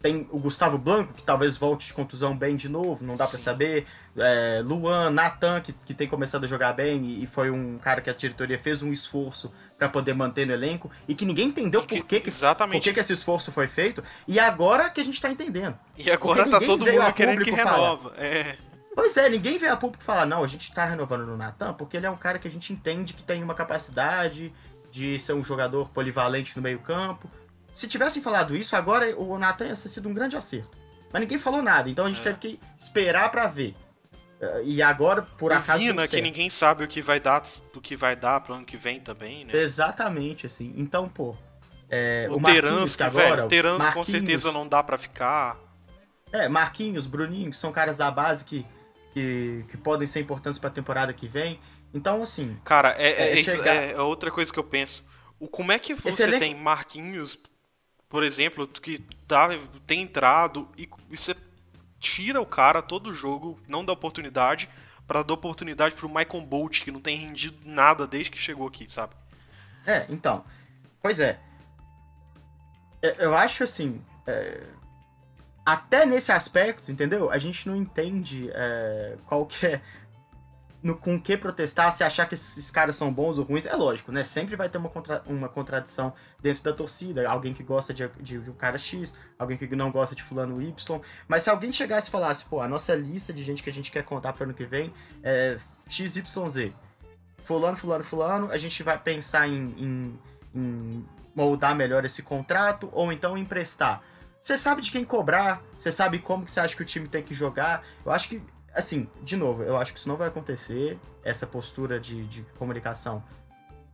tem 0.00 0.26
o 0.30 0.38
Gustavo 0.38 0.76
Blanco, 0.76 1.12
que 1.14 1.22
talvez 1.22 1.56
volte 1.56 1.86
de 1.86 1.94
contusão 1.94 2.36
bem 2.36 2.56
de 2.56 2.68
novo, 2.68 3.04
não 3.04 3.14
dá 3.14 3.26
para 3.26 3.38
saber. 3.38 3.86
É, 4.16 4.60
Luan, 4.62 5.10
Natan, 5.10 5.60
que, 5.60 5.72
que 5.72 5.94
tem 5.94 6.06
começado 6.06 6.44
a 6.44 6.46
jogar 6.46 6.74
bem 6.74 7.02
e, 7.04 7.24
e, 7.24 7.26
foi 7.26 7.50
um 7.50 7.78
cara 7.78 8.02
que 8.02 8.10
a 8.10 8.12
diretoria 8.12 8.58
fez 8.58 8.82
um 8.82 8.92
esforço 8.92 9.50
para 9.78 9.88
poder 9.88 10.14
manter 10.14 10.46
no 10.46 10.52
elenco 10.52 10.90
e 11.08 11.14
que 11.14 11.24
ninguém 11.24 11.48
entendeu 11.48 11.82
que, 11.82 11.96
por 11.96 12.06
que, 12.06 12.22
exatamente. 12.26 12.80
por 12.80 12.84
que, 12.84 12.92
que, 12.92 13.00
esse 13.00 13.12
esforço 13.14 13.50
foi 13.50 13.68
feito. 13.68 14.04
E 14.28 14.38
agora 14.38 14.90
que 14.90 15.00
a 15.00 15.04
gente 15.04 15.20
tá 15.20 15.30
entendendo. 15.30 15.78
E 15.96 16.10
agora 16.10 16.48
tá 16.48 16.60
todo 16.60 16.84
mundo 16.84 17.12
querendo 17.14 17.42
que 17.42 17.50
renova. 17.50 18.12
É. 18.18 18.56
Pois 18.94 19.16
é, 19.16 19.30
ninguém 19.30 19.56
veio 19.56 19.72
a 19.72 19.76
público 19.76 20.04
falar, 20.04 20.26
não, 20.26 20.44
a 20.44 20.46
gente 20.46 20.70
tá 20.72 20.84
renovando 20.84 21.26
no 21.26 21.36
Natan 21.36 21.72
porque 21.72 21.96
ele 21.96 22.04
é 22.04 22.10
um 22.10 22.16
cara 22.16 22.38
que 22.38 22.46
a 22.46 22.50
gente 22.50 22.72
entende 22.72 23.14
que 23.14 23.22
tem 23.22 23.42
uma 23.42 23.54
capacidade 23.54 24.52
de 24.90 25.18
ser 25.18 25.32
um 25.32 25.42
jogador 25.42 25.88
polivalente 25.88 26.54
no 26.54 26.62
meio 26.62 26.78
campo 26.80 27.30
se 27.72 27.88
tivessem 27.88 28.22
falado 28.22 28.54
isso, 28.54 28.76
agora 28.76 29.16
o 29.16 29.38
Nathan 29.38 29.66
ia 29.66 29.76
ter 29.76 29.88
sido 29.88 30.08
um 30.08 30.14
grande 30.14 30.36
acerto. 30.36 30.76
Mas 31.10 31.20
ninguém 31.22 31.38
falou 31.38 31.62
nada, 31.62 31.88
então 31.88 32.06
a 32.06 32.10
gente 32.10 32.20
é. 32.20 32.24
teve 32.24 32.38
que 32.38 32.60
esperar 32.78 33.30
para 33.30 33.46
ver. 33.46 33.74
Eh, 34.42 34.62
e 34.64 34.82
agora, 34.82 35.22
por 35.22 35.52
acaso. 35.52 35.78
Vina, 35.78 36.06
que 36.08 36.20
ninguém 36.20 36.50
sabe 36.50 36.82
o 36.82 36.88
que 36.88 37.00
vai 37.00 37.20
dar, 37.20 37.42
o 37.74 37.80
que 37.80 37.94
vai 37.94 38.16
dar 38.16 38.40
pro 38.40 38.54
ano 38.54 38.66
que 38.66 38.76
vem 38.76 39.00
também, 39.00 39.44
né? 39.44 39.56
Exatamente, 39.56 40.46
assim. 40.46 40.74
Então, 40.76 41.08
pô. 41.08 41.36
É, 41.88 42.26
o, 42.30 42.36
o 42.36 42.42
Terans, 42.42 42.96
que 42.96 43.02
agora. 43.02 43.46
Terans 43.46 43.90
com 43.90 44.04
certeza 44.04 44.50
não 44.50 44.66
dá 44.66 44.82
para 44.82 44.98
ficar. 44.98 45.58
É, 46.32 46.48
Marquinhos, 46.48 47.06
Bruninho, 47.06 47.50
que 47.50 47.56
são 47.56 47.70
caras 47.70 47.96
da 47.96 48.10
base 48.10 48.44
que, 48.44 48.66
que, 49.12 49.64
que 49.70 49.76
podem 49.76 50.06
ser 50.06 50.20
importantes 50.20 50.58
pra 50.58 50.70
temporada 50.70 51.12
que 51.12 51.28
vem. 51.28 51.60
Então, 51.94 52.22
assim. 52.22 52.56
Cara, 52.64 52.94
é, 52.98 53.10
é, 53.10 53.32
é, 53.34 53.36
chegar... 53.36 53.74
é 53.74 54.00
outra 54.00 54.30
coisa 54.30 54.50
que 54.52 54.58
eu 54.58 54.64
penso. 54.64 55.04
O, 55.38 55.46
como 55.46 55.70
é 55.70 55.78
que 55.78 55.94
você 55.94 56.38
tem 56.38 56.54
Marquinhos, 56.54 57.38
por 58.08 58.24
exemplo, 58.24 58.66
que 58.66 58.98
tá, 59.28 59.50
tem 59.86 60.00
entrado 60.00 60.66
e, 60.76 60.88
e 61.10 61.18
você 61.18 61.36
tira 62.02 62.40
o 62.40 62.46
cara 62.46 62.82
todo 62.82 63.14
jogo, 63.14 63.58
não 63.68 63.84
dá 63.84 63.92
oportunidade, 63.92 64.68
para 65.06 65.22
dar 65.22 65.34
oportunidade 65.34 65.94
pro 65.94 66.08
Michael 66.08 66.46
Bolt, 66.46 66.82
que 66.82 66.90
não 66.90 67.00
tem 67.00 67.16
rendido 67.16 67.56
nada 67.64 68.06
desde 68.06 68.30
que 68.30 68.38
chegou 68.38 68.66
aqui, 68.66 68.90
sabe? 68.90 69.14
É, 69.86 70.04
então. 70.08 70.44
Pois 71.00 71.20
é. 71.20 71.38
é 73.00 73.24
eu 73.24 73.34
acho 73.36 73.62
assim. 73.62 74.02
É... 74.26 74.64
Até 75.64 76.04
nesse 76.04 76.32
aspecto, 76.32 76.90
entendeu? 76.90 77.30
A 77.30 77.38
gente 77.38 77.68
não 77.68 77.76
entende 77.76 78.50
é, 78.52 79.16
qual 79.26 79.46
que 79.46 79.64
é 79.64 79.80
no, 80.82 80.96
com 80.96 81.20
que 81.20 81.36
protestar, 81.36 81.92
se 81.92 82.02
achar 82.02 82.26
que 82.26 82.34
esses 82.34 82.70
caras 82.70 82.96
são 82.96 83.12
bons 83.12 83.38
ou 83.38 83.44
ruins, 83.44 83.66
é 83.66 83.74
lógico, 83.74 84.10
né? 84.10 84.24
Sempre 84.24 84.56
vai 84.56 84.68
ter 84.68 84.78
uma, 84.78 84.88
contra, 84.88 85.22
uma 85.26 85.48
contradição 85.48 86.12
dentro 86.40 86.62
da 86.62 86.72
torcida. 86.72 87.28
Alguém 87.28 87.54
que 87.54 87.62
gosta 87.62 87.94
de, 87.94 88.08
de, 88.20 88.40
de, 88.40 88.50
um 88.50 88.54
cara 88.54 88.76
X, 88.76 89.14
alguém 89.38 89.56
que 89.56 89.76
não 89.76 89.92
gosta 89.92 90.14
de 90.14 90.22
fulano 90.22 90.60
Y. 90.60 91.00
Mas 91.28 91.44
se 91.44 91.50
alguém 91.50 91.72
chegasse 91.72 92.08
e 92.08 92.10
falasse, 92.10 92.44
pô, 92.44 92.60
a 92.60 92.68
nossa 92.68 92.94
lista 92.94 93.32
de 93.32 93.42
gente 93.42 93.62
que 93.62 93.70
a 93.70 93.72
gente 93.72 93.90
quer 93.90 94.02
contar 94.02 94.32
para 94.32 94.44
ano 94.44 94.54
que 94.54 94.64
vem 94.64 94.92
é 95.22 95.56
XYZ. 95.88 96.72
Fulano, 97.44 97.76
fulano, 97.76 98.04
fulano, 98.04 98.50
a 98.50 98.58
gente 98.58 98.82
vai 98.82 98.98
pensar 98.98 99.48
em, 99.48 99.74
em, 99.78 100.18
em 100.54 101.04
moldar 101.34 101.74
melhor 101.74 102.04
esse 102.04 102.22
contrato 102.22 102.88
ou 102.92 103.12
então 103.12 103.38
emprestar. 103.38 104.02
Você 104.40 104.58
sabe 104.58 104.82
de 104.82 104.90
quem 104.90 105.04
cobrar, 105.04 105.62
você 105.78 105.92
sabe 105.92 106.18
como 106.18 106.44
que 106.44 106.50
você 106.50 106.58
acha 106.58 106.74
que 106.74 106.82
o 106.82 106.84
time 106.84 107.06
tem 107.06 107.22
que 107.22 107.32
jogar. 107.32 107.84
Eu 108.04 108.10
acho 108.10 108.28
que 108.28 108.42
assim, 108.74 109.08
de 109.22 109.36
novo, 109.36 109.62
eu 109.62 109.76
acho 109.76 109.92
que 109.92 109.98
isso 109.98 110.08
não 110.08 110.16
vai 110.16 110.28
acontecer. 110.28 110.98
Essa 111.24 111.46
postura 111.46 112.00
de, 112.00 112.24
de 112.26 112.42
comunicação 112.58 113.22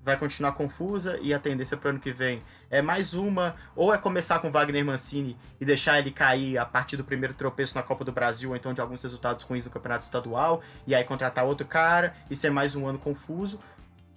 vai 0.02 0.16
continuar 0.16 0.52
confusa 0.52 1.18
e 1.20 1.34
a 1.34 1.38
tendência 1.38 1.76
para 1.76 1.88
o 1.88 1.90
ano 1.90 2.00
que 2.00 2.12
vem 2.12 2.42
é 2.70 2.80
mais 2.80 3.12
uma, 3.12 3.56
ou 3.76 3.92
é 3.92 3.98
começar 3.98 4.38
com 4.38 4.50
Wagner 4.50 4.82
Mancini 4.84 5.36
e 5.60 5.64
deixar 5.66 5.98
ele 5.98 6.10
cair 6.10 6.56
a 6.56 6.64
partir 6.64 6.96
do 6.96 7.04
primeiro 7.04 7.34
tropeço 7.34 7.74
na 7.74 7.82
Copa 7.82 8.04
do 8.04 8.12
Brasil, 8.12 8.50
ou 8.50 8.56
então 8.56 8.72
de 8.72 8.80
alguns 8.80 9.02
resultados 9.02 9.44
ruins 9.44 9.66
no 9.66 9.70
Campeonato 9.70 10.04
Estadual, 10.04 10.62
e 10.86 10.94
aí 10.94 11.04
contratar 11.04 11.44
outro 11.44 11.66
cara 11.66 12.14
e 12.30 12.36
ser 12.36 12.50
mais 12.50 12.74
um 12.74 12.86
ano 12.86 12.98
confuso. 12.98 13.60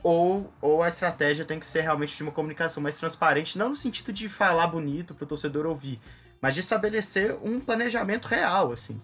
Ou, 0.03 0.51
ou 0.61 0.81
a 0.81 0.87
estratégia 0.87 1.45
tem 1.45 1.59
que 1.59 1.65
ser 1.65 1.81
realmente 1.81 2.15
de 2.15 2.23
uma 2.23 2.31
comunicação 2.31 2.81
mais 2.81 2.95
transparente, 2.95 3.57
não 3.57 3.69
no 3.69 3.75
sentido 3.75 4.13
de 4.13 4.29
falar 4.29 4.67
bonito 4.67 5.13
para 5.13 5.25
o 5.25 5.27
torcedor 5.27 5.65
ouvir, 5.65 5.99
mas 6.41 6.53
de 6.53 6.61
estabelecer 6.61 7.37
um 7.43 7.59
planejamento 7.59 8.27
real, 8.27 8.71
assim 8.71 8.99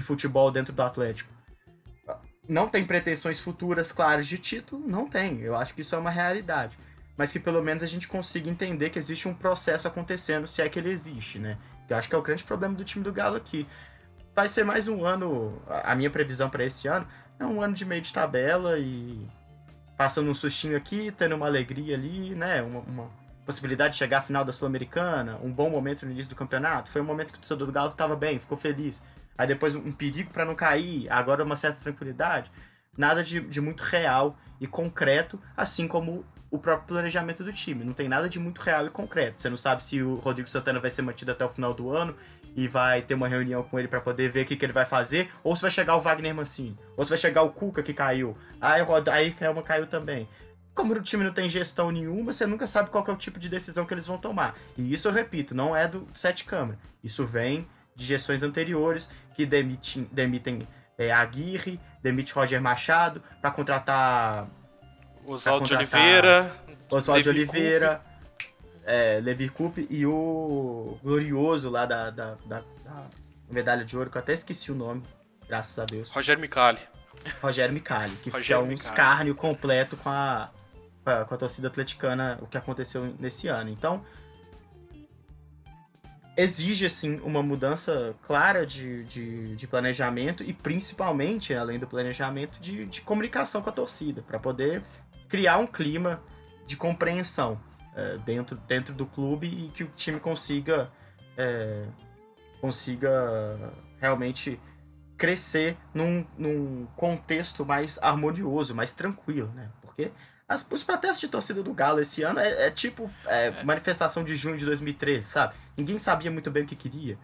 de 0.00 0.06
futebol 0.06 0.50
dentro 0.50 0.72
do 0.72 0.82
Atlético. 0.82 1.30
Não 2.48 2.68
tem 2.68 2.84
pretensões 2.84 3.38
futuras 3.38 3.92
claras 3.92 4.26
de 4.26 4.38
título? 4.38 4.86
Não 4.88 5.08
tem. 5.08 5.40
Eu 5.40 5.54
acho 5.54 5.72
que 5.72 5.82
isso 5.82 5.94
é 5.94 5.98
uma 5.98 6.10
realidade. 6.10 6.76
Mas 7.16 7.30
que 7.30 7.38
pelo 7.38 7.62
menos 7.62 7.82
a 7.82 7.86
gente 7.86 8.08
consiga 8.08 8.50
entender 8.50 8.90
que 8.90 8.98
existe 8.98 9.28
um 9.28 9.34
processo 9.34 9.86
acontecendo, 9.86 10.48
se 10.48 10.62
é 10.62 10.68
que 10.68 10.78
ele 10.78 10.90
existe, 10.90 11.38
né? 11.38 11.58
Eu 11.88 11.96
acho 11.96 12.08
que 12.08 12.14
é 12.14 12.18
o 12.18 12.22
grande 12.22 12.42
problema 12.42 12.74
do 12.74 12.84
time 12.84 13.04
do 13.04 13.12
Galo 13.12 13.36
aqui. 13.36 13.68
Vai 14.34 14.48
ser 14.48 14.64
mais 14.64 14.88
um 14.88 15.04
ano, 15.04 15.60
a 15.84 15.94
minha 15.94 16.10
previsão 16.10 16.48
para 16.48 16.64
esse 16.64 16.88
ano 16.88 17.06
é 17.38 17.44
um 17.44 17.60
ano 17.60 17.74
de 17.74 17.84
meio 17.84 18.00
de 18.00 18.12
tabela 18.12 18.78
e 18.78 19.28
passando 19.96 20.30
um 20.30 20.34
sustinho 20.34 20.76
aqui, 20.76 21.10
tendo 21.10 21.34
uma 21.34 21.46
alegria 21.46 21.94
ali, 21.94 22.34
né? 22.34 22.62
Uma, 22.62 22.80
uma 22.80 23.10
possibilidade 23.44 23.92
de 23.92 23.98
chegar 23.98 24.18
à 24.18 24.22
final 24.22 24.44
da 24.44 24.52
Sul-Americana, 24.52 25.38
um 25.42 25.52
bom 25.52 25.68
momento 25.68 26.06
no 26.06 26.12
início 26.12 26.30
do 26.30 26.36
campeonato. 26.36 26.90
Foi 26.90 27.00
um 27.00 27.04
momento 27.04 27.32
que 27.32 27.38
o 27.38 27.40
torcedor 27.40 27.66
do 27.66 27.72
Galo 27.72 27.90
estava 27.90 28.16
bem, 28.16 28.38
ficou 28.38 28.56
feliz 28.56 29.02
aí 29.36 29.46
depois 29.46 29.74
um 29.74 29.92
perigo 29.92 30.30
para 30.30 30.44
não 30.44 30.54
cair, 30.54 31.10
agora 31.10 31.44
uma 31.44 31.56
certa 31.56 31.80
tranquilidade. 31.80 32.50
Nada 32.96 33.22
de, 33.22 33.40
de 33.40 33.60
muito 33.60 33.80
real 33.80 34.36
e 34.60 34.66
concreto, 34.66 35.40
assim 35.56 35.86
como 35.86 36.24
o 36.50 36.58
próprio 36.58 36.88
planejamento 36.88 37.44
do 37.44 37.52
time. 37.52 37.84
Não 37.84 37.92
tem 37.92 38.08
nada 38.08 38.28
de 38.28 38.38
muito 38.38 38.60
real 38.60 38.86
e 38.86 38.90
concreto. 38.90 39.40
Você 39.40 39.48
não 39.48 39.56
sabe 39.56 39.82
se 39.82 40.02
o 40.02 40.16
Rodrigo 40.16 40.48
Santana 40.48 40.80
vai 40.80 40.90
ser 40.90 41.02
mantido 41.02 41.30
até 41.30 41.44
o 41.44 41.48
final 41.48 41.72
do 41.72 41.90
ano 41.90 42.14
e 42.56 42.66
vai 42.66 43.02
ter 43.02 43.14
uma 43.14 43.28
reunião 43.28 43.62
com 43.62 43.78
ele 43.78 43.86
para 43.86 44.00
poder 44.00 44.28
ver 44.28 44.42
o 44.42 44.44
que, 44.44 44.56
que, 44.56 44.64
ele 44.64 44.72
vai 44.72 44.84
fazer, 44.84 45.30
ou 45.44 45.54
se 45.54 45.62
vai 45.62 45.70
chegar 45.70 45.96
o 45.96 46.00
Wagner 46.00 46.34
Mancini, 46.34 46.76
ou 46.96 47.04
se 47.04 47.10
vai 47.10 47.18
chegar 47.18 47.42
o 47.42 47.50
Cuca 47.50 47.82
que 47.82 47.94
caiu. 47.94 48.36
Aí, 48.60 48.82
aí 49.12 49.30
Kelma 49.30 49.62
caiu 49.62 49.86
também. 49.86 50.28
Como 50.74 50.94
o 50.94 51.00
time 51.00 51.24
não 51.24 51.32
tem 51.32 51.48
gestão 51.48 51.90
nenhuma, 51.90 52.32
você 52.32 52.46
nunca 52.46 52.66
sabe 52.66 52.90
qual 52.90 53.04
é 53.06 53.10
o 53.12 53.16
tipo 53.16 53.38
de 53.38 53.48
decisão 53.48 53.84
que 53.84 53.94
eles 53.94 54.06
vão 54.06 54.18
tomar. 54.18 54.54
E 54.76 54.92
isso 54.92 55.08
eu 55.08 55.12
repito, 55.12 55.54
não 55.54 55.74
é 55.76 55.86
do 55.86 56.06
sete 56.14 56.44
câmara. 56.44 56.78
Isso 57.02 57.24
vem 57.24 57.66
de 57.94 58.04
gestões 58.04 58.42
anteriores 58.42 59.10
que 59.34 59.46
demitem, 59.46 60.08
demitem 60.12 60.68
é, 61.00 61.10
Aguirre, 61.10 61.80
demite 62.02 62.32
Roger 62.34 62.60
Machado 62.60 63.22
para 63.40 63.50
contratar 63.50 64.46
Oswaldo 65.26 65.66
de 65.66 65.74
Oliveira, 65.74 66.54
Oswaldo 66.90 67.22
de 67.22 67.28
Oliveira, 67.30 68.02
é, 68.84 69.20
Levi 69.22 69.48
Coupe 69.48 69.86
e 69.88 70.04
o 70.04 70.98
glorioso 71.02 71.70
lá 71.70 71.86
da, 71.86 72.10
da, 72.10 72.34
da, 72.46 72.60
da, 72.84 73.06
medalha 73.48 73.84
de 73.84 73.96
ouro, 73.96 74.10
que 74.10 74.18
eu 74.18 74.20
até 74.20 74.32
esqueci 74.32 74.70
o 74.70 74.74
nome, 74.74 75.02
graças 75.48 75.78
a 75.78 75.84
Deus. 75.84 76.10
Rogério 76.10 76.40
Micali. 76.40 76.80
Rogério 77.42 77.72
Micali, 77.74 78.16
que 78.16 78.30
é 78.52 78.58
um 78.58 78.62
Micali. 78.62 78.74
escárnio 78.74 79.34
completo 79.34 79.96
com 79.96 80.10
a, 80.10 80.50
com 81.26 81.34
a 81.34 81.38
torcida 81.38 81.68
atleticana, 81.68 82.38
o 82.42 82.46
que 82.46 82.58
aconteceu 82.58 83.14
nesse 83.18 83.48
ano. 83.48 83.70
Então, 83.70 84.04
exige, 86.40 86.86
assim, 86.86 87.20
uma 87.20 87.42
mudança 87.42 88.14
clara 88.22 88.66
de, 88.66 89.04
de, 89.04 89.56
de, 89.56 89.66
planejamento 89.66 90.42
e, 90.42 90.52
principalmente, 90.52 91.54
além 91.54 91.78
do 91.78 91.86
planejamento, 91.86 92.58
de, 92.60 92.86
de 92.86 93.00
comunicação 93.02 93.60
com 93.60 93.68
a 93.68 93.72
torcida, 93.72 94.22
para 94.22 94.38
poder 94.38 94.82
criar 95.28 95.58
um 95.58 95.66
clima 95.66 96.22
de 96.66 96.76
compreensão 96.76 97.60
é, 97.94 98.18
dentro, 98.18 98.56
dentro 98.66 98.94
do 98.94 99.06
clube 99.06 99.46
e 99.46 99.68
que 99.68 99.84
o 99.84 99.88
time 99.94 100.18
consiga 100.18 100.90
é, 101.36 101.84
consiga 102.60 103.72
realmente 103.98 104.60
crescer 105.16 105.76
num, 105.94 106.26
num 106.36 106.86
contexto 106.96 107.64
mais 107.64 107.98
harmonioso, 108.02 108.74
mais 108.74 108.92
tranquilo, 108.92 109.48
né? 109.54 109.70
Porque 109.80 110.10
as, 110.50 110.66
os 110.68 110.82
protestos 110.82 111.20
de 111.20 111.28
torcida 111.28 111.62
do 111.62 111.72
Galo 111.72 112.00
esse 112.00 112.24
ano 112.24 112.40
é, 112.40 112.66
é 112.66 112.70
tipo 112.72 113.08
é, 113.24 113.62
manifestação 113.62 114.24
de 114.24 114.34
junho 114.34 114.58
de 114.58 114.64
2013, 114.64 115.24
sabe? 115.24 115.54
Ninguém 115.76 115.96
sabia 115.96 116.28
muito 116.28 116.50
bem 116.50 116.64
o 116.64 116.66
que 116.66 116.74
queria, 116.74 117.16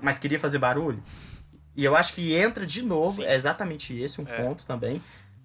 mas 0.00 0.18
queria 0.18 0.38
fazer 0.38 0.56
barulho. 0.56 1.02
E 1.76 1.84
eu 1.84 1.94
acho 1.94 2.14
que 2.14 2.34
entra 2.34 2.64
de 2.64 2.80
novo, 2.80 3.16
Sim. 3.16 3.24
é 3.24 3.34
exatamente 3.34 3.94
esse 4.00 4.22
um 4.22 4.26
é. 4.26 4.36
ponto 4.38 4.64
também, 4.64 5.02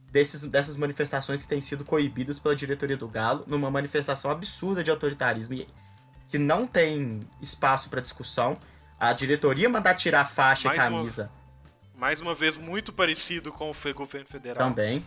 desses, 0.09 0.41
dessas 0.43 0.77
manifestações 0.77 1.41
que 1.41 1.49
têm 1.49 1.59
sido 1.59 1.83
coibidas 1.83 2.39
pela 2.39 2.55
diretoria 2.55 2.95
do 2.95 3.09
Galo, 3.09 3.43
numa 3.45 3.69
manifestação 3.69 4.31
absurda 4.31 4.81
de 4.81 4.89
autoritarismo 4.89 5.53
e, 5.53 5.67
que 6.29 6.37
não 6.37 6.65
tem 6.65 7.19
espaço 7.41 7.89
para 7.89 7.99
discussão. 7.99 8.57
A 8.97 9.11
diretoria 9.11 9.67
mandar 9.67 9.95
tirar 9.95 10.23
faixa 10.23 10.69
mais 10.69 10.81
e 10.81 10.83
camisa. 10.85 11.29
Uma, 11.93 11.99
mais 11.99 12.21
uma 12.21 12.33
vez, 12.33 12.57
muito 12.57 12.93
parecido 12.93 13.51
com 13.51 13.69
o 13.69 13.93
governo 13.93 14.27
federal. 14.27 14.69
Também. 14.69 15.05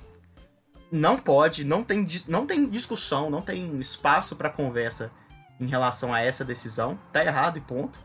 Não 0.91 1.17
pode, 1.17 1.65
não 1.65 1.85
tem, 1.85 2.07
não 2.27 2.47
tem 2.47 2.69
discussão, 2.69 3.31
não 3.31 3.43
tem 3.43 3.79
espaço 3.79 4.35
para 4.35 4.51
conversa 4.51 5.11
em 5.61 5.67
relação 5.67 6.13
a 6.13 6.21
essa 6.21 6.45
decisão. 6.45 6.99
Tá 7.13 7.25
errado 7.25 7.59
e 7.59 7.61
ponto. 7.61 7.99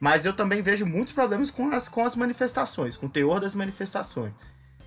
Mas 0.00 0.24
eu 0.24 0.32
também 0.32 0.62
vejo 0.62 0.86
muitos 0.86 1.12
problemas 1.12 1.50
com 1.50 1.70
as, 1.70 1.88
com 1.88 2.04
as 2.04 2.14
manifestações, 2.14 2.96
com 2.96 3.06
o 3.06 3.10
teor 3.10 3.40
das 3.40 3.54
manifestações. 3.54 4.32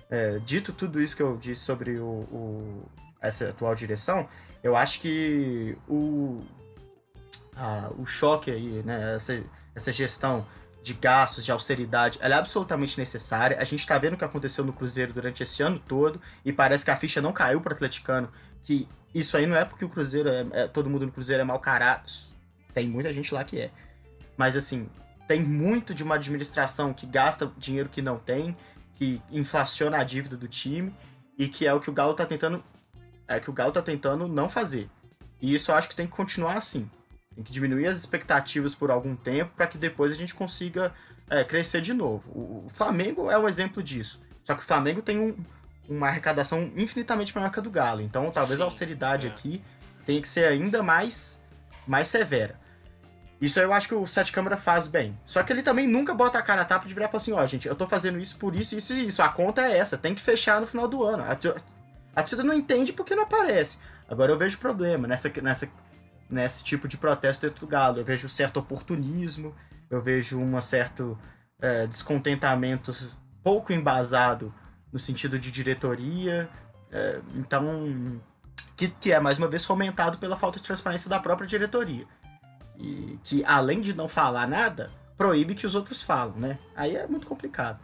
É, 0.08 0.38
dito 0.38 0.72
tudo 0.72 1.00
isso 1.00 1.14
que 1.14 1.22
eu 1.22 1.36
disse 1.36 1.62
sobre 1.62 1.98
o, 1.98 2.04
o, 2.06 2.88
essa 3.20 3.50
atual 3.50 3.74
direção, 3.74 4.28
eu 4.62 4.76
acho 4.76 5.00
que 5.00 5.76
o, 5.88 6.40
a, 7.56 7.90
o 7.98 8.06
choque 8.06 8.50
aí, 8.50 8.82
né, 8.82 9.16
essa, 9.16 9.42
essa 9.74 9.92
gestão 9.92 10.46
de 10.82 10.94
gastos, 10.94 11.44
de 11.44 11.52
austeridade, 11.52 12.18
ela 12.20 12.34
é 12.34 12.38
absolutamente 12.38 12.98
necessária. 12.98 13.58
A 13.60 13.64
gente 13.64 13.80
está 13.80 13.96
vendo 13.98 14.14
o 14.14 14.16
que 14.16 14.24
aconteceu 14.24 14.64
no 14.64 14.72
Cruzeiro 14.72 15.12
durante 15.12 15.42
esse 15.42 15.62
ano 15.62 15.78
todo 15.78 16.20
e 16.44 16.52
parece 16.52 16.84
que 16.84 16.90
a 16.90 16.96
ficha 16.96 17.20
não 17.20 17.32
caiu 17.32 17.60
para 17.60 17.72
o 17.72 17.74
atleticano, 17.74 18.30
que 18.64 18.88
isso 19.14 19.36
aí 19.36 19.46
não 19.46 19.56
é 19.56 19.64
porque 19.64 19.84
o 19.84 19.88
Cruzeiro 19.88 20.28
é, 20.28 20.46
é, 20.52 20.66
todo 20.66 20.90
mundo 20.90 21.06
no 21.06 21.12
Cruzeiro 21.12 21.40
é 21.40 21.44
mau 21.44 21.60
caráter. 21.60 22.12
Tem 22.74 22.88
muita 22.88 23.12
gente 23.12 23.32
lá 23.32 23.44
que 23.44 23.60
é. 23.60 23.70
Mas 24.36 24.56
assim, 24.56 24.88
tem 25.28 25.40
muito 25.40 25.94
de 25.94 26.02
uma 26.02 26.16
administração 26.16 26.92
que 26.92 27.06
gasta 27.06 27.50
dinheiro 27.56 27.88
que 27.88 28.02
não 28.02 28.18
tem, 28.18 28.56
que 28.96 29.22
inflaciona 29.30 29.98
a 29.98 30.04
dívida 30.04 30.36
do 30.36 30.48
time 30.48 30.94
e 31.38 31.48
que 31.48 31.66
é 31.66 31.72
o 31.72 31.80
que 31.80 31.90
o 31.90 31.92
Galo 31.92 32.14
tá 32.14 32.26
tentando 32.26 32.62
é 33.28 33.40
que 33.40 33.48
o 33.48 33.52
Galo 33.52 33.72
tá 33.72 33.80
tentando 33.80 34.26
não 34.26 34.48
fazer. 34.48 34.90
E 35.40 35.54
isso 35.54 35.70
eu 35.70 35.74
acho 35.74 35.88
que 35.88 35.96
tem 35.96 36.06
que 36.06 36.12
continuar 36.12 36.56
assim. 36.56 36.90
Tem 37.34 37.44
que 37.44 37.52
diminuir 37.52 37.86
as 37.86 37.96
expectativas 37.96 38.74
por 38.74 38.90
algum 38.90 39.16
tempo 39.16 39.52
para 39.56 39.66
que 39.66 39.78
depois 39.78 40.12
a 40.12 40.14
gente 40.14 40.34
consiga 40.34 40.92
é, 41.30 41.44
crescer 41.44 41.80
de 41.80 41.94
novo. 41.94 42.30
O, 42.30 42.66
o, 42.66 42.68
Flamengo 42.68 43.30
é 43.30 43.38
um 43.38 43.48
exemplo 43.48 43.82
disso. 43.82 44.20
Só 44.44 44.54
que 44.54 44.62
o 44.62 44.66
Flamengo 44.66 45.00
tem 45.00 45.18
um, 45.18 45.36
uma 45.88 46.08
arrecadação 46.08 46.70
infinitamente 46.76 47.34
maior 47.34 47.50
que 47.50 47.58
a 47.58 47.62
do 47.62 47.70
Galo. 47.70 48.02
Então 48.02 48.30
talvez 48.30 48.56
Sim, 48.56 48.62
a 48.62 48.66
austeridade 48.66 49.26
é. 49.26 49.30
aqui 49.30 49.62
tenha 50.04 50.20
que 50.20 50.28
ser 50.28 50.44
ainda 50.44 50.82
mais, 50.82 51.40
mais 51.86 52.08
severa. 52.08 52.60
Isso 53.40 53.58
eu 53.58 53.72
acho 53.72 53.88
que 53.88 53.94
o 53.94 54.06
Sete 54.06 54.30
Câmara 54.30 54.56
faz 54.56 54.86
bem. 54.86 55.18
Só 55.26 55.42
que 55.42 55.52
ele 55.52 55.62
também 55.62 55.88
nunca 55.88 56.14
bota 56.14 56.38
a 56.38 56.42
cara 56.42 56.62
a 56.62 56.64
tapa 56.64 56.86
de 56.86 56.94
virar 56.94 57.06
e 57.06 57.10
falar 57.10 57.20
assim, 57.20 57.32
ó, 57.32 57.42
oh, 57.42 57.46
gente, 57.46 57.66
eu 57.66 57.74
tô 57.74 57.88
fazendo 57.88 58.18
isso 58.18 58.36
por 58.36 58.54
isso, 58.54 58.76
isso 58.76 58.92
e 58.92 59.08
isso. 59.08 59.20
A 59.20 59.28
conta 59.28 59.62
é 59.62 59.76
essa, 59.76 59.98
tem 59.98 60.14
que 60.14 60.20
fechar 60.20 60.60
no 60.60 60.66
final 60.66 60.86
do 60.86 61.02
ano. 61.02 61.24
A, 61.24 61.32
a 61.32 62.22
torcida 62.22 62.44
não 62.44 62.54
entende 62.54 62.92
porque 62.92 63.16
não 63.16 63.24
aparece. 63.24 63.78
Agora 64.08 64.30
eu 64.30 64.38
vejo 64.38 64.58
problema 64.58 65.08
nessa, 65.08 65.32
nessa, 65.42 65.68
nesse 66.32 66.64
tipo 66.64 66.88
de 66.88 66.96
protesto 66.96 67.46
dentro 67.46 67.60
do 67.60 67.66
Galo. 67.66 67.98
Eu 67.98 68.04
vejo 68.04 68.26
um 68.26 68.30
certo 68.30 68.58
oportunismo, 68.58 69.54
eu 69.90 70.00
vejo 70.00 70.38
um 70.38 70.60
certo 70.60 71.18
é, 71.60 71.86
descontentamento 71.86 72.92
pouco 73.42 73.72
embasado 73.72 74.52
no 74.92 74.98
sentido 74.98 75.38
de 75.38 75.50
diretoria. 75.50 76.48
É, 76.90 77.20
então, 77.34 78.20
que, 78.76 78.88
que 78.88 79.12
é 79.12 79.20
mais 79.20 79.38
uma 79.38 79.48
vez 79.48 79.64
fomentado 79.64 80.18
pela 80.18 80.36
falta 80.36 80.58
de 80.58 80.66
transparência 80.66 81.08
da 81.08 81.20
própria 81.20 81.46
diretoria 81.46 82.06
e 82.78 83.18
que 83.22 83.44
além 83.44 83.80
de 83.80 83.94
não 83.94 84.08
falar 84.08 84.46
nada, 84.46 84.90
proíbe 85.16 85.54
que 85.54 85.66
os 85.66 85.74
outros 85.74 86.02
falam, 86.02 86.36
né? 86.36 86.58
Aí 86.74 86.96
é 86.96 87.06
muito 87.06 87.26
complicado. 87.26 87.78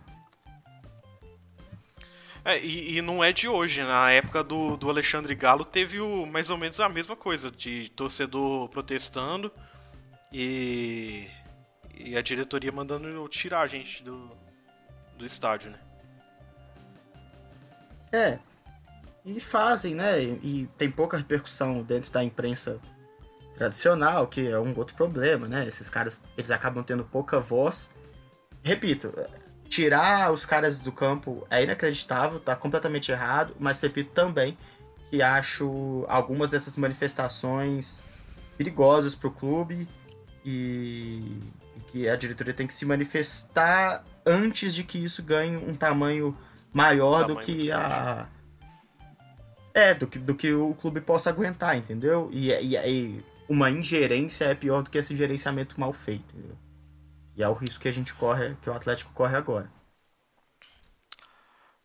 É, 2.49 2.59
e, 2.65 2.97
e, 2.97 3.03
não 3.03 3.23
é 3.23 3.31
de 3.31 3.47
hoje, 3.47 3.83
na 3.83 4.11
época 4.11 4.43
do, 4.43 4.75
do 4.79 4.89
Alexandre 4.89 5.35
Galo 5.35 5.67
teve 5.67 6.01
o, 6.01 6.25
mais 6.25 6.49
ou 6.49 6.57
menos 6.57 6.81
a 6.81 6.89
mesma 6.89 7.15
coisa, 7.15 7.51
de 7.51 7.91
torcedor 7.91 8.71
protestando 8.71 9.53
e, 10.33 11.29
e 11.95 12.17
a 12.17 12.23
diretoria 12.23 12.73
mandando 12.73 13.29
tirar 13.29 13.61
a 13.61 13.67
gente 13.67 14.03
do, 14.03 14.35
do 15.19 15.27
estádio, 15.27 15.73
né? 15.73 15.79
É, 18.11 18.39
e 19.27 19.39
fazem, 19.41 19.95
né? 19.95 20.23
E, 20.23 20.63
e 20.63 20.71
tem 20.79 20.91
pouca 20.91 21.19
repercussão 21.19 21.83
dentro 21.83 22.11
da 22.11 22.25
imprensa 22.25 22.81
tradicional, 23.57 24.27
que 24.27 24.49
é 24.49 24.59
um 24.59 24.75
outro 24.75 24.97
problema, 24.97 25.47
né? 25.47 25.69
Esses 25.69 25.91
caras, 25.91 26.23
eles 26.35 26.51
acabam 26.51 26.83
tendo 26.83 27.05
pouca 27.05 27.39
voz. 27.39 27.91
Repito, 28.63 29.13
tirar 29.69 30.33
os 30.33 30.45
caras 30.45 30.81
do 30.81 30.91
campo 30.91 31.47
é 31.51 31.63
inacreditável, 31.63 32.41
tá 32.41 32.57
completamente 32.57 33.13
errado, 33.13 33.55
mas 33.59 33.81
repito 33.81 34.11
também 34.13 34.57
que 35.11 35.23
acho 35.23 36.05
algumas 36.09 36.51
dessas 36.51 36.77
manifestações 36.77 38.03
perigosas 38.57 39.15
para 39.15 39.29
o 39.29 39.31
clube 39.31 39.89
e, 40.45 41.41
e, 41.77 41.81
que 41.91 42.09
a 42.09 42.17
diretoria 42.17 42.53
tem 42.53 42.67
que 42.67 42.75
se 42.75 42.85
manifestar 42.85 44.05
antes 44.27 44.75
de 44.75 44.85
que 44.85 44.99
isso 44.99 45.23
ganhe 45.23 45.57
um 45.57 45.75
tamanho 45.75 46.37
maior 46.73 47.21
tamanho 47.21 47.37
do 47.37 47.41
que 47.41 47.71
a 47.71 48.27
é 49.75 49.95
do 49.95 50.07
que, 50.07 50.19
do 50.19 50.35
que 50.35 50.53
o 50.53 50.75
clube 50.75 51.01
possa 51.01 51.31
aguentar, 51.31 51.77
entendeu? 51.77 52.29
E, 52.33 52.51
e, 52.51 52.77
e 52.77 53.25
uma 53.49 53.71
ingerência 53.71 54.47
é 54.47 54.55
pior 54.55 54.83
do 54.83 54.91
que 54.91 54.99
esse 54.99 55.15
gerenciamento 55.15 55.79
mal 55.79 55.93
feito. 55.93 56.37
Entendeu? 56.37 56.57
E 57.39 57.43
é 57.43 57.49
o 57.49 57.53
risco 57.53 57.81
que 57.81 57.87
a 57.87 57.93
gente 57.93 58.13
corre, 58.15 58.57
que 58.57 58.69
o 58.69 58.75
Atlético 58.75 59.13
corre 59.13 59.37
agora. 59.37 59.71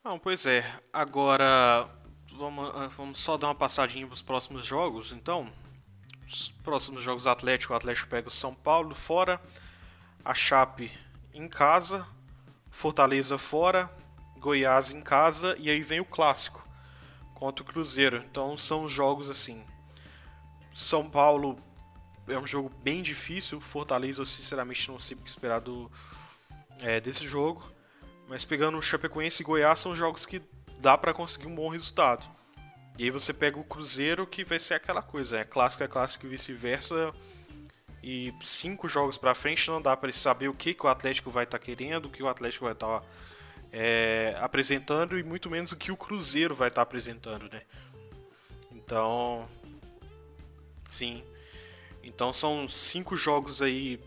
Não, 0.04 0.18
pois 0.18 0.48
é. 0.48 0.66
Agora 0.92 1.88
vamos, 2.32 2.72
ah, 2.76 2.90
vamos 2.98 3.20
só 3.20 3.38
dar 3.38 3.48
uma 3.48 3.56
passadinha 3.56 4.08
para 4.08 4.16
os 4.16 4.22
próximos 4.22 4.66
jogos, 4.66 5.12
então. 5.12 5.54
Os 6.26 6.50
próximos 6.64 7.04
jogos 7.04 7.28
Atlético, 7.28 7.74
o 7.74 7.76
Atlético 7.76 8.10
pega 8.10 8.30
o 8.30 8.32
São 8.32 8.56
Paulo 8.56 8.96
fora, 8.96 9.40
a 10.26 10.34
Chape 10.34 10.92
em 11.32 11.48
casa, 11.48 12.08
Fortaleza 12.72 13.38
fora, 13.38 13.88
Goiás 14.40 14.90
em 14.90 15.02
casa 15.02 15.56
e 15.60 15.70
aí 15.70 15.84
vem 15.84 16.00
o 16.00 16.06
clássico 16.06 16.68
contra 17.36 17.64
o 17.64 17.68
Cruzeiro. 17.68 18.18
Então 18.18 18.58
são 18.58 18.90
jogos 18.90 19.30
assim 19.30 19.64
são 20.74 21.08
Paulo 21.08 21.58
é 22.28 22.38
um 22.38 22.48
jogo 22.48 22.72
bem 22.84 23.02
difícil. 23.02 23.60
Fortaleza, 23.60 24.22
eu 24.22 24.26
sinceramente 24.26 24.90
não 24.90 25.00
sei 25.00 25.18
o 25.18 25.20
que 25.20 25.30
esperar 25.30 25.60
do, 25.60 25.92
é, 26.80 27.00
desse 27.00 27.28
jogo. 27.28 27.64
Mas 28.28 28.46
pegando 28.46 28.78
o 28.78 28.82
Chapecoense 28.82 29.44
e 29.44 29.46
Goiás, 29.46 29.80
são 29.80 29.96
jogos 29.96 30.26
que 30.26 30.42
dá 30.80 30.98
para 30.98 31.14
conseguir 31.14 31.48
um 31.48 31.56
bom 31.56 31.70
resultado. 31.70 32.26
E 32.98 33.04
aí 33.04 33.10
você 33.10 33.34
pega 33.34 33.60
o 33.60 33.64
Cruzeiro, 33.64 34.26
que 34.26 34.44
vai 34.44 34.60
ser 34.60 34.76
aquela 34.76 35.02
coisa, 35.02 35.40
é 35.40 35.44
clássico 35.44 35.84
é 35.84 35.88
clássico 35.88 36.26
e 36.26 36.30
vice-versa. 36.30 37.14
E 38.02 38.34
cinco 38.44 38.88
jogos 38.88 39.18
para 39.18 39.34
frente 39.34 39.70
não 39.70 39.82
dá 39.82 39.96
para 39.96 40.12
saber 40.12 40.50
o 40.50 40.54
que, 40.54 40.74
que 40.74 40.86
o 40.86 40.90
Atlético 40.90 41.32
vai 41.32 41.46
estar 41.46 41.58
tá 41.58 41.64
querendo, 41.64 42.06
o 42.06 42.10
que 42.10 42.22
o 42.22 42.28
Atlético 42.28 42.66
vai 42.66 42.74
estar 42.74 43.00
tá, 43.00 43.06
é, 43.72 44.38
apresentando 44.42 45.18
e 45.18 45.24
muito 45.24 45.50
menos 45.50 45.72
o 45.72 45.78
que 45.78 45.92
o 45.92 45.98
Cruzeiro 45.98 46.54
vai 46.54 46.68
estar 46.68 46.82
tá 46.82 46.84
apresentando, 46.84 47.50
né? 47.50 47.62
Então, 48.72 49.50
Sim. 50.94 51.24
Então 52.04 52.34
são 52.34 52.68
cinco 52.68 53.16
jogos 53.16 53.62
aí 53.62 54.00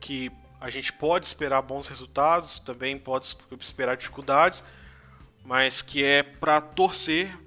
que 0.00 0.30
a 0.60 0.70
gente 0.70 0.92
pode 0.92 1.26
esperar 1.26 1.62
bons 1.62 1.86
resultados, 1.86 2.58
também 2.58 2.98
pode 2.98 3.36
esperar 3.60 3.96
dificuldades, 3.96 4.64
mas 5.44 5.80
que 5.80 6.04
é 6.04 6.22
para 6.22 6.60
torcer 6.60 7.38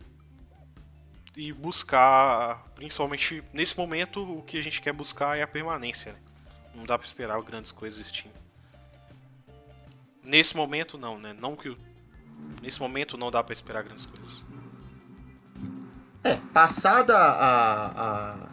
e 1.36 1.52
buscar, 1.52 2.66
principalmente 2.76 3.44
nesse 3.54 3.78
momento, 3.78 4.22
o 4.40 4.42
que 4.42 4.58
a 4.58 4.62
gente 4.62 4.82
quer 4.82 4.94
buscar 4.94 5.38
é 5.38 5.42
a 5.42 5.48
permanência. 5.48 6.14
Né? 6.14 6.20
Não 6.76 6.86
dá 6.86 6.98
para 6.98 7.06
esperar 7.06 7.42
grandes 7.42 7.72
coisas 7.72 8.00
desse 8.00 8.14
time. 8.14 8.34
Nesse 10.24 10.56
momento 10.56 10.98
não, 10.98 11.18
né? 11.18 11.34
Não 11.34 11.56
que 11.56 11.76
nesse 12.62 12.80
momento 12.80 13.18
não 13.18 13.32
dá 13.32 13.44
para 13.44 13.54
esperar 13.54 13.84
grandes 13.84 14.06
coisas. 14.06 14.46
É, 16.24 16.36
passada 16.54 17.18
a, 17.18 17.88
a, 17.88 18.51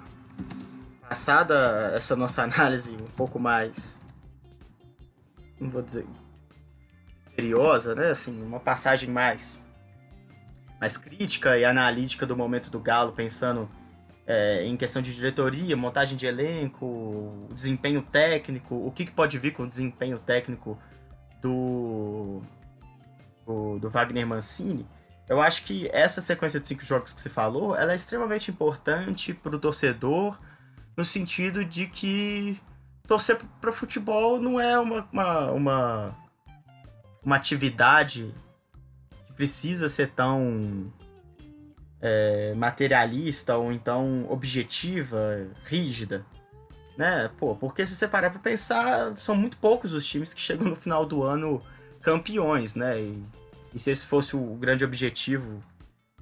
Passada 1.09 1.92
essa 1.94 2.14
nossa 2.14 2.42
análise 2.44 2.92
um 2.92 3.11
pouco 3.16 3.38
mais. 3.38 3.96
Não 5.59 5.70
vou 5.70 5.82
dizer. 5.82 6.06
Curiosa, 7.34 7.94
né? 7.94 8.11
Assim, 8.11 8.42
uma 8.42 8.61
passagem 8.61 9.09
mais. 9.09 9.61
Mais 10.80 10.96
crítica 10.96 11.59
e 11.59 11.64
analítica 11.64 12.24
do 12.24 12.36
momento 12.36 12.70
do 12.70 12.78
Galo, 12.78 13.12
pensando 13.12 13.68
é, 14.28 14.62
em 14.62 14.76
questão 14.76 15.00
de 15.00 15.14
diretoria, 15.14 15.74
montagem 15.74 16.16
de 16.16 16.26
elenco, 16.26 17.48
desempenho 17.50 18.02
técnico, 18.02 18.74
o 18.74 18.92
que, 18.92 19.06
que 19.06 19.11
pode 19.11 19.38
vir 19.38 19.52
com 19.52 19.62
o 19.62 19.66
desempenho 19.66 20.18
técnico 20.18 20.78
do, 21.40 22.42
do, 23.46 23.78
do, 23.78 23.88
Wagner 23.88 24.26
Mancini, 24.26 24.86
eu 25.26 25.40
acho 25.40 25.64
que 25.64 25.88
essa 25.92 26.20
sequência 26.20 26.61
de 26.61 26.66
cinco 26.66 26.84
jogos 26.84 27.14
que 27.14 27.20
você 27.22 27.30
falou, 27.30 27.74
ela 27.74 27.92
é 27.92 27.96
extremamente 27.96 28.50
importante 28.50 29.32
para 29.32 29.56
o 29.56 29.59
torcedor, 29.59 30.38
no 30.99 31.05
sentido 31.05 31.64
de 31.64 31.86
que 31.86 32.61
torcer 33.07 33.38
para 33.61 33.70
futebol 33.70 34.42
não 34.42 34.61
é 34.61 34.76
uma, 34.76 35.09
uma, 35.12 35.51
uma, 35.53 36.16
uma 37.24 37.36
atividade 37.36 38.34
que 39.28 39.32
precisa 39.32 39.88
ser 39.88 40.09
tão 40.09 40.92
é, 42.01 42.53
materialista 42.57 43.57
ou 43.57 43.70
então 43.70 44.26
objetiva, 44.28 45.46
rígida. 45.64 46.26
Né? 46.96 47.30
Pô, 47.38 47.55
porque 47.55 47.86
se 47.86 47.94
você 47.94 48.09
parar 48.09 48.30
pra 48.30 48.40
pensar, 48.40 49.16
são 49.18 49.36
muito 49.36 49.57
poucos 49.59 49.92
os 49.92 50.05
times 50.05 50.34
que 50.34 50.40
chegam 50.40 50.66
no 50.66 50.74
final 50.74 51.07
do 51.07 51.22
ano 51.22 51.62
campeões, 52.03 52.74
né? 52.74 53.01
E, 53.01 53.24
e 53.72 53.78
se 53.78 53.92
esse 53.92 54.05
fosse 54.05 54.34
o 54.34 54.57
grande 54.57 54.84
objetivo 54.84 55.62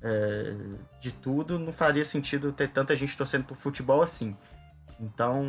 é, 0.03 0.55
de 1.01 1.12
tudo, 1.12 1.59
não 1.59 1.72
faria 1.72 2.05
sentido 2.05 2.53
ter 2.53 2.68
tanta 2.68 2.95
gente 2.95 3.16
torcendo 3.16 3.45
pro 3.45 3.55
futebol 3.55 4.03
assim. 4.03 4.37
Então, 5.01 5.44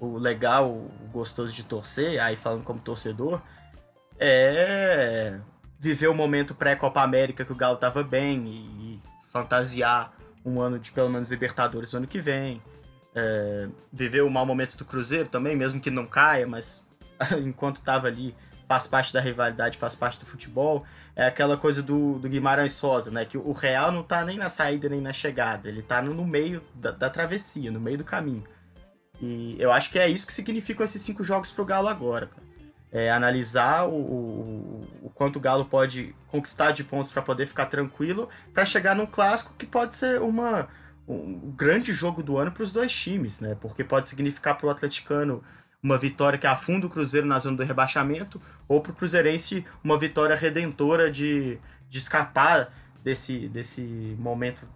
o 0.00 0.16
legal, 0.18 0.70
o 0.70 1.08
gostoso 1.12 1.52
de 1.52 1.64
torcer, 1.64 2.20
aí 2.20 2.36
falando 2.36 2.62
como 2.62 2.80
torcedor, 2.80 3.40
é 4.18 5.38
viver 5.78 6.08
o 6.08 6.14
momento 6.14 6.54
pré-Copa 6.54 7.02
América 7.02 7.44
que 7.44 7.52
o 7.52 7.56
Galo 7.56 7.76
tava 7.76 8.02
bem 8.02 8.46
e, 8.46 9.00
fantasiar 9.30 10.14
um 10.44 10.60
ano 10.60 10.78
de 10.78 10.92
pelo 10.92 11.10
menos 11.10 11.30
Libertadores 11.30 11.92
no 11.92 11.98
ano 11.98 12.06
que 12.06 12.20
vem. 12.20 12.62
É, 13.14 13.68
viver 13.92 14.22
o 14.22 14.30
mau 14.30 14.46
momento 14.46 14.76
do 14.76 14.84
Cruzeiro 14.84 15.28
também, 15.28 15.56
mesmo 15.56 15.80
que 15.80 15.90
não 15.90 16.06
caia, 16.06 16.46
mas 16.46 16.86
enquanto 17.44 17.82
tava 17.82 18.06
ali, 18.06 18.34
faz 18.68 18.86
parte 18.86 19.12
da 19.12 19.20
rivalidade, 19.20 19.78
faz 19.78 19.94
parte 19.94 20.18
do 20.18 20.26
futebol. 20.26 20.84
É 21.14 21.26
aquela 21.26 21.56
coisa 21.56 21.82
do, 21.82 22.18
do 22.18 22.28
Guimarães 22.28 22.72
Sosa, 22.72 23.10
né? 23.10 23.24
Que 23.24 23.38
o 23.38 23.52
Real 23.52 23.92
não 23.92 24.02
tá 24.02 24.24
nem 24.24 24.36
na 24.36 24.48
saída 24.48 24.88
nem 24.88 25.00
na 25.00 25.12
chegada, 25.12 25.68
ele 25.68 25.82
tá 25.82 26.02
no, 26.02 26.12
no 26.12 26.24
meio 26.24 26.62
da, 26.74 26.90
da, 26.90 27.10
travessia, 27.10 27.70
no 27.70 27.80
meio 27.80 27.98
do 27.98 28.04
caminho. 28.04 28.44
E 29.20 29.56
eu 29.58 29.70
acho 29.72 29.90
que 29.90 29.98
é 29.98 30.08
isso 30.08 30.26
que 30.26 30.32
significam 30.32 30.84
esses 30.84 31.00
cinco 31.00 31.22
jogos 31.22 31.50
pro 31.50 31.64
Galo 31.64 31.88
agora. 31.88 32.28
É, 32.90 33.10
analisar 33.10 33.88
o, 33.88 33.94
o, 33.94 34.80
o, 35.02 35.10
quanto 35.10 35.36
o 35.36 35.40
Galo 35.40 35.64
pode 35.64 36.14
conquistar 36.28 36.70
de 36.70 36.84
pontos 36.84 37.10
para 37.10 37.22
poder 37.22 37.46
ficar 37.46 37.66
tranquilo, 37.66 38.28
para 38.52 38.64
chegar 38.64 38.94
num 38.94 39.06
clássico 39.06 39.52
que 39.58 39.66
pode 39.66 39.96
ser 39.96 40.20
uma, 40.20 40.68
um 41.06 41.50
grande 41.50 41.92
jogo 41.92 42.22
do 42.22 42.38
ano 42.38 42.52
para 42.52 42.62
os 42.62 42.72
dois 42.72 42.92
times, 42.92 43.40
né? 43.40 43.56
Porque 43.60 43.82
pode 43.82 44.08
significar 44.08 44.56
para 44.56 44.66
o 44.66 44.70
atleticano 44.70 45.42
uma 45.84 45.98
vitória 45.98 46.38
que 46.38 46.46
afunda 46.46 46.86
o 46.86 46.90
Cruzeiro 46.90 47.26
na 47.26 47.38
zona 47.38 47.58
do 47.58 47.62
rebaixamento, 47.62 48.40
ou 48.66 48.80
para 48.80 48.90
o 48.90 48.94
Cruzeirense 48.94 49.64
uma 49.84 49.98
vitória 49.98 50.34
redentora 50.34 51.10
de, 51.10 51.58
de 51.90 51.98
escapar 51.98 52.72
desse, 53.02 53.48
desse 53.48 53.82
momento 54.18 54.66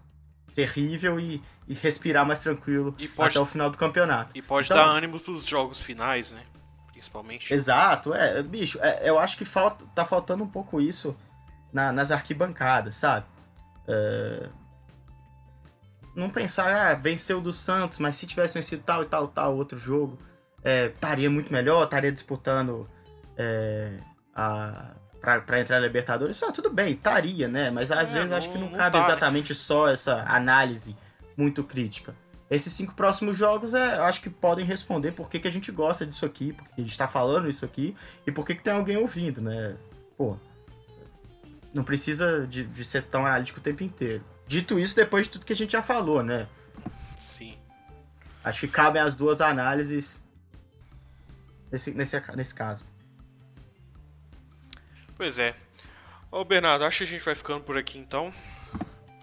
terrível 0.53 1.19
e, 1.19 1.41
e 1.67 1.73
respirar 1.73 2.25
mais 2.25 2.39
tranquilo 2.39 2.95
pode, 3.15 3.31
até 3.31 3.39
o 3.39 3.45
final 3.45 3.71
do 3.71 3.77
campeonato. 3.77 4.37
E 4.37 4.41
pode 4.41 4.67
então, 4.67 4.77
dar 4.77 4.85
ânimo 4.85 5.19
para 5.19 5.31
os 5.31 5.43
jogos 5.43 5.81
finais, 5.81 6.31
né? 6.31 6.43
principalmente. 6.99 7.53
Exato, 7.53 8.13
é, 8.13 8.43
bicho, 8.43 8.77
é, 8.81 9.09
eu 9.09 9.17
acho 9.17 9.37
que 9.37 9.45
falta, 9.45 9.85
tá 9.95 10.03
faltando 10.03 10.43
um 10.43 10.47
pouco 10.47 10.81
isso 10.81 11.15
na, 11.71 11.91
nas 11.91 12.11
arquibancadas, 12.11 12.95
sabe? 12.95 13.25
É... 13.87 14.49
Não 16.13 16.29
pensar, 16.29 16.91
ah, 16.91 16.93
venceu 16.93 17.39
do 17.39 17.53
Santos, 17.53 17.99
mas 17.99 18.17
se 18.17 18.27
tivesse 18.27 18.55
vencido 18.55 18.83
tal 18.83 19.03
e 19.03 19.05
tal, 19.05 19.27
tal 19.29 19.55
outro 19.55 19.79
jogo, 19.79 20.19
é, 20.63 20.87
estaria 20.87 21.29
muito 21.29 21.51
melhor, 21.53 21.83
estaria 21.83 22.11
disputando 22.11 22.89
é, 23.37 23.99
a, 24.35 24.93
pra, 25.19 25.41
pra 25.41 25.59
entrar 25.59 25.79
na 25.79 25.87
Libertadores, 25.87 26.37
só 26.37 26.51
tudo 26.51 26.69
bem, 26.69 26.93
estaria, 26.93 27.47
né? 27.47 27.71
Mas 27.71 27.91
às 27.91 28.11
é, 28.11 28.13
vezes 28.13 28.29
não, 28.29 28.37
acho 28.37 28.51
que 28.51 28.57
não, 28.57 28.69
não 28.69 28.77
cabe 28.77 28.97
tá, 28.97 29.03
exatamente 29.03 29.49
né? 29.49 29.55
só 29.55 29.89
essa 29.89 30.23
análise 30.27 30.95
muito 31.37 31.63
crítica. 31.63 32.15
Esses 32.49 32.73
cinco 32.73 32.95
próximos 32.95 33.37
jogos, 33.37 33.73
é, 33.73 33.99
acho 33.99 34.21
que 34.21 34.29
podem 34.29 34.65
responder 34.65 35.11
por 35.11 35.29
que, 35.29 35.39
que 35.39 35.47
a 35.47 35.51
gente 35.51 35.71
gosta 35.71 36.05
disso 36.05 36.25
aqui, 36.25 36.51
por 36.51 36.65
que 36.65 36.81
a 36.81 36.83
gente 36.83 36.97
tá 36.97 37.07
falando 37.07 37.47
isso 37.47 37.63
aqui 37.63 37.95
e 38.25 38.31
por 38.31 38.45
que, 38.45 38.55
que 38.55 38.63
tem 38.63 38.73
alguém 38.73 38.97
ouvindo, 38.97 39.39
né? 39.39 39.75
Pô, 40.17 40.35
não 41.73 41.83
precisa 41.83 42.47
de, 42.47 42.63
de 42.65 42.83
ser 42.83 43.03
tão 43.03 43.25
analítico 43.25 43.59
o 43.59 43.63
tempo 43.63 43.83
inteiro. 43.83 44.23
Dito 44.47 44.79
isso, 44.79 44.95
depois 44.95 45.27
de 45.27 45.33
tudo 45.33 45.45
que 45.45 45.53
a 45.53 45.55
gente 45.55 45.73
já 45.73 45.83
falou, 45.83 46.23
né? 46.23 46.47
Sim. 47.17 47.55
Acho 48.43 48.61
que 48.61 48.67
cabem 48.67 49.01
as 49.01 49.15
duas 49.15 49.41
análises 49.41 50.19
nesse, 51.71 51.91
nesse, 51.91 52.21
nesse 52.35 52.53
caso. 52.53 52.85
Pois 55.15 55.37
é. 55.39 55.55
Ô 56.31 56.45
Bernardo, 56.45 56.85
acho 56.85 56.99
que 56.99 57.03
a 57.03 57.07
gente 57.07 57.25
vai 57.25 57.35
ficando 57.35 57.63
por 57.63 57.77
aqui 57.77 57.97
então. 57.97 58.33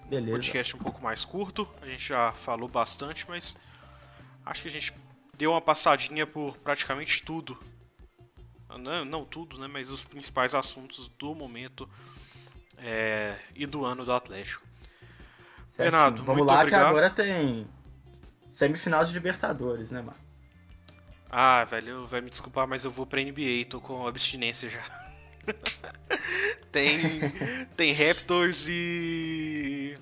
Beleza. 0.09 0.33
Podcast 0.33 0.77
um 0.77 0.79
pouco 0.79 1.03
mais 1.03 1.25
curto. 1.25 1.69
A 1.81 1.87
gente 1.87 2.09
já 2.09 2.33
falou 2.33 2.69
bastante, 2.69 3.25
mas 3.29 3.57
acho 4.45 4.63
que 4.63 4.69
a 4.69 4.71
gente 4.71 4.93
deu 5.37 5.53
uma 5.53 5.61
passadinha 5.61 6.27
por 6.27 6.57
praticamente 6.59 7.23
tudo. 7.23 7.59
Não, 8.79 9.05
não 9.05 9.25
tudo, 9.25 9.59
né? 9.59 9.67
Mas 9.67 9.91
os 9.91 10.05
principais 10.05 10.55
assuntos 10.55 11.09
do 11.19 11.35
momento 11.35 11.89
é, 12.79 13.37
e 13.55 13.67
do 13.67 13.85
ano 13.85 14.05
do 14.05 14.13
Atlético. 14.13 14.67
Certo. 15.69 15.91
Bernardo, 15.91 16.25
vamos 16.25 16.47
lá 16.47 16.61
obrigado. 16.61 16.83
que 16.83 16.89
agora 16.89 17.11
tem 17.11 17.67
semifinal 18.51 19.05
de 19.05 19.13
Libertadores, 19.13 19.91
né, 19.91 20.03
mano? 20.03 20.26
Ah, 21.39 21.64
velho, 21.64 22.07
vai 22.07 22.22
me 22.22 22.30
desculpar, 22.30 22.66
mas 22.66 22.82
eu 22.82 22.91
vou 22.91 23.05
pra 23.05 23.20
NBA, 23.20 23.66
tô 23.68 23.78
com 23.78 24.07
abstinência 24.07 24.70
já. 24.70 24.82
tem, 26.72 27.20
tem 27.76 27.93
Raptors 27.93 28.64
e. 28.66 29.99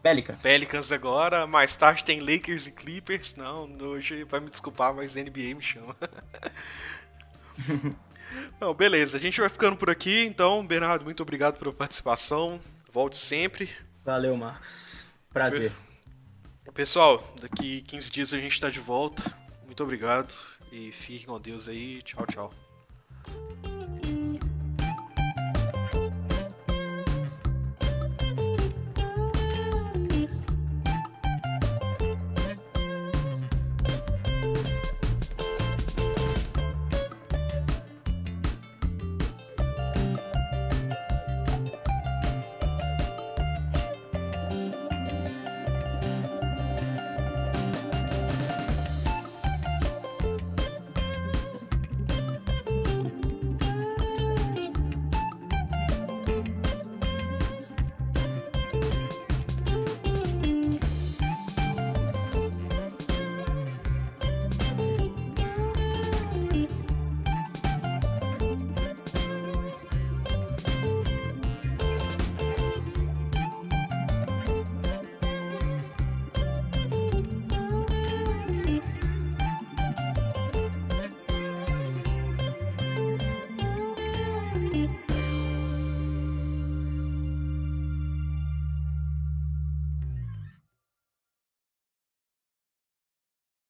Pelicans. 0.00 0.40
Pelicans 0.40 0.92
agora. 0.92 1.44
Mais 1.44 1.74
tarde 1.74 2.04
tem 2.04 2.20
Lakers 2.20 2.68
e 2.68 2.70
Clippers. 2.70 3.34
Não, 3.34 3.64
hoje 3.80 4.22
vai 4.22 4.38
me 4.38 4.48
desculpar, 4.48 4.94
mas 4.94 5.16
NBA 5.16 5.56
me 5.56 5.60
chama. 5.60 5.96
Não, 8.60 8.72
beleza, 8.72 9.16
a 9.16 9.20
gente 9.20 9.40
vai 9.40 9.48
ficando 9.48 9.76
por 9.76 9.90
aqui. 9.90 10.24
Então, 10.24 10.64
Bernardo, 10.64 11.04
muito 11.04 11.20
obrigado 11.20 11.58
pela 11.58 11.72
participação. 11.72 12.62
Volte 12.92 13.16
sempre. 13.16 13.68
Valeu, 14.04 14.36
Marcos. 14.36 15.08
Prazer. 15.32 15.72
Pessoal, 16.72 17.34
daqui 17.40 17.80
15 17.80 18.08
dias 18.12 18.32
a 18.32 18.38
gente 18.38 18.52
está 18.52 18.70
de 18.70 18.78
volta. 18.78 19.36
Muito 19.78 19.84
obrigado 19.84 20.34
e 20.72 20.90
fiquem 20.90 21.28
com 21.28 21.40
Deus 21.40 21.68
aí. 21.68 22.02
Tchau, 22.02 22.26
tchau. 22.26 22.52